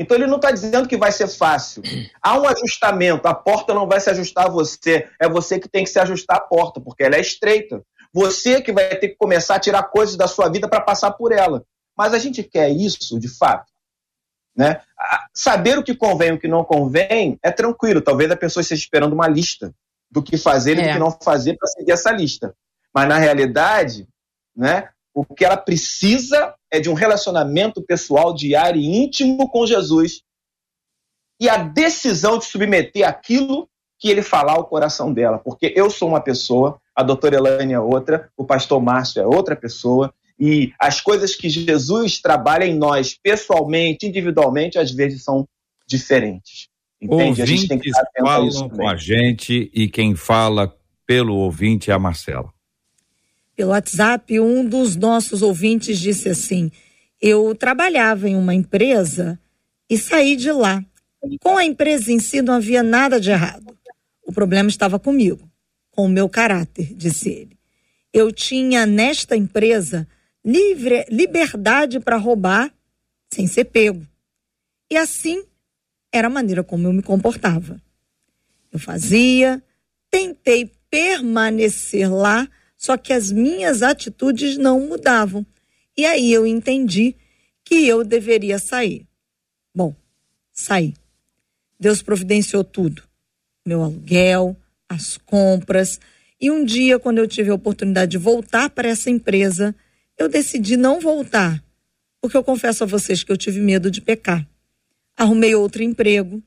Então 0.00 0.16
ele 0.16 0.26
não 0.26 0.36
está 0.36 0.50
dizendo 0.50 0.88
que 0.88 0.96
vai 0.96 1.12
ser 1.12 1.28
fácil. 1.28 1.82
Há 2.22 2.40
um 2.40 2.48
ajustamento, 2.48 3.28
a 3.28 3.34
porta 3.34 3.74
não 3.74 3.86
vai 3.86 4.00
se 4.00 4.08
ajustar 4.08 4.46
a 4.46 4.48
você, 4.48 5.06
é 5.20 5.28
você 5.28 5.60
que 5.60 5.68
tem 5.68 5.84
que 5.84 5.90
se 5.90 5.98
ajustar 5.98 6.38
à 6.38 6.40
porta, 6.40 6.80
porque 6.80 7.04
ela 7.04 7.16
é 7.16 7.20
estreita. 7.20 7.84
Você 8.10 8.62
que 8.62 8.72
vai 8.72 8.96
ter 8.96 9.08
que 9.08 9.16
começar 9.16 9.56
a 9.56 9.60
tirar 9.60 9.82
coisas 9.82 10.16
da 10.16 10.26
sua 10.26 10.48
vida 10.48 10.66
para 10.66 10.80
passar 10.80 11.10
por 11.10 11.32
ela. 11.32 11.62
Mas 11.94 12.14
a 12.14 12.18
gente 12.18 12.42
quer 12.42 12.70
isso, 12.70 13.20
de 13.20 13.28
fato. 13.28 13.70
Né? 14.56 14.80
Saber 15.34 15.78
o 15.78 15.82
que 15.82 15.94
convém 15.94 16.30
e 16.30 16.32
o 16.32 16.40
que 16.40 16.48
não 16.48 16.64
convém 16.64 17.38
é 17.42 17.50
tranquilo. 17.50 18.00
Talvez 18.00 18.30
a 18.30 18.36
pessoa 18.36 18.62
esteja 18.62 18.80
esperando 18.80 19.12
uma 19.12 19.28
lista 19.28 19.70
do 20.10 20.22
que 20.22 20.38
fazer 20.38 20.78
e 20.78 20.80
é. 20.80 20.86
do 20.86 20.92
que 20.94 20.98
não 20.98 21.10
fazer 21.10 21.58
para 21.58 21.68
seguir 21.68 21.92
essa 21.92 22.10
lista. 22.10 22.54
Mas 22.92 23.06
na 23.06 23.18
realidade, 23.18 24.08
né, 24.56 24.88
o 25.12 25.26
que 25.26 25.44
ela 25.44 25.58
precisa 25.58 26.54
é 26.70 26.78
de 26.78 26.88
um 26.88 26.94
relacionamento 26.94 27.82
pessoal 27.82 28.34
diário 28.34 28.80
e 28.80 28.86
íntimo 28.86 29.48
com 29.50 29.66
Jesus 29.66 30.22
e 31.40 31.48
a 31.48 31.56
decisão 31.56 32.38
de 32.38 32.44
submeter 32.44 33.08
aquilo 33.08 33.68
que 33.98 34.08
ele 34.08 34.22
falar 34.22 34.52
ao 34.52 34.66
coração 34.66 35.12
dela. 35.12 35.38
Porque 35.38 35.72
eu 35.74 35.90
sou 35.90 36.08
uma 36.08 36.20
pessoa, 36.20 36.78
a 36.94 37.02
doutora 37.02 37.36
Elaine 37.36 37.72
é 37.72 37.80
outra, 37.80 38.30
o 38.36 38.44
pastor 38.44 38.80
Márcio 38.80 39.20
é 39.20 39.26
outra 39.26 39.56
pessoa, 39.56 40.12
e 40.38 40.72
as 40.78 41.00
coisas 41.00 41.34
que 41.34 41.48
Jesus 41.50 42.18
trabalha 42.20 42.64
em 42.64 42.74
nós, 42.74 43.18
pessoalmente, 43.22 44.06
individualmente, 44.06 44.78
às 44.78 44.90
vezes 44.90 45.22
são 45.22 45.46
diferentes. 45.86 46.68
Entende? 47.00 47.22
Ouvintes 47.22 47.42
a 47.42 47.46
gente 47.46 47.68
tem 47.68 47.78
que 47.78 47.90
falam 48.18 48.66
a 48.66 48.70
com 48.70 48.88
a 48.88 48.96
gente 48.96 49.70
e 49.74 49.88
quem 49.88 50.14
fala 50.14 50.74
pelo 51.06 51.36
ouvinte 51.36 51.90
é 51.90 51.94
a 51.94 51.98
Marcela 51.98 52.50
pelo 53.60 53.72
WhatsApp, 53.72 54.40
um 54.40 54.64
dos 54.64 54.96
nossos 54.96 55.42
ouvintes 55.42 55.98
disse 55.98 56.30
assim: 56.30 56.72
Eu 57.20 57.54
trabalhava 57.54 58.26
em 58.26 58.34
uma 58.34 58.54
empresa 58.54 59.38
e 59.88 59.98
saí 59.98 60.34
de 60.34 60.50
lá. 60.50 60.82
Com 61.42 61.58
a 61.58 61.64
empresa 61.66 62.10
em 62.10 62.18
si 62.18 62.40
não 62.40 62.54
havia 62.54 62.82
nada 62.82 63.20
de 63.20 63.30
errado. 63.30 63.76
O 64.26 64.32
problema 64.32 64.70
estava 64.70 64.98
comigo, 64.98 65.46
com 65.90 66.06
o 66.06 66.08
meu 66.08 66.26
caráter, 66.26 66.94
disse 66.94 67.28
ele. 67.28 67.58
Eu 68.10 68.32
tinha 68.32 68.86
nesta 68.86 69.36
empresa 69.36 70.08
livre, 70.42 71.04
liberdade 71.10 72.00
para 72.00 72.16
roubar 72.16 72.72
sem 73.30 73.46
ser 73.46 73.64
pego. 73.66 74.06
E 74.90 74.96
assim 74.96 75.44
era 76.10 76.28
a 76.28 76.30
maneira 76.30 76.64
como 76.64 76.86
eu 76.86 76.94
me 76.94 77.02
comportava. 77.02 77.78
Eu 78.72 78.78
fazia, 78.78 79.62
tentei 80.10 80.72
permanecer 80.88 82.10
lá, 82.10 82.48
só 82.80 82.96
que 82.96 83.12
as 83.12 83.30
minhas 83.30 83.82
atitudes 83.82 84.56
não 84.56 84.80
mudavam. 84.80 85.44
E 85.94 86.06
aí 86.06 86.32
eu 86.32 86.46
entendi 86.46 87.14
que 87.62 87.86
eu 87.86 88.02
deveria 88.02 88.58
sair. 88.58 89.06
Bom, 89.74 89.94
saí. 90.50 90.94
Deus 91.78 92.00
providenciou 92.00 92.64
tudo: 92.64 93.02
meu 93.66 93.82
aluguel, 93.82 94.56
as 94.88 95.18
compras. 95.18 96.00
E 96.40 96.50
um 96.50 96.64
dia, 96.64 96.98
quando 96.98 97.18
eu 97.18 97.28
tive 97.28 97.50
a 97.50 97.54
oportunidade 97.54 98.12
de 98.12 98.18
voltar 98.18 98.70
para 98.70 98.88
essa 98.88 99.10
empresa, 99.10 99.76
eu 100.16 100.26
decidi 100.26 100.74
não 100.74 101.00
voltar, 101.00 101.62
porque 102.18 102.34
eu 102.34 102.42
confesso 102.42 102.82
a 102.82 102.86
vocês 102.86 103.22
que 103.22 103.30
eu 103.30 103.36
tive 103.36 103.60
medo 103.60 103.90
de 103.90 104.00
pecar. 104.00 104.48
Arrumei 105.14 105.54
outro 105.54 105.82
emprego, 105.82 106.42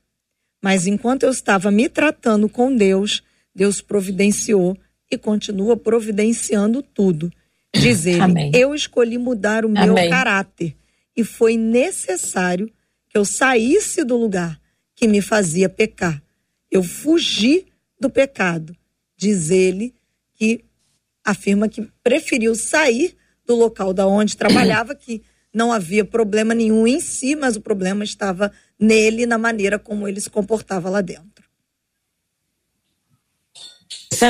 mas 0.59 0.87
enquanto 0.87 1.23
eu 1.23 1.29
estava 1.29 1.69
me 1.69 1.87
tratando 1.87 2.49
com 2.49 2.75
Deus, 2.75 3.21
Deus 3.53 3.81
providenciou 3.81 4.75
e 5.13 5.17
continua 5.17 5.77
providenciando 5.77 6.81
tudo. 6.81 7.31
Diz 7.73 8.05
ele, 8.05 8.21
Amém. 8.21 8.51
eu 8.53 8.75
escolhi 8.75 9.17
mudar 9.17 9.65
o 9.65 9.67
Amém. 9.67 9.85
meu 9.85 10.09
caráter 10.09 10.75
e 11.15 11.23
foi 11.23 11.57
necessário 11.57 12.71
que 13.09 13.17
eu 13.17 13.25
saísse 13.25 14.03
do 14.03 14.17
lugar 14.17 14.59
que 14.95 15.07
me 15.07 15.21
fazia 15.21 15.69
pecar. 15.69 16.21
Eu 16.69 16.83
fugi 16.83 17.65
do 17.99 18.09
pecado. 18.09 18.75
Diz 19.17 19.49
ele 19.49 19.93
que 20.35 20.63
afirma 21.23 21.69
que 21.69 21.87
preferiu 22.03 22.55
sair 22.55 23.15
do 23.45 23.55
local 23.55 23.93
da 23.93 24.07
onde 24.07 24.37
trabalhava, 24.37 24.95
que 24.95 25.21
não 25.53 25.71
havia 25.71 26.03
problema 26.03 26.53
nenhum 26.53 26.87
em 26.87 26.99
si, 26.99 27.35
mas 27.35 27.55
o 27.55 27.61
problema 27.61 28.03
estava 28.03 28.51
nele, 28.79 29.25
na 29.25 29.37
maneira 29.37 29.77
como 29.77 30.07
ele 30.07 30.19
se 30.19 30.29
comportava 30.29 30.89
lá 30.89 31.01
dentro. 31.01 31.32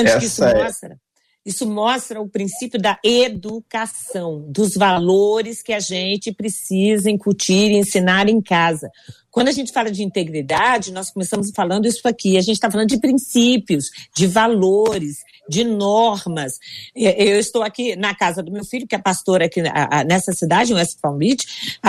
Interessante 0.01 0.19
que 0.19 0.25
isso 0.25 0.43
é... 0.43 0.63
mostra. 0.63 0.99
Isso 1.45 1.69
mostra 1.69 2.21
o 2.21 2.29
princípio 2.29 2.79
da 2.79 2.97
educação, 3.03 4.45
dos 4.47 4.75
valores 4.75 5.61
que 5.61 5.73
a 5.73 5.79
gente 5.79 6.31
precisa 6.31 7.11
incutir 7.11 7.69
e 7.69 7.77
ensinar 7.77 8.29
em 8.29 8.41
casa. 8.41 8.89
Quando 9.33 9.47
a 9.47 9.51
gente 9.51 9.73
fala 9.73 9.89
de 9.89 10.03
integridade, 10.03 10.93
nós 10.93 11.09
começamos 11.09 11.49
falando 11.55 11.87
isso 11.87 12.07
aqui. 12.07 12.37
A 12.37 12.41
gente 12.41 12.53
está 12.53 12.69
falando 12.69 12.89
de 12.89 12.99
princípios, 12.99 13.89
de 14.15 14.27
valores, 14.27 15.17
de 15.49 15.63
normas. 15.63 16.59
Eu 16.95 17.39
estou 17.39 17.63
aqui 17.63 17.95
na 17.95 18.13
casa 18.13 18.43
do 18.43 18.51
meu 18.51 18.63
filho, 18.63 18.87
que 18.87 18.93
é 18.93 18.99
pastor 18.99 19.41
aqui 19.41 19.59
nessa 20.07 20.33
cidade, 20.33 20.71
em 20.71 20.75
West 20.75 20.99
Palm 21.01 21.17
Beach, 21.17 21.79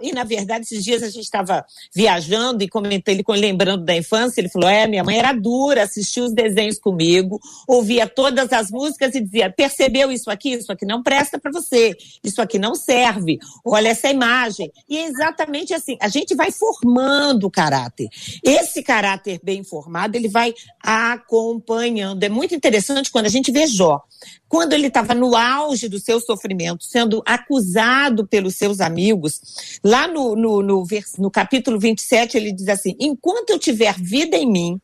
e 0.00 0.12
na 0.12 0.24
verdade 0.24 0.62
esses 0.64 0.82
dias 0.82 1.02
a 1.02 1.10
gente 1.10 1.24
estava 1.24 1.64
viajando 1.94 2.64
e 2.64 2.68
comentei 2.68 3.14
ele 3.14 3.24
lembrando 3.40 3.84
da 3.84 3.94
infância, 3.94 4.40
ele 4.40 4.48
falou, 4.48 4.68
é, 4.68 4.86
minha 4.86 5.04
mãe 5.04 5.18
era 5.18 5.32
dura, 5.32 5.82
assistia 5.82 6.24
os 6.24 6.32
desenhos 6.32 6.78
comigo, 6.78 7.38
ouvia 7.68 8.08
todas 8.08 8.52
as 8.52 8.70
músicas 8.70 9.14
e 9.14 9.20
dizia, 9.20 9.50
percebeu 9.50 10.10
isso 10.10 10.30
aqui? 10.30 10.54
Isso 10.54 10.72
aqui 10.72 10.86
não 10.86 11.02
presta 11.02 11.38
para 11.38 11.52
você, 11.52 11.94
isso 12.24 12.40
aqui 12.40 12.58
não 12.58 12.74
serve, 12.74 13.38
olha 13.64 13.88
essa 13.88 14.08
imagem. 14.08 14.72
E 14.88 14.96
é 14.96 15.06
exatamente 15.06 15.74
assim, 15.74 15.98
a 16.00 16.08
gente 16.08 16.34
vai 16.34 16.50
formando 16.50 16.85
o 17.46 17.50
caráter. 17.50 18.08
Esse 18.44 18.82
caráter 18.82 19.40
bem 19.42 19.64
formado, 19.64 20.16
ele 20.16 20.28
vai 20.28 20.54
acompanhando. 20.82 22.22
É 22.22 22.28
muito 22.28 22.54
interessante 22.54 22.76
interessante 22.76 23.10
quando 23.10 23.26
a 23.26 23.30
gente 23.30 23.50
vê 23.50 23.66
Jó. 23.66 24.02
Quando 24.48 24.72
ele 24.72 24.86
estava 24.86 25.14
no 25.14 25.34
auge 25.34 25.88
do 25.88 25.98
seu 25.98 26.20
sofrimento, 26.20 26.84
sendo 26.84 27.22
acusado 27.26 28.26
pelos 28.26 28.56
seus 28.56 28.80
amigos, 28.80 29.78
lá 29.84 30.06
no, 30.06 30.36
no, 30.36 30.62
no, 30.62 30.84
no 31.18 31.30
capítulo 31.30 31.78
27, 31.78 32.36
ele 32.36 32.52
diz 32.52 32.68
assim: 32.68 32.96
Enquanto 33.00 33.50
eu 33.50 33.58
tiver 33.58 33.94
vida 33.98 34.36
em 34.36 34.50
mim, 34.50 34.80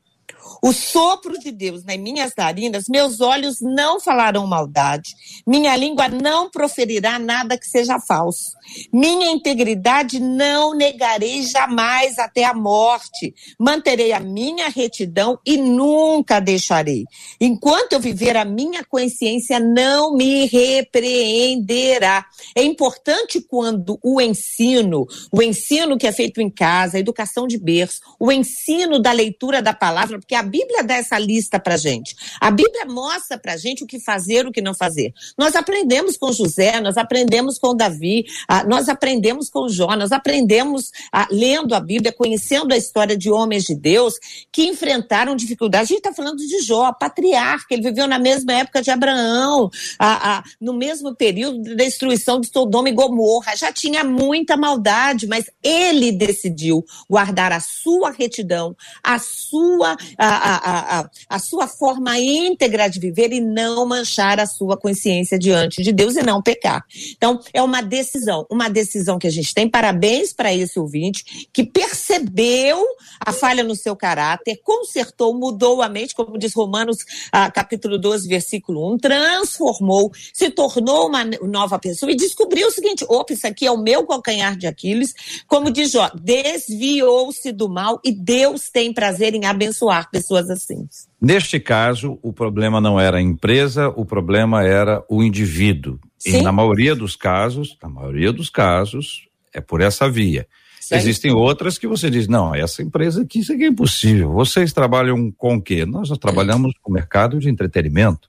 o 0.62 0.72
sopro 0.72 1.38
de 1.38 1.51
Deus 1.51 1.84
nas 1.84 1.99
minhas 1.99 2.32
narinas, 2.36 2.88
meus 2.88 3.20
olhos 3.20 3.61
não 3.61 4.01
falarão 4.01 4.47
maldade, 4.47 5.14
minha 5.47 5.76
língua 5.76 6.09
não 6.09 6.51
proferirá 6.51 7.18
nada 7.18 7.59
que 7.59 7.66
seja 7.66 7.99
falso. 7.99 8.53
Minha 8.93 9.30
integridade 9.30 10.20
não 10.20 10.74
negarei 10.74 11.43
jamais 11.43 12.18
até 12.18 12.45
a 12.45 12.55
morte. 12.55 13.34
Manterei 13.59 14.12
a 14.12 14.20
minha 14.20 14.68
retidão 14.68 15.38
e 15.45 15.57
nunca 15.57 16.40
deixarei. 16.40 17.05
Enquanto 17.40 17.93
eu 17.95 18.01
viver, 18.01 18.36
a 18.36 18.45
minha 18.45 18.84
consciência 18.84 19.59
não 19.59 20.14
me 20.14 20.47
repreenderá. 20.47 22.24
É 22.55 22.62
importante 22.62 23.40
quando 23.40 23.99
o 24.03 24.20
ensino, 24.20 25.07
o 25.30 25.43
ensino 25.43 25.99
que 25.99 26.07
é 26.07 26.12
feito 26.12 26.40
em 26.40 26.51
casa, 26.51 26.97
a 26.97 27.01
educação 27.01 27.47
de 27.47 27.59
berço, 27.59 28.01
o 28.18 28.30
ensino 28.30 29.01
da 29.01 29.12
leitura 29.12 29.61
da 29.61 29.74
palavra, 29.74 30.18
porque 30.18 30.32
a 30.35 30.43
Bíblia 30.43 30.83
dá 30.83 30.95
essa 30.95 31.18
lista 31.18 31.59
para 31.59 31.76
gente. 31.76 32.14
A 32.41 32.51
Bíblia 32.51 32.85
mostra 32.87 33.39
para 33.39 33.57
gente 33.57 33.85
o 33.85 33.87
que 33.87 33.99
fazer, 33.99 34.47
o 34.47 34.53
que 34.53 34.61
não 34.61 34.74
fazer. 34.74 35.12
Nós 35.37 35.55
aprendemos 35.55 36.16
com 36.16 36.33
José, 36.33 36.80
nós 36.80 36.97
aprendemos 36.97 37.59
com 37.59 37.74
Davi, 37.74 38.24
ah, 38.49 38.64
nós 38.64 38.89
aprendemos 38.89 39.51
com 39.51 39.68
Jó, 39.68 39.97
nós 39.97 40.12
aprendemos 40.12 40.91
ah, 41.12 41.26
lendo 41.30 41.74
a 41.74 41.80
Bíblia, 41.80 42.12
conhecendo 42.12 42.72
a 42.72 42.76
história 42.76 43.16
de 43.16 43.30
homens 43.30 43.64
de 43.64 43.74
Deus 43.74 44.14
que 44.51 44.64
enfrentaram 44.64 45.37
dificuldades. 45.37 45.91
A 45.91 45.95
gente 45.95 45.99
está 45.99 46.12
falando 46.12 46.39
de 46.39 46.61
Jó, 46.62 46.93
patriarca, 46.93 47.74
ele 47.74 47.83
viveu 47.83 48.07
na 48.07 48.18
mesma 48.18 48.53
época 48.53 48.83
de 48.83 48.91
Abraão, 48.91 49.70
ah, 49.99 50.43
no 50.61 50.72
mesmo 50.72 51.14
período 51.14 51.62
da 51.62 51.74
destruição 51.74 52.41
de 52.41 52.49
Sodoma 52.49 52.89
e 52.89 52.93
Gomorra. 52.93 53.57
Já 53.57 53.72
tinha 53.72 54.05
muita 54.05 54.57
maldade, 54.57 55.26
mas 55.26 55.51
ele 55.62 56.12
decidiu 56.12 56.85
guardar 57.09 57.53
a 57.53 57.61
sua 57.61 58.11
retidão, 58.11 58.76
a 59.03 59.18
sua, 59.18 59.97
a, 60.25 61.01
a, 61.01 61.11
a, 61.29 61.39
sua 61.39 61.66
forma 61.66 62.16
íntegra 62.18 62.89
de 62.89 63.01
viver 63.01 63.33
e 63.33 63.41
não 63.41 63.85
manchar 63.87 64.39
a 64.39 64.47
sua 64.47 64.77
consciência 64.77 65.37
diante 65.37 65.83
de 65.83 65.93
Deus 65.93 66.14
e 66.14 66.23
não 66.23 66.41
pecar. 66.41 66.85
Então, 67.16 67.41
é 67.53 67.61
uma 67.61 67.83
decisão, 67.83 68.47
uma 68.49 68.68
decisão 68.68 69.18
que 69.18 69.27
a 69.27 69.31
gente 69.31 69.53
tem. 69.53 69.68
Parabéns 69.68 70.33
para 70.33 70.55
esse 70.55 70.79
ouvinte 70.79 71.49
que 71.53 71.64
percebeu 71.64 72.85
a 73.18 73.33
falha 73.33 73.64
no 73.64 73.75
seu 73.75 73.97
caráter, 73.97 74.61
consertou, 74.62 75.35
mudou 75.35 75.83
a 75.83 75.89
mente, 75.89 76.14
como 76.14 76.39
diz 76.39 76.55
Romanos 76.55 76.99
ah, 77.33 77.51
capítulo 77.51 77.99
12, 77.99 78.29
versículo 78.29 78.95
1, 78.95 78.99
transformou, 78.99 80.12
se 80.33 80.51
tornou 80.51 81.09
uma 81.09 81.25
nova 81.25 81.79
pessoa 81.79 82.12
e 82.12 82.16
descobriu 82.16 82.68
o 82.68 82.70
seguinte: 82.70 83.05
opa, 83.09 83.33
isso 83.33 83.47
aqui 83.47 83.66
é 83.66 83.73
o 83.73 83.79
meu 83.79 84.07
calcanhar 84.07 84.57
de 84.57 84.66
Aquiles. 84.68 85.12
Como 85.49 85.70
diz 85.70 85.91
Jó, 85.91 86.11
desviou-se 86.14 87.51
do 87.51 87.68
mal 87.68 88.01
e 88.05 88.12
Deus 88.12 88.70
tem 88.70 88.93
prazer 88.93 89.35
em 89.35 89.47
abençoar 89.47 90.12
pessoas 90.13 90.51
assim. 90.51 90.87
Neste 91.19 91.59
caso, 91.59 92.19
o 92.23 92.33
problema 92.33 92.81
não 92.81 93.01
era 93.01 93.17
a 93.17 93.23
empresa, 93.23 93.89
o 93.89 94.05
problema 94.05 94.63
era 94.63 95.03
o 95.09 95.23
indivíduo. 95.23 95.99
Sim. 96.19 96.39
E 96.39 96.43
na 96.43 96.53
maioria 96.53 96.95
dos 96.95 97.17
casos, 97.17 97.77
na 97.83 97.89
maioria 97.89 98.31
dos 98.31 98.51
casos, 98.51 99.27
é 99.53 99.61
por 99.61 99.81
essa 99.81 100.09
via. 100.09 100.47
Existem 100.91 101.33
outras 101.33 101.79
que 101.79 101.87
você 101.87 102.11
diz, 102.11 102.29
não, 102.29 102.55
essa 102.55 102.83
empresa 102.83 103.23
aqui, 103.23 103.39
isso 103.39 103.53
aqui 103.53 103.65
é 103.65 103.69
impossível. 103.69 104.31
Vocês 104.33 104.75
trabalham 104.75 105.33
com 105.33 105.57
o 105.57 105.63
quê? 105.63 105.87
Nós 105.87 106.11
trabalhamos 106.19 106.75
com 106.83 106.91
o 106.91 106.95
mercado 106.95 107.39
de 107.39 107.49
entretenimento. 107.49 108.29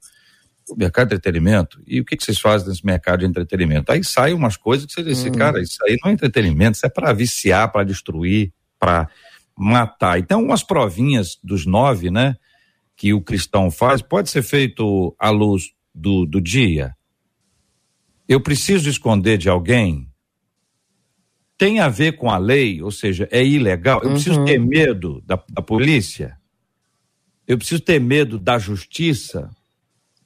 O 0.69 0.75
mercado 0.75 1.09
de 1.09 1.15
entretenimento. 1.15 1.81
E 1.85 1.99
o 1.99 2.05
que, 2.05 2.15
que 2.15 2.23
vocês 2.23 2.39
fazem 2.39 2.69
nesse 2.69 2.85
mercado 2.85 3.19
de 3.19 3.25
entretenimento? 3.25 3.91
Aí 3.91 4.01
saem 4.01 4.33
umas 4.33 4.55
coisas 4.55 4.85
que 4.85 4.93
você 4.93 5.03
diz, 5.03 5.25
hum. 5.25 5.31
cara, 5.33 5.61
isso 5.61 5.77
aí 5.83 5.97
não 6.01 6.09
é 6.09 6.13
entretenimento, 6.13 6.77
isso 6.77 6.85
é 6.85 6.89
para 6.89 7.11
viciar, 7.11 7.69
para 7.69 7.83
destruir, 7.83 8.53
para 8.79 9.09
matar. 9.57 10.19
Então, 10.19 10.43
umas 10.43 10.63
provinhas 10.63 11.37
dos 11.43 11.65
nove, 11.65 12.09
né, 12.09 12.35
que 12.95 13.13
o 13.13 13.21
cristão 13.21 13.69
faz, 13.69 14.01
pode 14.01 14.29
ser 14.29 14.43
feito 14.43 15.15
à 15.19 15.29
luz 15.29 15.71
do, 15.93 16.25
do 16.25 16.41
dia. 16.41 16.95
Eu 18.27 18.41
preciso 18.41 18.89
esconder 18.89 19.37
de 19.37 19.49
alguém? 19.49 20.09
Tem 21.57 21.79
a 21.79 21.89
ver 21.89 22.13
com 22.13 22.29
a 22.29 22.37
lei, 22.37 22.81
ou 22.81 22.91
seja, 22.91 23.27
é 23.31 23.43
ilegal? 23.43 24.01
Eu 24.01 24.07
uhum. 24.07 24.13
preciso 24.13 24.43
ter 24.45 24.59
medo 24.59 25.21
da, 25.25 25.41
da 25.49 25.61
polícia? 25.61 26.37
Eu 27.47 27.57
preciso 27.57 27.81
ter 27.81 27.99
medo 27.99 28.39
da 28.39 28.57
justiça? 28.57 29.49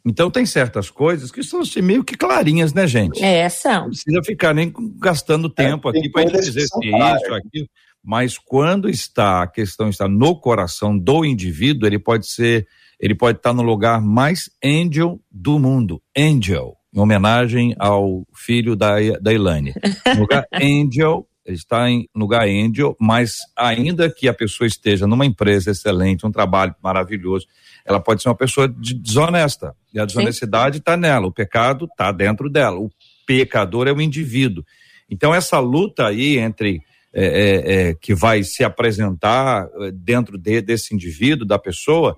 Então 0.05 0.31
tem 0.31 0.45
certas 0.45 0.89
coisas 0.89 1.31
que 1.31 1.43
são 1.43 1.61
assim, 1.61 1.81
meio 1.81 2.01
que 2.01 2.15
clarinhas, 2.15 2.73
né, 2.73 2.87
gente? 2.87 3.21
É, 3.21 3.49
são. 3.49 3.81
Não 3.81 3.89
precisa 3.89 4.23
ficar 4.23 4.53
nem 4.53 4.73
gastando 4.97 5.47
é, 5.47 5.63
tempo 5.63 5.89
é, 5.89 5.97
aqui 5.97 6.09
para 6.09 6.29
dizer 6.29 6.61
se 6.61 6.87
isso, 6.87 7.33
aquilo. 7.33 7.67
Mas 8.07 8.37
quando 8.37 8.89
está, 8.89 9.43
a 9.43 9.47
questão 9.47 9.89
está 9.89 10.07
no 10.07 10.33
coração 10.39 10.97
do 10.97 11.25
indivíduo, 11.25 11.85
ele 11.85 11.99
pode 11.99 12.25
ser, 12.25 12.65
ele 12.97 13.13
pode 13.13 13.39
estar 13.39 13.51
no 13.51 13.61
lugar 13.61 13.99
mais 13.99 14.49
angel 14.63 15.19
do 15.29 15.59
mundo. 15.59 16.01
Angel, 16.17 16.77
em 16.93 17.01
homenagem 17.01 17.75
ao 17.77 18.25
filho 18.33 18.77
da, 18.77 18.95
da 19.21 19.33
Ilane. 19.33 19.73
lugar 20.17 20.47
angel, 20.55 21.27
está 21.45 21.89
em 21.89 22.07
lugar 22.15 22.47
angel, 22.47 22.95
mas 22.97 23.33
ainda 23.57 24.09
que 24.09 24.29
a 24.29 24.33
pessoa 24.33 24.65
esteja 24.65 25.05
numa 25.05 25.25
empresa 25.25 25.71
excelente, 25.71 26.25
um 26.25 26.31
trabalho 26.31 26.73
maravilhoso, 26.81 27.45
ela 27.85 27.99
pode 27.99 28.21
ser 28.21 28.29
uma 28.29 28.35
pessoa 28.35 28.69
desonesta. 28.69 29.75
E 29.93 29.99
a 29.99 30.05
desonestidade 30.05 30.77
está 30.77 30.95
nela, 30.95 31.27
o 31.27 31.33
pecado 31.33 31.83
está 31.83 32.13
dentro 32.13 32.49
dela. 32.49 32.79
O 32.79 32.89
pecador 33.25 33.85
é 33.85 33.91
o 33.91 33.99
indivíduo. 33.99 34.63
Então, 35.09 35.35
essa 35.35 35.59
luta 35.59 36.07
aí 36.07 36.37
entre 36.37 36.81
é, 37.13 37.25
é, 37.25 37.89
é, 37.89 37.95
que 37.95 38.13
vai 38.13 38.43
se 38.43 38.63
apresentar 38.63 39.67
é, 39.81 39.91
dentro 39.91 40.37
de, 40.37 40.61
desse 40.61 40.93
indivíduo, 40.93 41.47
da 41.47 41.57
pessoa, 41.57 42.15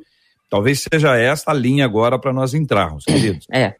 Talvez 0.49 0.83
seja 0.91 1.15
essa 1.15 1.51
a 1.51 1.53
linha 1.53 1.85
agora 1.85 2.17
para 2.17 2.33
nós 2.33 2.53
entrarmos, 2.53 3.05
queridos. 3.05 3.45
É. 3.53 3.75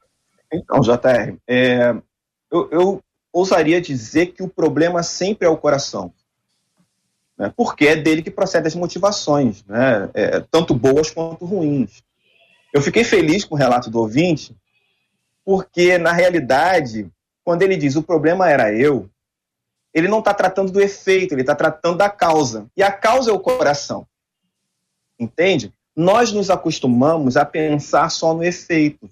Então, 0.54 0.80
JR, 0.82 1.36
é, 1.48 1.96
eu, 2.52 2.70
eu 2.72 3.04
ousaria 3.34 3.82
dizer 3.82 4.28
que 4.28 4.44
o 4.44 4.48
problema 4.48 5.02
sempre 5.02 5.48
é 5.48 5.50
o 5.50 5.58
coração. 5.58 6.14
Né? 7.38 7.52
Porque 7.58 7.88
é 7.88 7.96
dele 7.96 8.22
que 8.22 8.30
procedem 8.30 8.68
as 8.68 8.76
motivações, 8.76 9.64
né? 9.66 10.10
É, 10.14 10.40
tanto 10.52 10.76
boas 10.76 11.10
quanto 11.10 11.46
ruins. 11.46 12.04
Eu 12.72 12.82
fiquei 12.82 13.04
feliz 13.04 13.44
com 13.44 13.56
o 13.56 13.58
relato 13.58 13.90
do 13.90 14.00
ouvinte, 14.00 14.56
porque, 15.44 15.98
na 15.98 16.12
realidade, 16.12 17.10
quando 17.44 17.64
ele 17.64 17.78
diz 17.78 17.96
o 17.96 18.04
problema 18.04 18.48
era 18.48 18.72
eu, 18.72 19.10
ele 19.94 20.08
não 20.08 20.20
está 20.20 20.34
tratando 20.34 20.72
do 20.72 20.82
efeito, 20.82 21.34
ele 21.34 21.42
está 21.42 21.56
tratando 21.56 21.98
da 21.98 22.10
causa. 22.10 22.68
E 22.76 22.84
a 22.84 22.92
causa 22.92 23.32
é 23.32 23.34
o 23.34 23.40
coração. 23.40 24.08
Entende? 25.20 25.74
Nós 25.96 26.32
nos 26.32 26.50
acostumamos 26.50 27.36
a 27.36 27.44
pensar 27.46 28.10
só 28.10 28.34
no 28.34 28.44
efeito. 28.44 29.10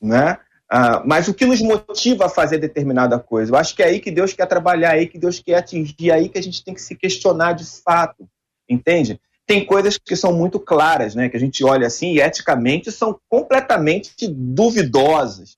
Né? 0.00 0.38
Ah, 0.70 1.02
mas 1.04 1.28
o 1.28 1.34
que 1.34 1.46
nos 1.46 1.60
motiva 1.60 2.26
a 2.26 2.30
fazer 2.30 2.58
determinada 2.58 3.18
coisa? 3.18 3.52
Eu 3.52 3.56
acho 3.56 3.74
que 3.74 3.82
é 3.82 3.86
aí 3.86 4.00
que 4.00 4.10
Deus 4.10 4.32
quer 4.32 4.46
trabalhar, 4.46 4.94
é 4.94 5.00
aí 5.00 5.06
que 5.06 5.18
Deus 5.18 5.40
quer 5.40 5.54
atingir, 5.54 6.10
é 6.10 6.14
aí 6.14 6.28
que 6.28 6.38
a 6.38 6.42
gente 6.42 6.62
tem 6.62 6.74
que 6.74 6.82
se 6.82 6.94
questionar 6.94 7.54
de 7.54 7.64
fato. 7.64 8.28
Entende? 8.68 9.20
Tem 9.46 9.64
coisas 9.64 9.96
que 9.96 10.14
são 10.14 10.32
muito 10.32 10.60
claras, 10.60 11.14
né? 11.14 11.28
Que 11.30 11.36
a 11.36 11.40
gente 11.40 11.64
olha 11.64 11.86
assim 11.86 12.12
e 12.12 12.20
eticamente 12.20 12.92
são 12.92 13.18
completamente 13.28 14.28
duvidosas. 14.28 15.56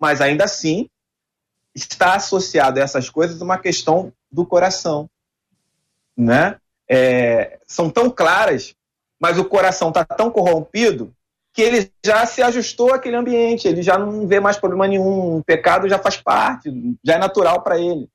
Mas 0.00 0.22
ainda 0.22 0.44
assim, 0.44 0.88
está 1.74 2.14
associado 2.14 2.78
a 2.78 2.82
essas 2.82 3.08
coisas 3.08 3.40
uma 3.40 3.58
questão 3.58 4.12
do 4.30 4.44
coração, 4.44 5.08
né? 6.16 6.56
É, 6.88 7.58
são 7.66 7.88
tão 7.88 8.10
claras, 8.10 8.74
mas 9.18 9.38
o 9.38 9.44
coração 9.44 9.88
está 9.88 10.04
tão 10.04 10.30
corrompido 10.30 11.14
que 11.52 11.62
ele 11.62 11.92
já 12.04 12.24
se 12.24 12.42
ajustou 12.42 12.94
àquele 12.94 13.16
ambiente, 13.16 13.68
ele 13.68 13.82
já 13.82 13.98
não 13.98 14.26
vê 14.26 14.40
mais 14.40 14.56
problema 14.56 14.88
nenhum, 14.88 15.36
o 15.36 15.44
pecado 15.44 15.88
já 15.88 15.98
faz 15.98 16.16
parte, 16.16 16.70
já 17.04 17.14
é 17.14 17.18
natural 17.18 17.62
para 17.62 17.78
ele, 17.78 18.08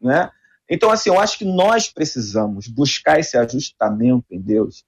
né? 0.00 0.30
Então, 0.68 0.90
assim, 0.90 1.10
eu 1.10 1.18
acho 1.18 1.38
que 1.38 1.44
nós 1.44 1.88
precisamos 1.88 2.68
buscar 2.68 3.18
esse 3.18 3.36
ajustamento 3.36 4.26
em 4.30 4.40
Deus, 4.40 4.84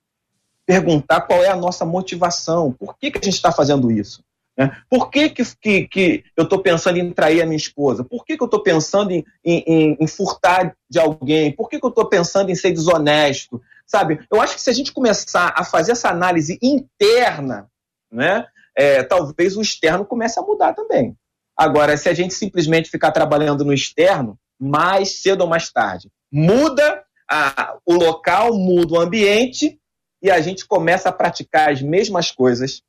perguntar 0.64 1.22
qual 1.22 1.42
é 1.42 1.48
a 1.48 1.56
nossa 1.56 1.84
motivação, 1.84 2.72
por 2.72 2.96
que, 2.96 3.10
que 3.10 3.18
a 3.18 3.22
gente 3.22 3.34
está 3.34 3.52
fazendo 3.52 3.90
isso? 3.90 4.22
Né? 4.56 4.76
Por 4.88 5.10
que, 5.10 5.30
que, 5.30 5.88
que, 5.88 6.24
eu 6.36 6.44
estou 6.44 6.60
pensando 6.60 6.98
em 6.98 7.12
trair 7.12 7.42
a 7.42 7.46
minha 7.46 7.56
esposa? 7.56 8.04
Por 8.04 8.24
que, 8.24 8.36
que 8.36 8.42
eu 8.42 8.46
estou 8.46 8.62
pensando 8.62 9.10
em, 9.10 9.24
em, 9.44 9.96
em, 10.00 10.06
furtar 10.06 10.76
de 10.88 10.98
alguém? 10.98 11.52
Por 11.52 11.68
que, 11.68 11.78
que 11.78 11.84
eu 11.84 11.90
estou 11.90 12.08
pensando 12.08 12.50
em 12.50 12.54
ser 12.54 12.72
desonesto? 12.72 13.60
Sabe? 13.86 14.20
Eu 14.30 14.40
acho 14.40 14.54
que 14.54 14.62
se 14.62 14.70
a 14.70 14.72
gente 14.72 14.92
começar 14.92 15.52
a 15.56 15.64
fazer 15.64 15.92
essa 15.92 16.08
análise 16.08 16.58
interna, 16.62 17.68
né, 18.10 18.46
é, 18.76 19.02
talvez 19.02 19.56
o 19.56 19.62
externo 19.62 20.04
comece 20.04 20.38
a 20.38 20.42
mudar 20.42 20.72
também. 20.72 21.16
Agora, 21.56 21.96
se 21.96 22.08
a 22.08 22.14
gente 22.14 22.34
simplesmente 22.34 22.90
ficar 22.90 23.12
trabalhando 23.12 23.64
no 23.64 23.72
externo, 23.72 24.38
mais 24.58 25.20
cedo 25.20 25.42
ou 25.42 25.48
mais 25.48 25.70
tarde, 25.70 26.10
muda 26.32 27.04
a, 27.30 27.76
o 27.84 27.94
local, 27.94 28.54
muda 28.54 28.94
o 28.94 29.00
ambiente 29.00 29.78
e 30.22 30.30
a 30.30 30.40
gente 30.40 30.66
começa 30.66 31.08
a 31.08 31.12
praticar 31.12 31.70
as 31.70 31.82
mesmas 31.82 32.30
coisas 32.30 32.82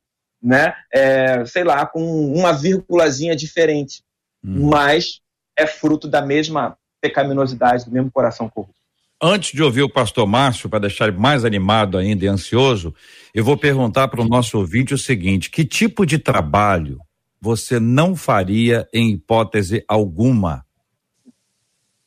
né? 0.46 0.76
É, 0.94 1.44
sei 1.46 1.64
lá, 1.64 1.88
com 1.88 2.02
uma 2.32 2.54
vírgulazinha 2.54 3.36
diferente, 3.36 4.04
hum. 4.44 4.70
mas 4.70 5.20
é 5.58 5.66
fruto 5.66 6.08
da 6.08 6.22
mesma 6.22 6.78
pecaminosidade, 7.02 7.86
do 7.86 7.92
mesmo 7.92 8.12
coração 8.12 8.48
corrupto. 8.48 8.76
Antes 9.22 9.54
de 9.54 9.64
ouvir 9.64 9.82
o 9.82 9.90
pastor 9.90 10.28
Márcio, 10.28 10.70
para 10.70 10.80
deixar 10.80 11.08
ele 11.08 11.18
mais 11.18 11.44
animado 11.44 11.98
ainda 11.98 12.26
e 12.26 12.28
ansioso, 12.28 12.94
eu 13.34 13.44
vou 13.44 13.58
perguntar 13.58 14.08
para 14.08 14.22
o 14.22 14.28
nosso 14.28 14.60
ouvinte 14.60 14.94
o 14.94 14.98
seguinte: 14.98 15.50
que 15.50 15.66
tipo 15.66 16.06
de 16.06 16.20
trabalho 16.20 17.00
você 17.42 17.80
não 17.80 18.16
faria 18.16 18.88
em 18.94 19.14
hipótese 19.14 19.84
alguma? 19.88 20.64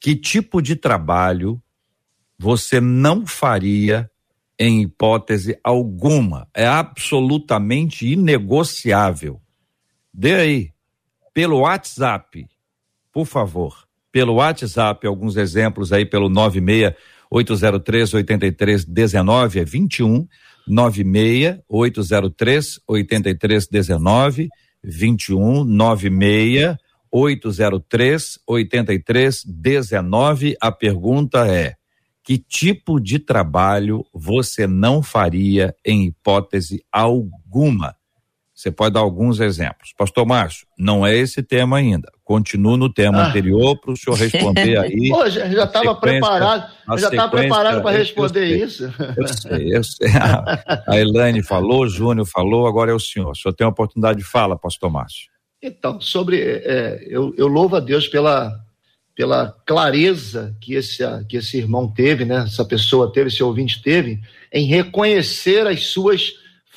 Que 0.01 0.15
tipo 0.15 0.63
de 0.63 0.77
trabalho 0.77 1.61
você 2.39 2.81
não 2.81 3.27
faria 3.27 4.09
em 4.59 4.83
hipótese 4.83 5.59
alguma. 5.63 6.49
É 6.53 6.67
absolutamente 6.67 8.07
inegociável. 8.07 9.41
Dê 10.13 10.35
aí, 10.35 10.71
pelo 11.33 11.61
WhatsApp, 11.61 12.49
por 13.13 13.27
favor. 13.27 13.87
Pelo 14.11 14.35
WhatsApp, 14.35 15.07
alguns 15.07 15.37
exemplos 15.37 15.93
aí 15.93 16.05
pelo 16.05 16.29
96 16.29 16.95
803 17.31 18.15
8319 18.15 19.61
é 19.61 19.65
21 19.65 20.27
96 20.67 21.61
803 21.69 22.81
8319 22.87 24.49
21 24.83 25.65
96 25.65 26.77
803 27.11 28.39
8319. 28.47 30.57
A 30.61 30.73
pergunta 30.73 31.47
é: 31.47 31.77
que 32.29 32.37
tipo 32.37 33.01
de 33.01 33.19
trabalho 33.19 34.05
você 34.13 34.67
não 34.67 35.03
faria 35.03 35.75
em 35.83 36.05
hipótese 36.05 36.85
alguma? 36.93 37.97
Você 38.55 38.71
pode 38.71 38.93
dar 38.93 39.01
alguns 39.01 39.41
exemplos. 39.41 39.95
Pastor 39.97 40.27
Márcio, 40.27 40.67
não 40.79 41.07
é 41.07 41.17
esse 41.17 41.43
tema 41.43 41.79
ainda. 41.79 42.13
Continuo 42.23 42.77
no 42.77 42.93
tema 42.93 43.17
ah. 43.23 43.29
anterior 43.29 43.81
para 43.81 43.93
o 43.93 43.97
senhor 43.97 44.15
responder 44.15 44.77
aí. 44.79 45.09
Pô, 45.09 45.27
já 45.31 45.65
estava 45.65 45.95
preparado, 45.95 46.71
já 46.99 47.09
estava 47.09 47.31
preparado 47.31 47.81
para 47.83 47.97
responder 47.97 48.61
eu 48.61 48.67
isso. 48.67 48.95
Eu 49.17 49.29
sei, 49.29 49.77
eu 49.77 49.83
sei. 49.83 50.09
A 50.87 50.99
Elaine 50.99 51.43
falou, 51.43 51.85
o 51.85 51.89
Júnior 51.89 52.27
falou, 52.27 52.67
agora 52.67 52.91
é 52.91 52.95
o 52.95 53.01
senhor. 53.01 53.31
O 53.31 53.35
senhor 53.35 53.55
tem 53.55 53.65
a 53.65 53.71
oportunidade 53.71 54.19
de 54.19 54.25
fala, 54.27 54.55
pastor 54.55 54.91
Márcio. 54.91 55.31
Então, 55.63 55.99
sobre. 55.99 56.43
É, 56.43 57.07
eu, 57.09 57.33
eu 57.39 57.49
louvo 57.49 57.77
a 57.77 57.81
Deus 57.81 58.07
pela, 58.07 58.53
pela 59.19 59.51
clareza 59.67 60.57
que 60.61 60.75
esse, 60.75 61.03
que 61.29 61.39
esse 61.39 61.59
irmão 61.59 61.89
teve, 61.89 62.25
né? 62.25 62.45
essa 62.47 62.65
pessoa 62.65 63.13
teve, 63.13 63.27
esse 63.27 63.43
ouvinte 63.43 63.83
teve, 63.83 64.21
em 64.53 64.65
reconhecer 64.65 65.67
as 65.67 65.87
suas 65.87 66.35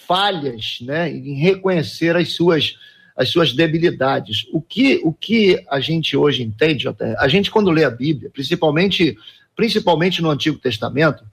falhas, 0.08 0.80
né? 0.82 1.08
em 1.08 1.36
reconhecer 1.36 2.16
as 2.16 2.30
suas, 2.34 2.80
as 3.16 3.30
suas 3.30 3.54
debilidades. 3.54 4.48
O 4.52 4.60
que, 4.60 5.00
o 5.04 5.14
que 5.14 5.64
a 5.70 5.80
gente 5.80 6.18
hoje 6.18 6.42
entende, 6.42 6.88
a 7.20 7.28
gente 7.28 7.52
quando 7.52 7.70
lê 7.70 7.84
a 7.84 7.92
Bíblia, 7.92 8.32
principalmente, 8.32 9.16
principalmente 9.56 10.20
no 10.20 10.32
Antigo 10.32 10.58
Testamento, 10.58 11.24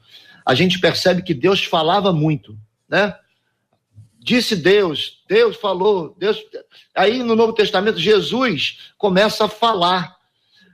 a 0.44 0.54
gente 0.54 0.78
percebe 0.78 1.22
que 1.22 1.32
Deus 1.32 1.64
falava 1.64 2.12
muito, 2.12 2.54
né? 2.86 3.14
Disse 4.20 4.54
Deus, 4.54 5.22
Deus 5.26 5.56
falou, 5.56 6.14
Deus. 6.18 6.38
Aí 6.94 7.22
no 7.22 7.34
Novo 7.34 7.54
Testamento 7.54 7.98
Jesus 7.98 8.90
começa 8.98 9.46
a 9.46 9.48
falar 9.48 10.17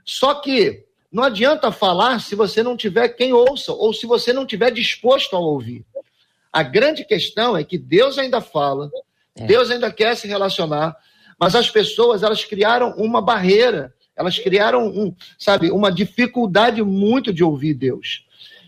só 0.05 0.35
que 0.35 0.85
não 1.11 1.23
adianta 1.23 1.71
falar 1.71 2.19
se 2.19 2.35
você 2.35 2.61
não 2.61 2.77
tiver 2.77 3.09
quem 3.09 3.33
ouça, 3.33 3.73
ou 3.73 3.93
se 3.93 4.05
você 4.05 4.31
não 4.31 4.45
tiver 4.45 4.69
disposto 4.71 5.35
a 5.35 5.39
ouvir. 5.39 5.83
A 6.53 6.61
grande 6.61 7.03
questão 7.03 7.57
é 7.57 7.63
que 7.63 7.77
Deus 7.77 8.17
ainda 8.17 8.39
fala, 8.39 8.91
é. 9.35 9.45
Deus 9.45 9.71
ainda 9.71 9.91
quer 9.91 10.15
se 10.15 10.27
relacionar, 10.27 10.95
mas 11.39 11.55
as 11.55 11.69
pessoas 11.69 12.23
elas 12.23 12.45
criaram 12.45 12.91
uma 12.97 13.21
barreira, 13.21 13.93
elas 14.15 14.37
criaram 14.39 14.87
um, 14.87 15.13
sabe, 15.37 15.71
uma 15.71 15.91
dificuldade 15.91 16.81
muito 16.83 17.33
de 17.33 17.43
ouvir 17.43 17.73
Deus. 17.73 18.25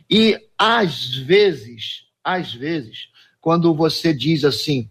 E 0.10 0.38
às 0.58 1.16
vezes, 1.16 2.06
às 2.24 2.54
vezes, 2.54 3.10
quando 3.40 3.74
você 3.74 4.14
diz 4.14 4.44
assim, 4.44 4.90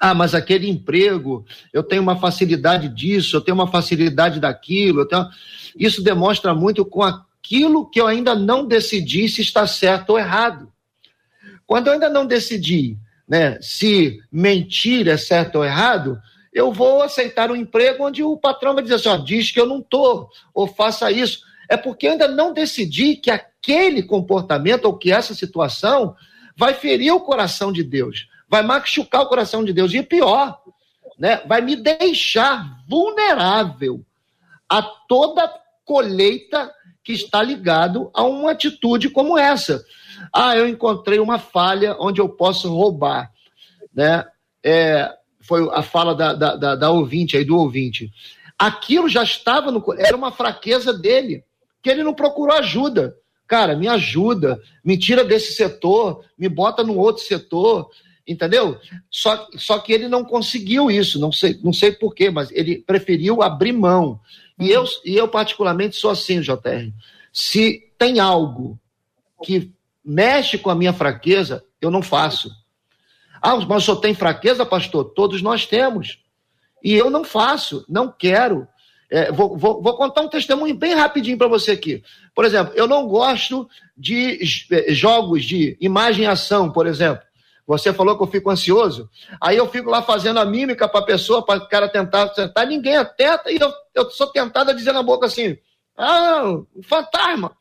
ah, 0.00 0.14
mas 0.14 0.34
aquele 0.34 0.66
emprego, 0.66 1.44
eu 1.74 1.82
tenho 1.82 2.00
uma 2.00 2.18
facilidade 2.18 2.88
disso, 2.88 3.36
eu 3.36 3.40
tenho 3.42 3.54
uma 3.54 3.66
facilidade 3.66 4.40
daquilo. 4.40 5.06
Tenho... 5.06 5.28
Isso 5.78 6.02
demonstra 6.02 6.54
muito 6.54 6.86
com 6.86 7.02
aquilo 7.02 7.88
que 7.90 8.00
eu 8.00 8.06
ainda 8.06 8.34
não 8.34 8.64
decidi 8.64 9.28
se 9.28 9.42
está 9.42 9.66
certo 9.66 10.10
ou 10.10 10.18
errado. 10.18 10.72
Quando 11.66 11.88
eu 11.88 11.92
ainda 11.92 12.08
não 12.08 12.24
decidi 12.24 12.96
né, 13.28 13.58
se 13.60 14.18
mentir 14.32 15.06
é 15.06 15.18
certo 15.18 15.56
ou 15.56 15.64
errado, 15.66 16.18
eu 16.50 16.72
vou 16.72 17.02
aceitar 17.02 17.50
um 17.50 17.56
emprego 17.56 18.06
onde 18.06 18.22
o 18.22 18.38
patrão 18.38 18.72
vai 18.72 18.82
dizer 18.82 18.94
assim: 18.94 19.10
ó, 19.10 19.18
diz 19.18 19.50
que 19.50 19.60
eu 19.60 19.66
não 19.66 19.80
estou, 19.80 20.30
ou 20.54 20.66
faça 20.66 21.12
isso. 21.12 21.42
É 21.68 21.76
porque 21.76 22.06
eu 22.06 22.12
ainda 22.12 22.26
não 22.26 22.54
decidi 22.54 23.16
que 23.16 23.30
aquele 23.30 24.02
comportamento 24.02 24.86
ou 24.86 24.96
que 24.96 25.12
essa 25.12 25.34
situação 25.34 26.16
vai 26.56 26.72
ferir 26.72 27.12
o 27.12 27.20
coração 27.20 27.70
de 27.70 27.84
Deus 27.84 28.30
vai 28.50 28.62
machucar 28.62 29.22
o 29.22 29.28
coração 29.28 29.64
de 29.64 29.72
Deus. 29.72 29.94
E 29.94 30.02
pior, 30.02 30.60
né, 31.16 31.40
vai 31.46 31.60
me 31.60 31.76
deixar 31.76 32.82
vulnerável 32.88 34.04
a 34.68 34.82
toda 34.82 35.52
colheita 35.84 36.72
que 37.02 37.12
está 37.12 37.42
ligado 37.42 38.10
a 38.12 38.24
uma 38.24 38.50
atitude 38.50 39.08
como 39.08 39.38
essa. 39.38 39.84
Ah, 40.34 40.56
eu 40.56 40.68
encontrei 40.68 41.20
uma 41.20 41.38
falha 41.38 41.96
onde 41.98 42.20
eu 42.20 42.28
posso 42.28 42.68
roubar, 42.68 43.30
né? 43.94 44.24
É, 44.62 45.10
foi 45.40 45.66
a 45.72 45.82
fala 45.82 46.14
da, 46.14 46.34
da, 46.34 46.56
da, 46.56 46.76
da 46.76 46.90
ouvinte 46.90 47.36
aí, 47.36 47.44
do 47.44 47.56
ouvinte. 47.56 48.12
Aquilo 48.58 49.08
já 49.08 49.22
estava 49.22 49.70
no. 49.70 49.82
Era 49.96 50.16
uma 50.16 50.30
fraqueza 50.30 50.92
dele, 50.92 51.42
que 51.82 51.88
ele 51.88 52.02
não 52.02 52.12
procurou 52.12 52.54
ajuda. 52.56 53.16
Cara, 53.46 53.74
me 53.74 53.88
ajuda, 53.88 54.60
me 54.84 54.96
tira 54.96 55.24
desse 55.24 55.54
setor, 55.54 56.24
me 56.38 56.48
bota 56.48 56.84
num 56.84 56.98
outro 56.98 57.24
setor. 57.24 57.90
Entendeu? 58.30 58.78
Só, 59.10 59.48
só 59.56 59.78
que 59.78 59.92
ele 59.92 60.08
não 60.08 60.24
conseguiu 60.24 60.90
isso, 60.90 61.18
não 61.18 61.32
sei, 61.32 61.58
não 61.62 61.72
sei 61.72 61.90
porquê, 61.92 62.30
mas 62.30 62.50
ele 62.52 62.78
preferiu 62.78 63.42
abrir 63.42 63.72
mão. 63.72 64.20
E 64.58 64.70
eu, 64.70 64.84
e 65.04 65.16
eu 65.16 65.26
particularmente 65.26 65.96
sou 65.96 66.10
assim, 66.10 66.40
JR. 66.40 66.92
Se 67.32 67.90
tem 67.98 68.20
algo 68.20 68.78
que 69.42 69.72
mexe 70.04 70.58
com 70.58 70.70
a 70.70 70.74
minha 70.74 70.92
fraqueza, 70.92 71.64
eu 71.80 71.90
não 71.90 72.02
faço. 72.02 72.50
Ah, 73.42 73.56
mas 73.56 73.84
só 73.84 73.96
tem 73.96 74.14
fraqueza, 74.14 74.64
pastor? 74.64 75.12
Todos 75.14 75.42
nós 75.42 75.66
temos. 75.66 76.18
E 76.82 76.94
eu 76.94 77.10
não 77.10 77.24
faço, 77.24 77.84
não 77.88 78.12
quero. 78.12 78.66
É, 79.10 79.32
vou, 79.32 79.56
vou, 79.56 79.82
vou, 79.82 79.96
contar 79.96 80.20
um 80.20 80.28
testemunho 80.28 80.74
bem 80.74 80.94
rapidinho 80.94 81.36
para 81.36 81.48
você 81.48 81.72
aqui. 81.72 82.02
Por 82.34 82.44
exemplo, 82.44 82.72
eu 82.76 82.86
não 82.86 83.08
gosto 83.08 83.68
de 83.96 84.38
é, 84.70 84.92
jogos 84.94 85.44
de 85.44 85.76
imagem 85.80 86.24
e 86.24 86.28
ação, 86.28 86.70
por 86.70 86.86
exemplo. 86.86 87.22
Você 87.66 87.92
falou 87.92 88.16
que 88.16 88.22
eu 88.22 88.26
fico 88.26 88.50
ansioso, 88.50 89.08
aí 89.40 89.56
eu 89.56 89.68
fico 89.68 89.90
lá 89.90 90.02
fazendo 90.02 90.40
a 90.40 90.44
mímica 90.44 90.88
para 90.88 91.00
a 91.00 91.04
pessoa, 91.04 91.44
para 91.44 91.62
o 91.62 91.68
cara 91.68 91.88
tentar 91.88 92.34
sentar, 92.34 92.66
ninguém 92.66 92.96
atenta, 92.96 93.50
e 93.50 93.58
eu, 93.60 93.72
eu 93.94 94.10
sou 94.10 94.26
tentado 94.26 94.70
a 94.70 94.74
dizer 94.74 94.92
na 94.92 95.02
boca 95.02 95.26
assim: 95.26 95.56
ah, 95.96 96.60
fantasma. 96.82 97.56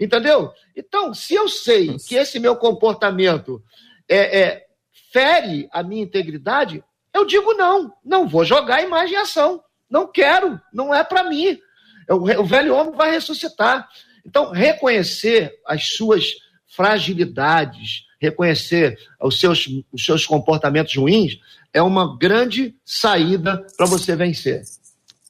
Entendeu? 0.00 0.52
Então, 0.74 1.12
se 1.14 1.34
eu 1.34 1.48
sei 1.48 1.96
que 1.98 2.14
esse 2.14 2.38
meu 2.38 2.56
comportamento 2.56 3.62
é, 4.08 4.40
é 4.40 4.66
fere 5.12 5.68
a 5.72 5.82
minha 5.82 6.02
integridade, 6.02 6.82
eu 7.12 7.24
digo 7.24 7.54
não, 7.54 7.92
não 8.04 8.26
vou 8.26 8.44
jogar 8.44 8.82
imagem 8.82 9.14
e 9.14 9.18
ação. 9.18 9.62
Não 9.88 10.10
quero, 10.10 10.60
não 10.72 10.92
é 10.92 11.04
para 11.04 11.24
mim. 11.24 11.58
O, 12.10 12.40
o 12.40 12.44
velho 12.44 12.74
homem 12.74 12.94
vai 12.94 13.12
ressuscitar. 13.12 13.88
Então, 14.26 14.50
reconhecer 14.50 15.54
as 15.66 15.94
suas 15.94 16.32
fragilidades, 16.66 18.06
reconhecer 18.24 18.98
os 19.20 19.38
seus, 19.38 19.68
os 19.92 20.04
seus 20.04 20.26
comportamentos 20.26 20.96
ruins, 20.96 21.38
é 21.72 21.82
uma 21.82 22.16
grande 22.16 22.74
saída 22.84 23.64
para 23.76 23.86
você 23.86 24.16
vencer. 24.16 24.62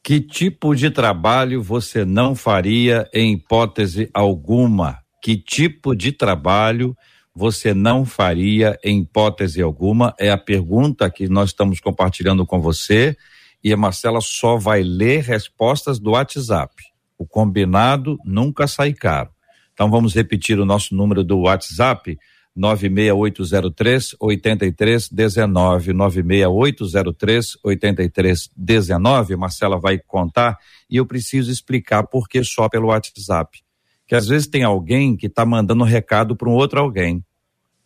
Que 0.03 0.21
tipo 0.21 0.75
de 0.75 0.91
trabalho 0.91 1.63
você 1.63 2.05
não 2.05 2.35
faria 2.35 3.09
em 3.13 3.33
hipótese 3.33 4.11
alguma? 4.13 4.99
Que 5.23 5.37
tipo 5.37 5.95
de 5.97 6.13
trabalho 6.13 6.95
você 7.35 7.73
não 7.73 8.05
faria 8.05 8.79
em 8.85 9.01
hipótese 9.01 9.63
alguma? 9.63 10.15
É 10.19 10.31
a 10.31 10.37
pergunta 10.37 11.11
que 11.11 11.27
nós 11.27 11.51
estamos 11.51 11.81
compartilhando 11.81 12.45
com 12.45 12.61
você 12.61 13.17
e 13.63 13.73
a 13.73 13.77
Marcela 13.79 14.21
só 14.21 14.59
vai 14.59 14.83
ler 14.83 15.23
respostas 15.23 15.99
do 15.99 16.11
WhatsApp. 16.11 16.75
O 17.17 17.27
combinado 17.27 18.19
nunca 18.25 18.67
sai 18.67 18.93
caro. 18.93 19.31
Então 19.73 19.91
vamos 19.91 20.15
repetir 20.15 20.61
o 20.61 20.67
nosso 20.67 20.95
número 20.95 21.25
do 21.25 21.41
WhatsApp: 21.41 22.19
96803 22.55 24.17
8319 24.21 25.93
96803 25.93 27.59
8319. 27.63 29.37
Marcela 29.37 29.79
vai 29.79 29.99
contar 29.99 30.59
e 30.89 30.97
eu 30.97 31.07
preciso 31.07 31.51
explicar 31.51 32.05
por 32.05 32.29
que 32.29 32.43
só 32.45 32.69
pelo 32.69 32.89
WhatsApp. 32.89 33.63
Que 34.07 34.15
às 34.15 34.29
vezes 34.29 34.47
tem 34.47 34.63
alguém 34.63 35.17
que 35.17 35.27
está 35.27 35.45
mandando 35.45 35.83
um 35.83 35.87
recado 35.87 36.37
para 36.37 36.49
um 36.49 36.53
outro 36.53 36.81
alguém. 36.81 37.25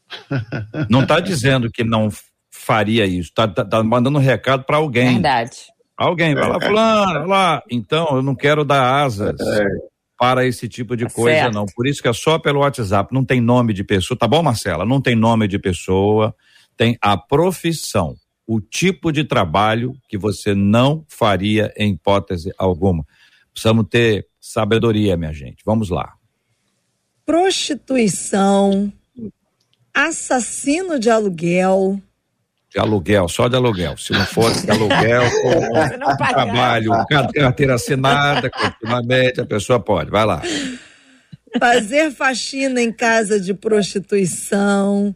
Não 0.88 1.02
está 1.02 1.20
dizendo 1.20 1.70
que 1.70 1.84
não 1.84 2.08
faria 2.50 3.04
isso, 3.04 3.28
está 3.28 3.46
tá, 3.46 3.64
tá 3.64 3.82
mandando 3.82 4.18
um 4.18 4.22
recado 4.22 4.64
para 4.64 4.78
alguém. 4.78 5.14
Verdade. 5.14 5.58
Alguém 5.96 6.34
vai 6.34 6.48
lá, 6.48 6.60
fulano, 6.60 7.26
lá. 7.26 7.62
Então, 7.70 8.06
eu 8.16 8.22
não 8.22 8.34
quero 8.34 8.64
dar 8.64 9.02
asas. 9.02 9.34
É 9.40 9.66
para 10.18 10.44
esse 10.44 10.68
tipo 10.68 10.96
de 10.96 11.04
tá 11.04 11.10
coisa, 11.10 11.38
certo. 11.38 11.54
não. 11.54 11.64
Por 11.64 11.86
isso 11.86 12.02
que 12.02 12.08
é 12.08 12.12
só 12.12 12.38
pelo 12.38 12.60
WhatsApp, 12.60 13.14
não 13.14 13.24
tem 13.24 13.40
nome 13.40 13.72
de 13.72 13.84
pessoa. 13.84 14.18
Tá 14.18 14.26
bom, 14.26 14.42
Marcela? 14.42 14.84
Não 14.84 15.00
tem 15.00 15.14
nome 15.14 15.46
de 15.46 15.58
pessoa, 15.58 16.34
tem 16.76 16.98
a 17.00 17.16
profissão, 17.16 18.16
o 18.46 18.60
tipo 18.60 19.12
de 19.12 19.22
trabalho 19.22 19.94
que 20.08 20.18
você 20.18 20.54
não 20.54 21.04
faria 21.08 21.72
em 21.76 21.92
hipótese 21.92 22.52
alguma. 22.58 23.04
Precisamos 23.52 23.86
ter 23.88 24.26
sabedoria, 24.40 25.16
minha 25.16 25.32
gente. 25.32 25.62
Vamos 25.64 25.88
lá. 25.88 26.14
Prostituição, 27.24 28.92
assassino 29.94 30.98
de 30.98 31.10
aluguel, 31.10 32.00
de 32.78 32.80
aluguel, 32.80 33.28
só 33.28 33.48
de 33.48 33.56
aluguel. 33.56 33.96
Se 33.96 34.12
não 34.12 34.24
fosse 34.24 34.64
de 34.64 34.70
aluguel, 34.70 35.22
com 35.42 36.16
trabalho, 36.16 36.92
carteira 37.34 37.74
assinada, 37.74 38.48
continuamente, 38.48 39.40
a 39.40 39.46
pessoa 39.46 39.80
pode. 39.80 40.10
Vai 40.10 40.24
lá. 40.24 40.40
Fazer 41.58 42.12
faxina 42.12 42.80
em 42.80 42.92
casa 42.92 43.40
de 43.40 43.52
prostituição, 43.52 45.14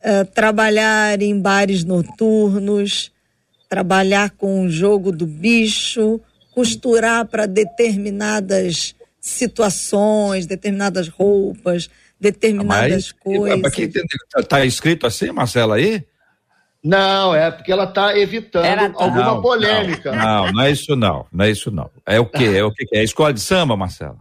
uh, 0.00 0.24
trabalhar 0.34 1.22
em 1.22 1.38
bares 1.40 1.84
noturnos, 1.84 3.12
trabalhar 3.68 4.30
com 4.30 4.64
o 4.64 4.68
jogo 4.68 5.12
do 5.12 5.26
bicho, 5.26 6.20
costurar 6.52 7.24
para 7.26 7.46
determinadas 7.46 8.96
situações, 9.20 10.46
determinadas 10.46 11.08
roupas, 11.08 11.88
determinadas 12.18 13.12
Mas, 13.12 13.12
coisas. 13.12 13.78
Está 14.36 14.64
escrito 14.64 15.06
assim, 15.06 15.30
Marcela, 15.30 15.76
aí? 15.76 16.04
Não, 16.84 17.34
é 17.34 17.50
porque 17.50 17.72
ela 17.72 17.84
está 17.84 18.16
evitando 18.16 18.92
tá. 18.92 19.04
alguma 19.04 19.24
não, 19.24 19.40
polêmica. 19.40 20.12
Não, 20.12 20.44
não, 20.44 20.52
não, 20.52 20.62
é 20.62 20.70
isso 20.70 20.94
não, 20.94 21.26
não 21.32 21.44
é 21.44 21.50
isso 21.50 21.70
não. 21.70 21.90
É 22.04 22.20
o 22.20 22.26
quê? 22.26 22.44
É 22.44 22.62
o 22.62 22.70
quê? 22.70 22.86
É 22.92 23.02
escola 23.02 23.32
de 23.32 23.40
samba, 23.40 23.74
Marcela? 23.74 24.18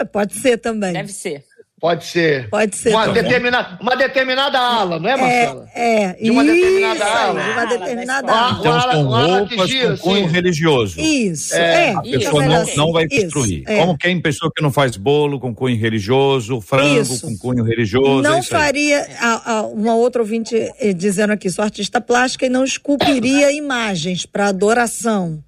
É, 0.00 0.04
pode 0.04 0.34
ser 0.34 0.58
também. 0.58 0.92
Deve 0.92 1.12
ser. 1.12 1.44
Pode 1.80 2.04
ser. 2.04 2.50
Pode 2.50 2.76
ser. 2.76 2.90
Uma, 2.90 3.08
determinada, 3.08 3.78
uma 3.80 3.96
determinada 3.96 4.58
ala, 4.58 4.98
não 4.98 5.08
é, 5.08 5.16
Marcela? 5.16 5.68
É, 5.74 6.02
é. 6.02 6.12
De 6.12 6.30
uma 6.30 6.44
isso, 6.44 6.54
determinada 6.54 7.04
ala. 7.06 7.42
De 7.42 7.50
uma 7.50 7.66
determinada 7.66 8.32
ala. 8.32 8.58
Então 8.60 8.80
são 8.80 9.04
roupas 9.08 9.72
com 9.72 9.96
cunho 10.10 10.26
religioso. 10.26 11.00
Isso, 11.00 11.54
é. 11.54 11.88
é. 11.88 11.94
A 11.94 12.02
pessoa 12.02 12.44
não, 12.44 12.66
não 12.76 12.92
vai 12.92 13.08
construir. 13.08 13.64
É. 13.66 13.78
Como 13.78 13.96
quem 13.96 14.20
pessoa 14.20 14.52
que 14.54 14.62
não 14.62 14.70
faz 14.70 14.98
bolo 14.98 15.40
com 15.40 15.54
cunho 15.54 15.78
religioso, 15.78 16.60
frango 16.60 17.00
isso. 17.00 17.26
com 17.26 17.38
cunho 17.38 17.64
religioso. 17.64 18.20
Não 18.20 18.42
faria, 18.42 19.08
a, 19.18 19.52
a, 19.52 19.62
uma 19.62 19.94
outra 19.94 20.20
ouvinte 20.20 20.54
eh, 20.78 20.92
dizendo 20.92 21.32
aqui, 21.32 21.48
sou 21.48 21.64
artista 21.64 21.98
plástica 21.98 22.44
e 22.44 22.50
não 22.50 22.62
esculpiria 22.62 23.50
imagens 23.52 24.26
para 24.26 24.48
adoração. 24.48 25.42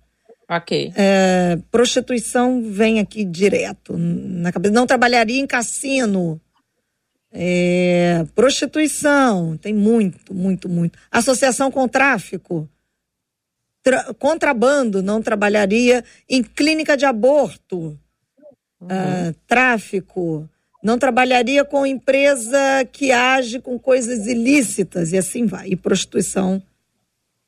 Ok. 0.57 0.93
É, 0.95 1.59
prostituição 1.71 2.63
vem 2.63 3.01
aqui 3.01 3.25
direto 3.25 3.97
na 3.97 4.53
cabeça. 4.53 4.75
Não 4.75 4.87
trabalharia 4.87 5.41
em 5.41 5.47
cassino. 5.47 6.39
É, 7.33 8.27
prostituição, 8.35 9.57
tem 9.57 9.73
muito, 9.73 10.35
muito, 10.35 10.69
muito. 10.69 10.99
Associação 11.11 11.71
com 11.71 11.89
tráfico. 11.89 12.69
Tra 13.83 14.13
contrabando, 14.15 15.03
não 15.03 15.23
trabalharia 15.23 16.05
em 16.29 16.43
clínica 16.43 16.99
de 16.99 17.07
aborto. 17.07 17.99
Uhum. 18.79 18.91
É, 18.91 19.35
tráfico. 19.47 20.47
Não 20.85 20.99
trabalharia 20.99 21.65
com 21.65 21.87
empresa 21.87 22.59
que 22.93 23.11
age 23.11 23.59
com 23.59 23.79
coisas 23.79 24.27
ilícitas 24.27 25.13
e 25.13 25.19
assim 25.19 25.47
vai. 25.47 25.69
E 25.69 25.77
prostituição 25.77 26.63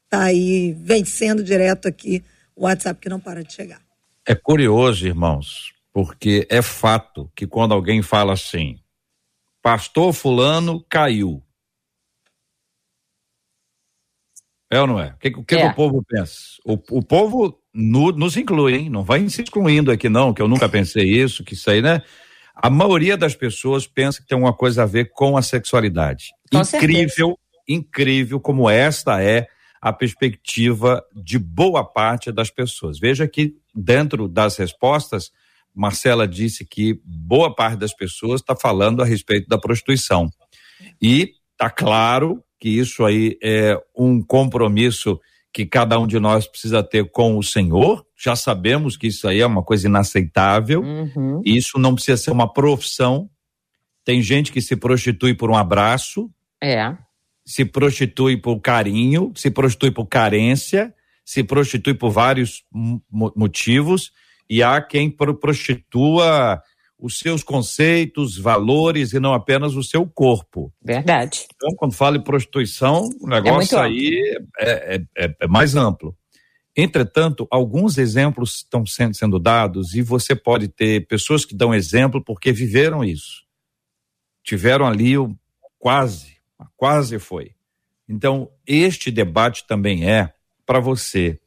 está 0.07 0.25
aí 0.25 0.75
vencendo 0.81 1.45
direto 1.45 1.87
aqui 1.87 2.25
o 2.57 2.65
WhatsApp 2.65 3.01
que 3.01 3.09
não 3.09 3.21
para 3.21 3.43
de 3.43 3.53
chegar. 3.53 3.81
É 4.27 4.35
curioso, 4.35 5.07
irmãos, 5.07 5.73
porque 5.93 6.47
é 6.51 6.63
fato 6.63 7.31
que 7.35 7.47
quando 7.47 7.75
alguém 7.75 8.03
fala 8.03 8.33
assim, 8.33 8.79
pastor 9.63 10.13
fulano 10.13 10.85
caiu. 10.89 11.43
É 14.71 14.81
ou 14.81 14.87
não 14.87 15.01
é? 15.01 15.13
O 15.13 15.19
que, 15.19 15.29
o, 15.29 15.45
que 15.45 15.55
é. 15.55 15.67
o 15.67 15.75
povo 15.75 16.03
pensa? 16.03 16.37
O, 16.65 16.73
o 16.91 17.03
povo 17.03 17.61
no, 17.73 18.13
nos 18.13 18.37
inclui, 18.37 18.75
hein? 18.75 18.91
Não 18.91 19.05
vai 19.05 19.29
se 19.29 19.43
excluindo 19.43 19.91
aqui, 19.91 20.09
não, 20.09 20.33
que 20.33 20.43
eu 20.43 20.49
nunca 20.49 20.69
pensei 20.69 21.05
isso, 21.05 21.45
que 21.45 21.55
isso 21.55 21.71
aí, 21.71 21.83
né? 21.83 22.03
A 22.55 22.71
maioria 22.71 23.17
das 23.17 23.35
pessoas 23.35 23.87
pensa 23.87 24.23
que 24.23 24.29
tem 24.29 24.39
uma 24.39 24.53
coisa 24.53 24.85
a 24.85 24.87
ver 24.87 25.11
com 25.13 25.37
a 25.37 25.43
sexualidade. 25.43 26.31
Com 26.51 26.61
incrível, 26.61 27.29
certeza. 27.29 27.65
incrível 27.69 28.41
como 28.41 28.71
esta 28.71 29.23
é 29.23 29.49
a 29.85 29.93
perspectiva 29.93 31.05
de 31.15 31.39
boa 31.39 31.85
parte 31.85 32.33
das 32.33 32.51
pessoas. 32.51 32.99
Veja 32.99 33.29
que 33.29 33.55
dentro 33.75 34.27
das 34.27 34.57
respostas, 34.57 35.31
Marcela 35.75 36.27
disse 36.27 36.65
que 36.65 36.99
boa 37.05 37.55
parte 37.55 37.77
das 37.77 37.93
pessoas 37.93 38.41
está 38.41 38.57
falando 38.57 39.03
a 39.03 39.05
respeito 39.05 39.47
da 39.47 39.59
prostituição. 39.59 40.31
E 41.03 41.35
está 41.53 41.69
claro 41.69 42.43
que 42.59 42.71
isso 42.71 43.05
aí 43.05 43.37
é 43.43 43.79
um 43.95 44.23
compromisso 44.23 45.21
que 45.53 45.67
cada 45.67 45.99
um 45.99 46.07
de 46.07 46.19
nós 46.19 46.47
precisa 46.47 46.83
ter 46.83 47.11
com 47.11 47.37
o 47.37 47.43
Senhor. 47.43 48.07
Já 48.17 48.35
sabemos 48.35 48.97
que 48.97 49.09
isso 49.09 49.29
aí 49.29 49.43
é 49.43 49.47
uma 49.47 49.63
coisa 49.63 49.87
inaceitável. 49.87 50.81
Uhum. 50.81 51.43
Isso 51.45 51.79
não 51.79 51.95
precisa 51.95 52.17
ser 52.17 52.31
uma 52.31 52.51
profissão. 52.51 53.29
Tem 54.03 54.23
gente 54.23 54.51
que 54.51 54.63
se 54.63 54.77
prostitui 54.77 55.35
por 55.35 55.51
um 55.51 55.55
abraço. 55.55 56.31
É 56.59 56.97
se 57.45 57.65
prostitui 57.65 58.37
por 58.37 58.61
carinho, 58.61 59.33
se 59.35 59.51
prostitui 59.51 59.91
por 59.91 60.07
carência, 60.07 60.95
se 61.25 61.43
prostitui 61.43 61.95
por 61.95 62.11
vários 62.11 62.65
motivos, 63.11 64.13
e 64.49 64.63
há 64.63 64.81
quem 64.81 65.11
prostitua 65.11 66.63
os 66.99 67.19
seus 67.19 67.43
conceitos, 67.43 68.39
valores 68.39 69.13
e 69.13 69.21
não 69.21 69.35
apenas 69.35 69.75
o 69.75 69.83
seu 69.83 70.07
corpo. 70.07 70.73
Verdade. 70.83 71.47
Então, 71.55 71.71
quando 71.77 71.93
fala 71.93 72.17
em 72.17 72.23
prostituição, 72.23 73.11
o 73.21 73.29
negócio 73.29 73.79
é 73.79 73.83
aí 73.83 74.39
é, 74.59 74.95
é, 74.95 75.03
é, 75.17 75.37
é, 75.41 75.47
mais 75.47 75.75
amplo. 75.75 76.17
Entretanto, 76.77 77.47
alguns 77.51 77.99
exemplos 77.99 78.57
estão 78.57 78.85
sendo, 78.85 79.15
sendo 79.15 79.39
dados 79.39 79.95
e 79.95 80.03
você 80.03 80.35
pode 80.35 80.69
ter 80.69 81.07
pessoas 81.07 81.45
que 81.45 81.55
dão 81.55 81.75
exemplo 81.75 82.23
porque 82.25 82.53
viveram 82.53 83.05
isso. 83.05 83.45
Tiveram 84.43 84.87
ali 84.87 85.17
o 85.17 85.37
quase, 85.79 86.34
quase 86.77 87.19
foi. 87.19 87.55
Então, 88.09 88.51
este 88.67 89.11
debate 89.11 89.67
também 89.67 90.09
é 90.09 90.33
para 90.67 90.81
você 90.81 91.41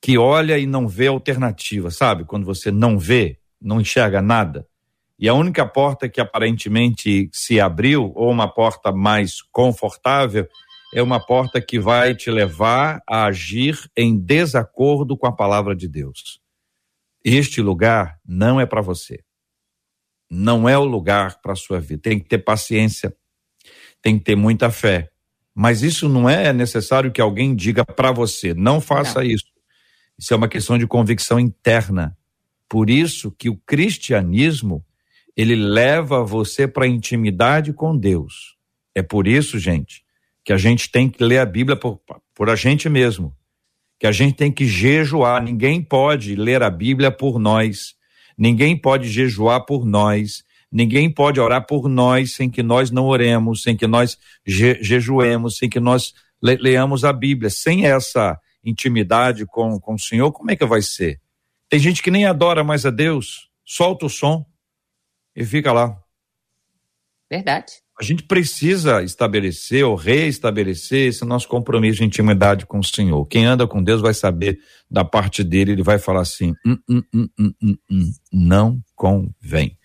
que 0.00 0.18
olha 0.18 0.58
e 0.58 0.66
não 0.66 0.86
vê 0.86 1.06
alternativa, 1.06 1.90
sabe? 1.90 2.24
Quando 2.24 2.44
você 2.44 2.70
não 2.70 2.98
vê, 2.98 3.38
não 3.60 3.80
enxerga 3.80 4.20
nada. 4.20 4.68
E 5.18 5.28
a 5.28 5.34
única 5.34 5.66
porta 5.66 6.08
que 6.08 6.20
aparentemente 6.20 7.30
se 7.32 7.60
abriu, 7.60 8.12
ou 8.14 8.30
uma 8.30 8.52
porta 8.52 8.92
mais 8.92 9.40
confortável, 9.40 10.46
é 10.94 11.02
uma 11.02 11.24
porta 11.24 11.60
que 11.60 11.78
vai 11.78 12.14
te 12.14 12.30
levar 12.30 13.02
a 13.08 13.24
agir 13.24 13.90
em 13.96 14.16
desacordo 14.18 15.16
com 15.16 15.26
a 15.26 15.34
palavra 15.34 15.74
de 15.74 15.88
Deus. 15.88 16.40
Este 17.24 17.62
lugar 17.62 18.20
não 18.24 18.60
é 18.60 18.66
para 18.66 18.82
você. 18.82 19.24
Não 20.30 20.68
é 20.68 20.76
o 20.76 20.84
lugar 20.84 21.40
para 21.40 21.52
a 21.52 21.56
sua 21.56 21.80
vida. 21.80 22.02
Tem 22.02 22.18
que 22.18 22.28
ter 22.28 22.38
paciência, 22.38 23.16
tem 24.04 24.18
que 24.18 24.24
ter 24.24 24.36
muita 24.36 24.70
fé. 24.70 25.08
Mas 25.54 25.82
isso 25.82 26.10
não 26.10 26.28
é 26.28 26.52
necessário 26.52 27.10
que 27.10 27.22
alguém 27.22 27.56
diga 27.56 27.82
para 27.84 28.12
você, 28.12 28.52
não 28.52 28.78
faça 28.80 29.20
não. 29.20 29.26
isso. 29.26 29.46
Isso 30.18 30.34
é 30.34 30.36
uma 30.36 30.46
questão 30.46 30.76
de 30.76 30.86
convicção 30.86 31.40
interna. 31.40 32.16
Por 32.68 32.90
isso 32.90 33.32
que 33.32 33.48
o 33.48 33.56
cristianismo, 33.56 34.84
ele 35.34 35.56
leva 35.56 36.22
você 36.22 36.68
para 36.68 36.84
a 36.84 36.88
intimidade 36.88 37.72
com 37.72 37.96
Deus. 37.96 38.56
É 38.94 39.02
por 39.02 39.26
isso, 39.26 39.58
gente, 39.58 40.04
que 40.44 40.52
a 40.52 40.58
gente 40.58 40.90
tem 40.90 41.08
que 41.08 41.24
ler 41.24 41.38
a 41.38 41.46
Bíblia 41.46 41.74
por, 41.74 41.98
por 42.34 42.50
a 42.50 42.54
gente 42.54 42.88
mesmo. 42.88 43.34
Que 43.98 44.06
a 44.06 44.12
gente 44.12 44.34
tem 44.34 44.52
que 44.52 44.66
jejuar. 44.66 45.42
Ninguém 45.42 45.82
pode 45.82 46.36
ler 46.36 46.62
a 46.62 46.70
Bíblia 46.70 47.10
por 47.10 47.38
nós. 47.38 47.94
Ninguém 48.36 48.76
pode 48.76 49.08
jejuar 49.08 49.64
por 49.64 49.86
nós. 49.86 50.44
Ninguém 50.74 51.08
pode 51.08 51.38
orar 51.38 51.64
por 51.64 51.88
nós 51.88 52.34
sem 52.34 52.50
que 52.50 52.60
nós 52.60 52.90
não 52.90 53.04
oremos, 53.04 53.62
sem 53.62 53.76
que 53.76 53.86
nós 53.86 54.18
je 54.44 54.82
jejuemos, 54.82 55.56
sem 55.56 55.70
que 55.70 55.78
nós 55.78 56.12
le 56.42 56.56
leamos 56.56 57.04
a 57.04 57.12
Bíblia. 57.12 57.48
Sem 57.48 57.86
essa 57.86 58.36
intimidade 58.64 59.46
com, 59.46 59.78
com 59.78 59.94
o 59.94 59.98
Senhor, 59.98 60.32
como 60.32 60.50
é 60.50 60.56
que 60.56 60.66
vai 60.66 60.82
ser? 60.82 61.20
Tem 61.68 61.78
gente 61.78 62.02
que 62.02 62.10
nem 62.10 62.26
adora 62.26 62.64
mais 62.64 62.84
a 62.84 62.90
Deus, 62.90 63.48
solta 63.64 64.06
o 64.06 64.10
som 64.10 64.44
e 65.36 65.44
fica 65.44 65.72
lá. 65.72 65.96
Verdade. 67.30 67.74
A 67.96 68.02
gente 68.02 68.24
precisa 68.24 69.00
estabelecer 69.04 69.84
ou 69.84 69.94
reestabelecer 69.94 71.06
esse 71.06 71.24
nosso 71.24 71.46
compromisso 71.46 71.98
de 71.98 72.04
intimidade 72.04 72.66
com 72.66 72.80
o 72.80 72.84
Senhor. 72.84 73.24
Quem 73.26 73.46
anda 73.46 73.64
com 73.68 73.80
Deus 73.80 74.00
vai 74.00 74.12
saber 74.12 74.58
da 74.90 75.04
parte 75.04 75.44
dele, 75.44 75.70
ele 75.70 75.84
vai 75.84 76.00
falar 76.00 76.22
assim: 76.22 76.52
hum, 76.66 76.76
hum, 76.90 77.02
hum, 77.14 77.28
hum, 77.38 77.54
hum, 77.62 77.76
hum 77.88 78.12
não 78.32 78.82
convém. 78.96 79.78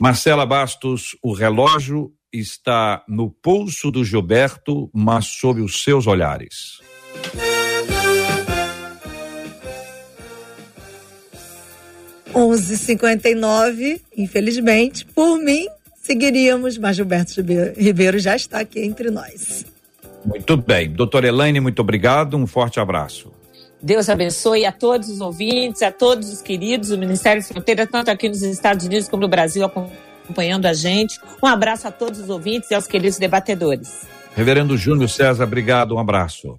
Marcela 0.00 0.46
Bastos, 0.46 1.14
o 1.22 1.34
relógio 1.34 2.10
está 2.32 3.04
no 3.06 3.30
pulso 3.30 3.90
do 3.90 4.02
Gilberto, 4.02 4.90
mas 4.94 5.26
sob 5.26 5.60
os 5.60 5.82
seus 5.82 6.06
olhares. 6.06 6.80
11:59, 12.32 14.00
infelizmente, 14.16 15.04
por 15.04 15.38
mim 15.38 15.66
seguiríamos, 16.02 16.78
mas 16.78 16.96
Gilberto 16.96 17.42
Ribeiro 17.76 18.18
já 18.18 18.34
está 18.34 18.60
aqui 18.60 18.80
entre 18.80 19.10
nós. 19.10 19.66
Muito 20.24 20.56
bem. 20.56 20.90
Doutora 20.90 21.28
Elaine, 21.28 21.60
muito 21.60 21.80
obrigado. 21.80 22.38
Um 22.38 22.46
forte 22.46 22.80
abraço. 22.80 23.30
Deus 23.82 24.10
abençoe 24.10 24.66
a 24.66 24.72
todos 24.72 25.08
os 25.08 25.20
ouvintes, 25.20 25.80
a 25.80 25.90
todos 25.90 26.30
os 26.30 26.42
queridos, 26.42 26.90
o 26.90 26.98
Ministério 26.98 27.42
Fronteira, 27.42 27.86
tanto 27.86 28.10
aqui 28.10 28.28
nos 28.28 28.42
Estados 28.42 28.84
Unidos 28.84 29.08
como 29.08 29.22
no 29.22 29.28
Brasil, 29.28 29.64
acompanhando 29.64 30.66
a 30.66 30.74
gente. 30.74 31.18
Um 31.42 31.46
abraço 31.46 31.88
a 31.88 31.90
todos 31.90 32.20
os 32.20 32.28
ouvintes 32.28 32.70
e 32.70 32.74
aos 32.74 32.86
queridos 32.86 33.18
debatedores. 33.18 34.06
Reverendo 34.36 34.76
Júnior 34.76 35.08
César, 35.08 35.44
obrigado. 35.44 35.94
Um 35.94 35.98
abraço. 35.98 36.58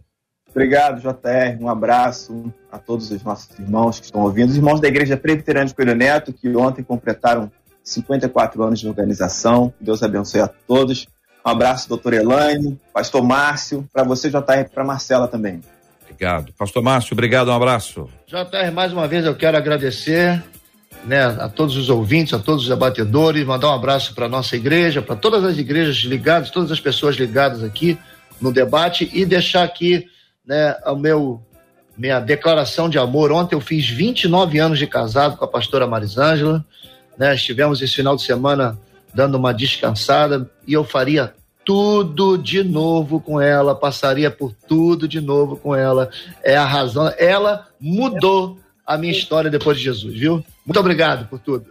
Obrigado, 0.50 1.00
JR. 1.00 1.62
Um 1.62 1.70
abraço 1.70 2.52
a 2.72 2.80
todos 2.80 3.12
os 3.12 3.24
nossos 3.24 3.58
irmãos 3.58 4.00
que 4.00 4.06
estão 4.06 4.22
ouvindo. 4.22 4.50
Os 4.50 4.58
irmãos 4.58 4.82
da 4.82 4.88
Igreja 4.88 5.16
Presbiteriana 5.16 5.68
de 5.68 5.76
Coelho 5.76 5.96
Neto, 5.96 6.34
que 6.34 6.54
ontem 6.56 6.84
completaram 6.84 7.52
54 7.84 8.64
anos 8.64 8.80
de 8.80 8.88
organização. 8.88 9.72
Deus 9.80 10.02
abençoe 10.02 10.42
a 10.42 10.48
todos. 10.48 11.08
Um 11.46 11.50
abraço, 11.50 11.88
doutor 11.88 12.14
Elaine, 12.14 12.80
pastor 12.94 13.24
Márcio, 13.24 13.88
para 13.94 14.04
você, 14.04 14.30
JR, 14.30 14.60
e 14.60 14.64
para 14.66 14.84
Marcela 14.84 15.28
também. 15.28 15.62
Obrigado. 16.22 16.54
Pastor 16.54 16.84
Márcio, 16.84 17.16
obrigado, 17.16 17.48
um 17.48 17.56
abraço. 17.56 18.08
JR, 18.28 18.72
mais 18.72 18.94
uma 18.94 19.08
vez 19.08 19.26
eu 19.26 19.34
quero 19.34 19.58
agradecer 19.58 20.44
né, 21.04 21.24
a 21.24 21.50
todos 21.50 21.76
os 21.76 21.90
ouvintes, 21.90 22.32
a 22.32 22.38
todos 22.38 22.66
os 22.66 22.72
abatedores, 22.72 23.44
mandar 23.44 23.72
um 23.72 23.74
abraço 23.74 24.14
para 24.14 24.30
nossa 24.30 24.56
igreja, 24.56 25.02
para 25.02 25.16
todas 25.16 25.44
as 25.44 25.58
igrejas 25.58 25.96
ligadas, 26.04 26.52
todas 26.52 26.72
as 26.72 26.80
pessoas 26.80 27.16
ligadas 27.16 27.64
aqui 27.64 27.98
no 28.40 28.54
debate 28.54 29.10
e 29.12 29.26
deixar 29.26 29.64
aqui 29.64 30.06
né, 30.46 30.76
meu 30.96 31.42
minha 31.98 32.20
declaração 32.20 32.88
de 32.88 33.00
amor. 33.00 33.32
Ontem 33.32 33.56
eu 33.56 33.62
fiz 33.62 33.90
29 33.90 34.60
anos 34.60 34.78
de 34.78 34.86
casado 34.86 35.38
com 35.38 35.46
a 35.46 35.48
pastora 35.48 35.88
Marisângela, 35.88 36.64
né? 37.18 37.34
Estivemos 37.34 37.82
esse 37.82 37.96
final 37.96 38.16
de 38.16 38.22
semana 38.22 38.80
dando 39.12 39.40
uma 39.40 39.52
descansada 39.52 40.48
e 40.68 40.74
eu 40.74 40.84
faria 40.84 41.34
tudo 41.72 42.38
de 42.38 42.66
novo 42.66 43.22
com 43.22 43.40
ela, 43.40 43.74
passaria 43.74 44.30
por 44.30 44.54
tudo 44.68 45.08
de 45.08 45.22
novo 45.22 45.56
com 45.56 45.74
ela. 45.74 46.10
É 46.44 46.58
a 46.58 46.66
razão, 46.66 47.10
ela 47.18 47.66
mudou 47.80 48.60
a 48.86 48.98
minha 48.98 49.14
história 49.14 49.50
depois 49.50 49.78
de 49.78 49.86
Jesus, 49.86 50.14
viu? 50.14 50.44
Muito 50.66 50.78
obrigado 50.78 51.30
por 51.30 51.40
tudo. 51.40 51.68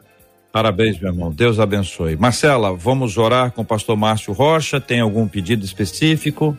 Parabéns, 0.51 0.99
meu 0.99 1.13
irmão. 1.13 1.31
Deus 1.31 1.61
abençoe. 1.61 2.17
Marcela, 2.17 2.75
vamos 2.75 3.19
orar 3.19 3.53
com 3.53 3.61
o 3.61 3.65
pastor 3.65 3.95
Márcio 3.95 4.33
Rocha. 4.33 4.81
Tem 4.81 5.01
algum 5.01 5.29
pedido 5.29 5.67
específico? 5.67 6.57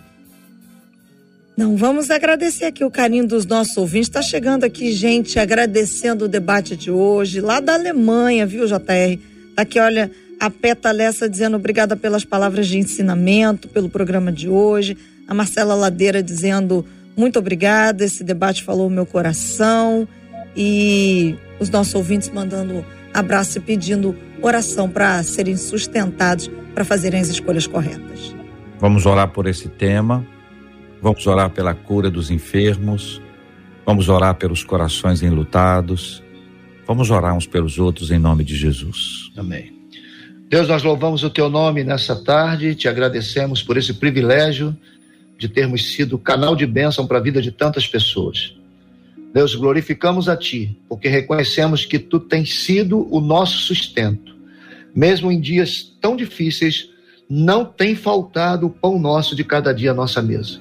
Não, 1.57 1.75
vamos 1.75 2.11
agradecer 2.11 2.65
aqui 2.65 2.85
o 2.85 2.91
carinho 2.91 3.27
dos 3.27 3.47
nossos 3.47 3.75
ouvintes. 3.75 4.07
Está 4.07 4.21
chegando 4.21 4.65
aqui 4.65 4.91
gente 4.91 5.39
agradecendo 5.39 6.25
o 6.25 6.27
debate 6.27 6.75
de 6.75 6.91
hoje, 6.91 7.41
lá 7.41 7.59
da 7.59 7.73
Alemanha, 7.73 8.45
viu, 8.45 8.67
JR? 8.67 8.77
Tá 9.55 9.63
aqui, 9.63 9.79
olha, 9.79 10.11
a 10.41 10.49
Peta 10.49 10.91
Lessa 10.91 11.29
dizendo 11.29 11.55
obrigada 11.55 11.95
pelas 11.95 12.25
palavras 12.25 12.67
de 12.67 12.79
ensinamento, 12.79 13.67
pelo 13.67 13.87
programa 13.87 14.31
de 14.31 14.49
hoje. 14.49 14.97
A 15.27 15.35
Marcela 15.35 15.75
Ladeira 15.75 16.23
dizendo 16.23 16.83
muito 17.15 17.37
obrigada, 17.37 18.03
esse 18.03 18.23
debate 18.23 18.63
falou 18.63 18.87
o 18.87 18.89
meu 18.89 19.05
coração. 19.05 20.07
E 20.57 21.35
os 21.59 21.69
nossos 21.69 21.93
ouvintes 21.93 22.29
mandando 22.29 22.83
abraço 23.13 23.59
e 23.59 23.61
pedindo 23.61 24.15
oração 24.41 24.89
para 24.89 25.21
serem 25.21 25.55
sustentados 25.55 26.49
para 26.73 26.83
fazerem 26.83 27.21
as 27.21 27.27
escolhas 27.27 27.67
corretas. 27.67 28.35
Vamos 28.79 29.05
orar 29.05 29.27
por 29.29 29.45
esse 29.45 29.69
tema. 29.69 30.25
Vamos 31.03 31.27
orar 31.27 31.51
pela 31.51 31.75
cura 31.75 32.09
dos 32.09 32.31
enfermos. 32.31 33.21
Vamos 33.85 34.09
orar 34.09 34.33
pelos 34.33 34.63
corações 34.63 35.21
enlutados. 35.21 36.23
Vamos 36.87 37.11
orar 37.11 37.35
uns 37.35 37.45
pelos 37.45 37.77
outros 37.77 38.09
em 38.09 38.17
nome 38.17 38.43
de 38.43 38.55
Jesus. 38.55 39.31
Amém. 39.37 39.80
Deus, 40.51 40.67
nós 40.67 40.83
louvamos 40.83 41.23
o 41.23 41.29
teu 41.29 41.49
nome 41.49 41.81
nessa 41.81 42.13
tarde, 42.13 42.75
te 42.75 42.89
agradecemos 42.89 43.63
por 43.63 43.77
esse 43.77 43.93
privilégio 43.93 44.75
de 45.37 45.47
termos 45.47 45.93
sido 45.93 46.19
canal 46.19 46.57
de 46.57 46.65
bênção 46.65 47.07
para 47.07 47.19
a 47.19 47.21
vida 47.21 47.41
de 47.41 47.51
tantas 47.51 47.87
pessoas. 47.87 48.53
Deus, 49.33 49.55
glorificamos 49.55 50.27
a 50.27 50.35
ti, 50.35 50.77
porque 50.89 51.07
reconhecemos 51.07 51.85
que 51.85 51.97
tu 51.97 52.19
tens 52.19 52.65
sido 52.65 53.07
o 53.09 53.21
nosso 53.21 53.59
sustento. 53.59 54.35
Mesmo 54.93 55.31
em 55.31 55.39
dias 55.39 55.89
tão 56.01 56.17
difíceis, 56.17 56.89
não 57.29 57.63
tem 57.63 57.95
faltado 57.95 58.67
o 58.67 58.69
pão 58.69 58.99
nosso 58.99 59.33
de 59.33 59.45
cada 59.45 59.73
dia 59.73 59.91
à 59.91 59.93
nossa 59.93 60.21
mesa 60.21 60.59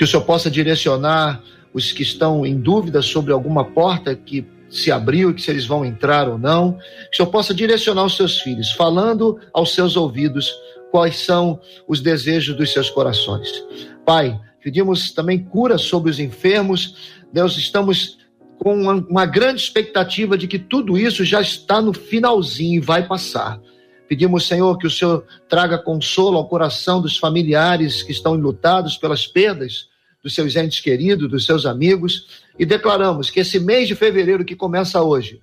que 0.00 0.04
o 0.04 0.06
Senhor 0.06 0.22
possa 0.22 0.50
direcionar 0.50 1.42
os 1.74 1.92
que 1.92 2.02
estão 2.02 2.46
em 2.46 2.58
dúvida 2.58 3.02
sobre 3.02 3.34
alguma 3.34 3.66
porta 3.66 4.14
que 4.14 4.46
se 4.70 4.90
abriu 4.90 5.34
que 5.34 5.42
se 5.42 5.50
eles 5.50 5.66
vão 5.66 5.84
entrar 5.84 6.28
ou 6.28 6.38
não, 6.38 6.74
que 6.74 7.14
o 7.14 7.16
Senhor 7.16 7.30
possa 7.30 7.52
direcionar 7.52 8.04
os 8.04 8.16
seus 8.16 8.38
filhos, 8.38 8.70
falando 8.70 9.38
aos 9.52 9.74
seus 9.74 9.96
ouvidos 9.96 10.54
quais 10.90 11.16
são 11.16 11.60
os 11.86 12.00
desejos 12.00 12.56
dos 12.56 12.72
seus 12.72 12.88
corações. 12.88 13.64
Pai, 14.06 14.40
pedimos 14.62 15.12
também 15.12 15.38
cura 15.38 15.76
sobre 15.76 16.10
os 16.10 16.18
enfermos. 16.18 17.18
Deus, 17.32 17.56
estamos 17.56 18.18
com 18.58 18.74
uma, 18.74 18.94
uma 18.94 19.26
grande 19.26 19.60
expectativa 19.60 20.38
de 20.38 20.46
que 20.46 20.58
tudo 20.58 20.96
isso 20.96 21.24
já 21.24 21.40
está 21.40 21.80
no 21.80 21.92
finalzinho 21.92 22.76
e 22.76 22.84
vai 22.84 23.06
passar. 23.06 23.60
Pedimos, 24.08 24.46
Senhor, 24.46 24.76
que 24.76 24.86
o 24.86 24.90
Senhor 24.90 25.24
traga 25.48 25.78
consolo 25.78 26.36
ao 26.36 26.48
coração 26.48 27.00
dos 27.00 27.16
familiares 27.16 28.02
que 28.02 28.12
estão 28.12 28.36
enlutados 28.36 28.96
pelas 28.96 29.26
perdas 29.26 29.89
dos 30.22 30.34
seus 30.34 30.54
entes 30.56 30.80
queridos, 30.80 31.30
dos 31.30 31.44
seus 31.46 31.66
amigos, 31.66 32.26
e 32.58 32.66
declaramos 32.66 33.30
que 33.30 33.40
esse 33.40 33.58
mês 33.58 33.88
de 33.88 33.94
fevereiro 33.94 34.44
que 34.44 34.54
começa 34.54 35.02
hoje 35.02 35.40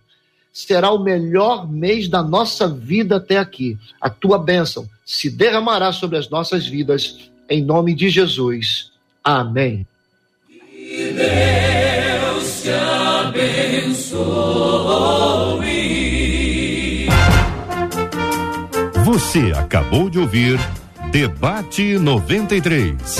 será 0.53 0.91
o 0.91 1.03
melhor 1.03 1.71
mês 1.71 2.07
da 2.07 2.23
nossa 2.23 2.67
vida 2.67 3.17
até 3.17 3.37
aqui. 3.37 3.77
A 4.01 4.09
tua 4.09 4.39
bênção 4.39 4.89
se 5.05 5.29
derramará 5.29 5.91
sobre 5.91 6.17
as 6.17 6.29
nossas 6.29 6.65
vidas, 6.65 7.29
em 7.49 7.63
nome 7.63 7.93
de 7.93 8.09
Jesus. 8.09 8.91
Amém. 9.23 9.85
Que 10.47 11.13
Deus 11.13 12.61
te 12.63 12.69
abençoe. 12.69 14.17
Você 19.05 19.53
acabou 19.55 20.09
de 20.09 20.19
ouvir 20.19 20.59
Debate 21.11 21.97
93. 21.97 23.17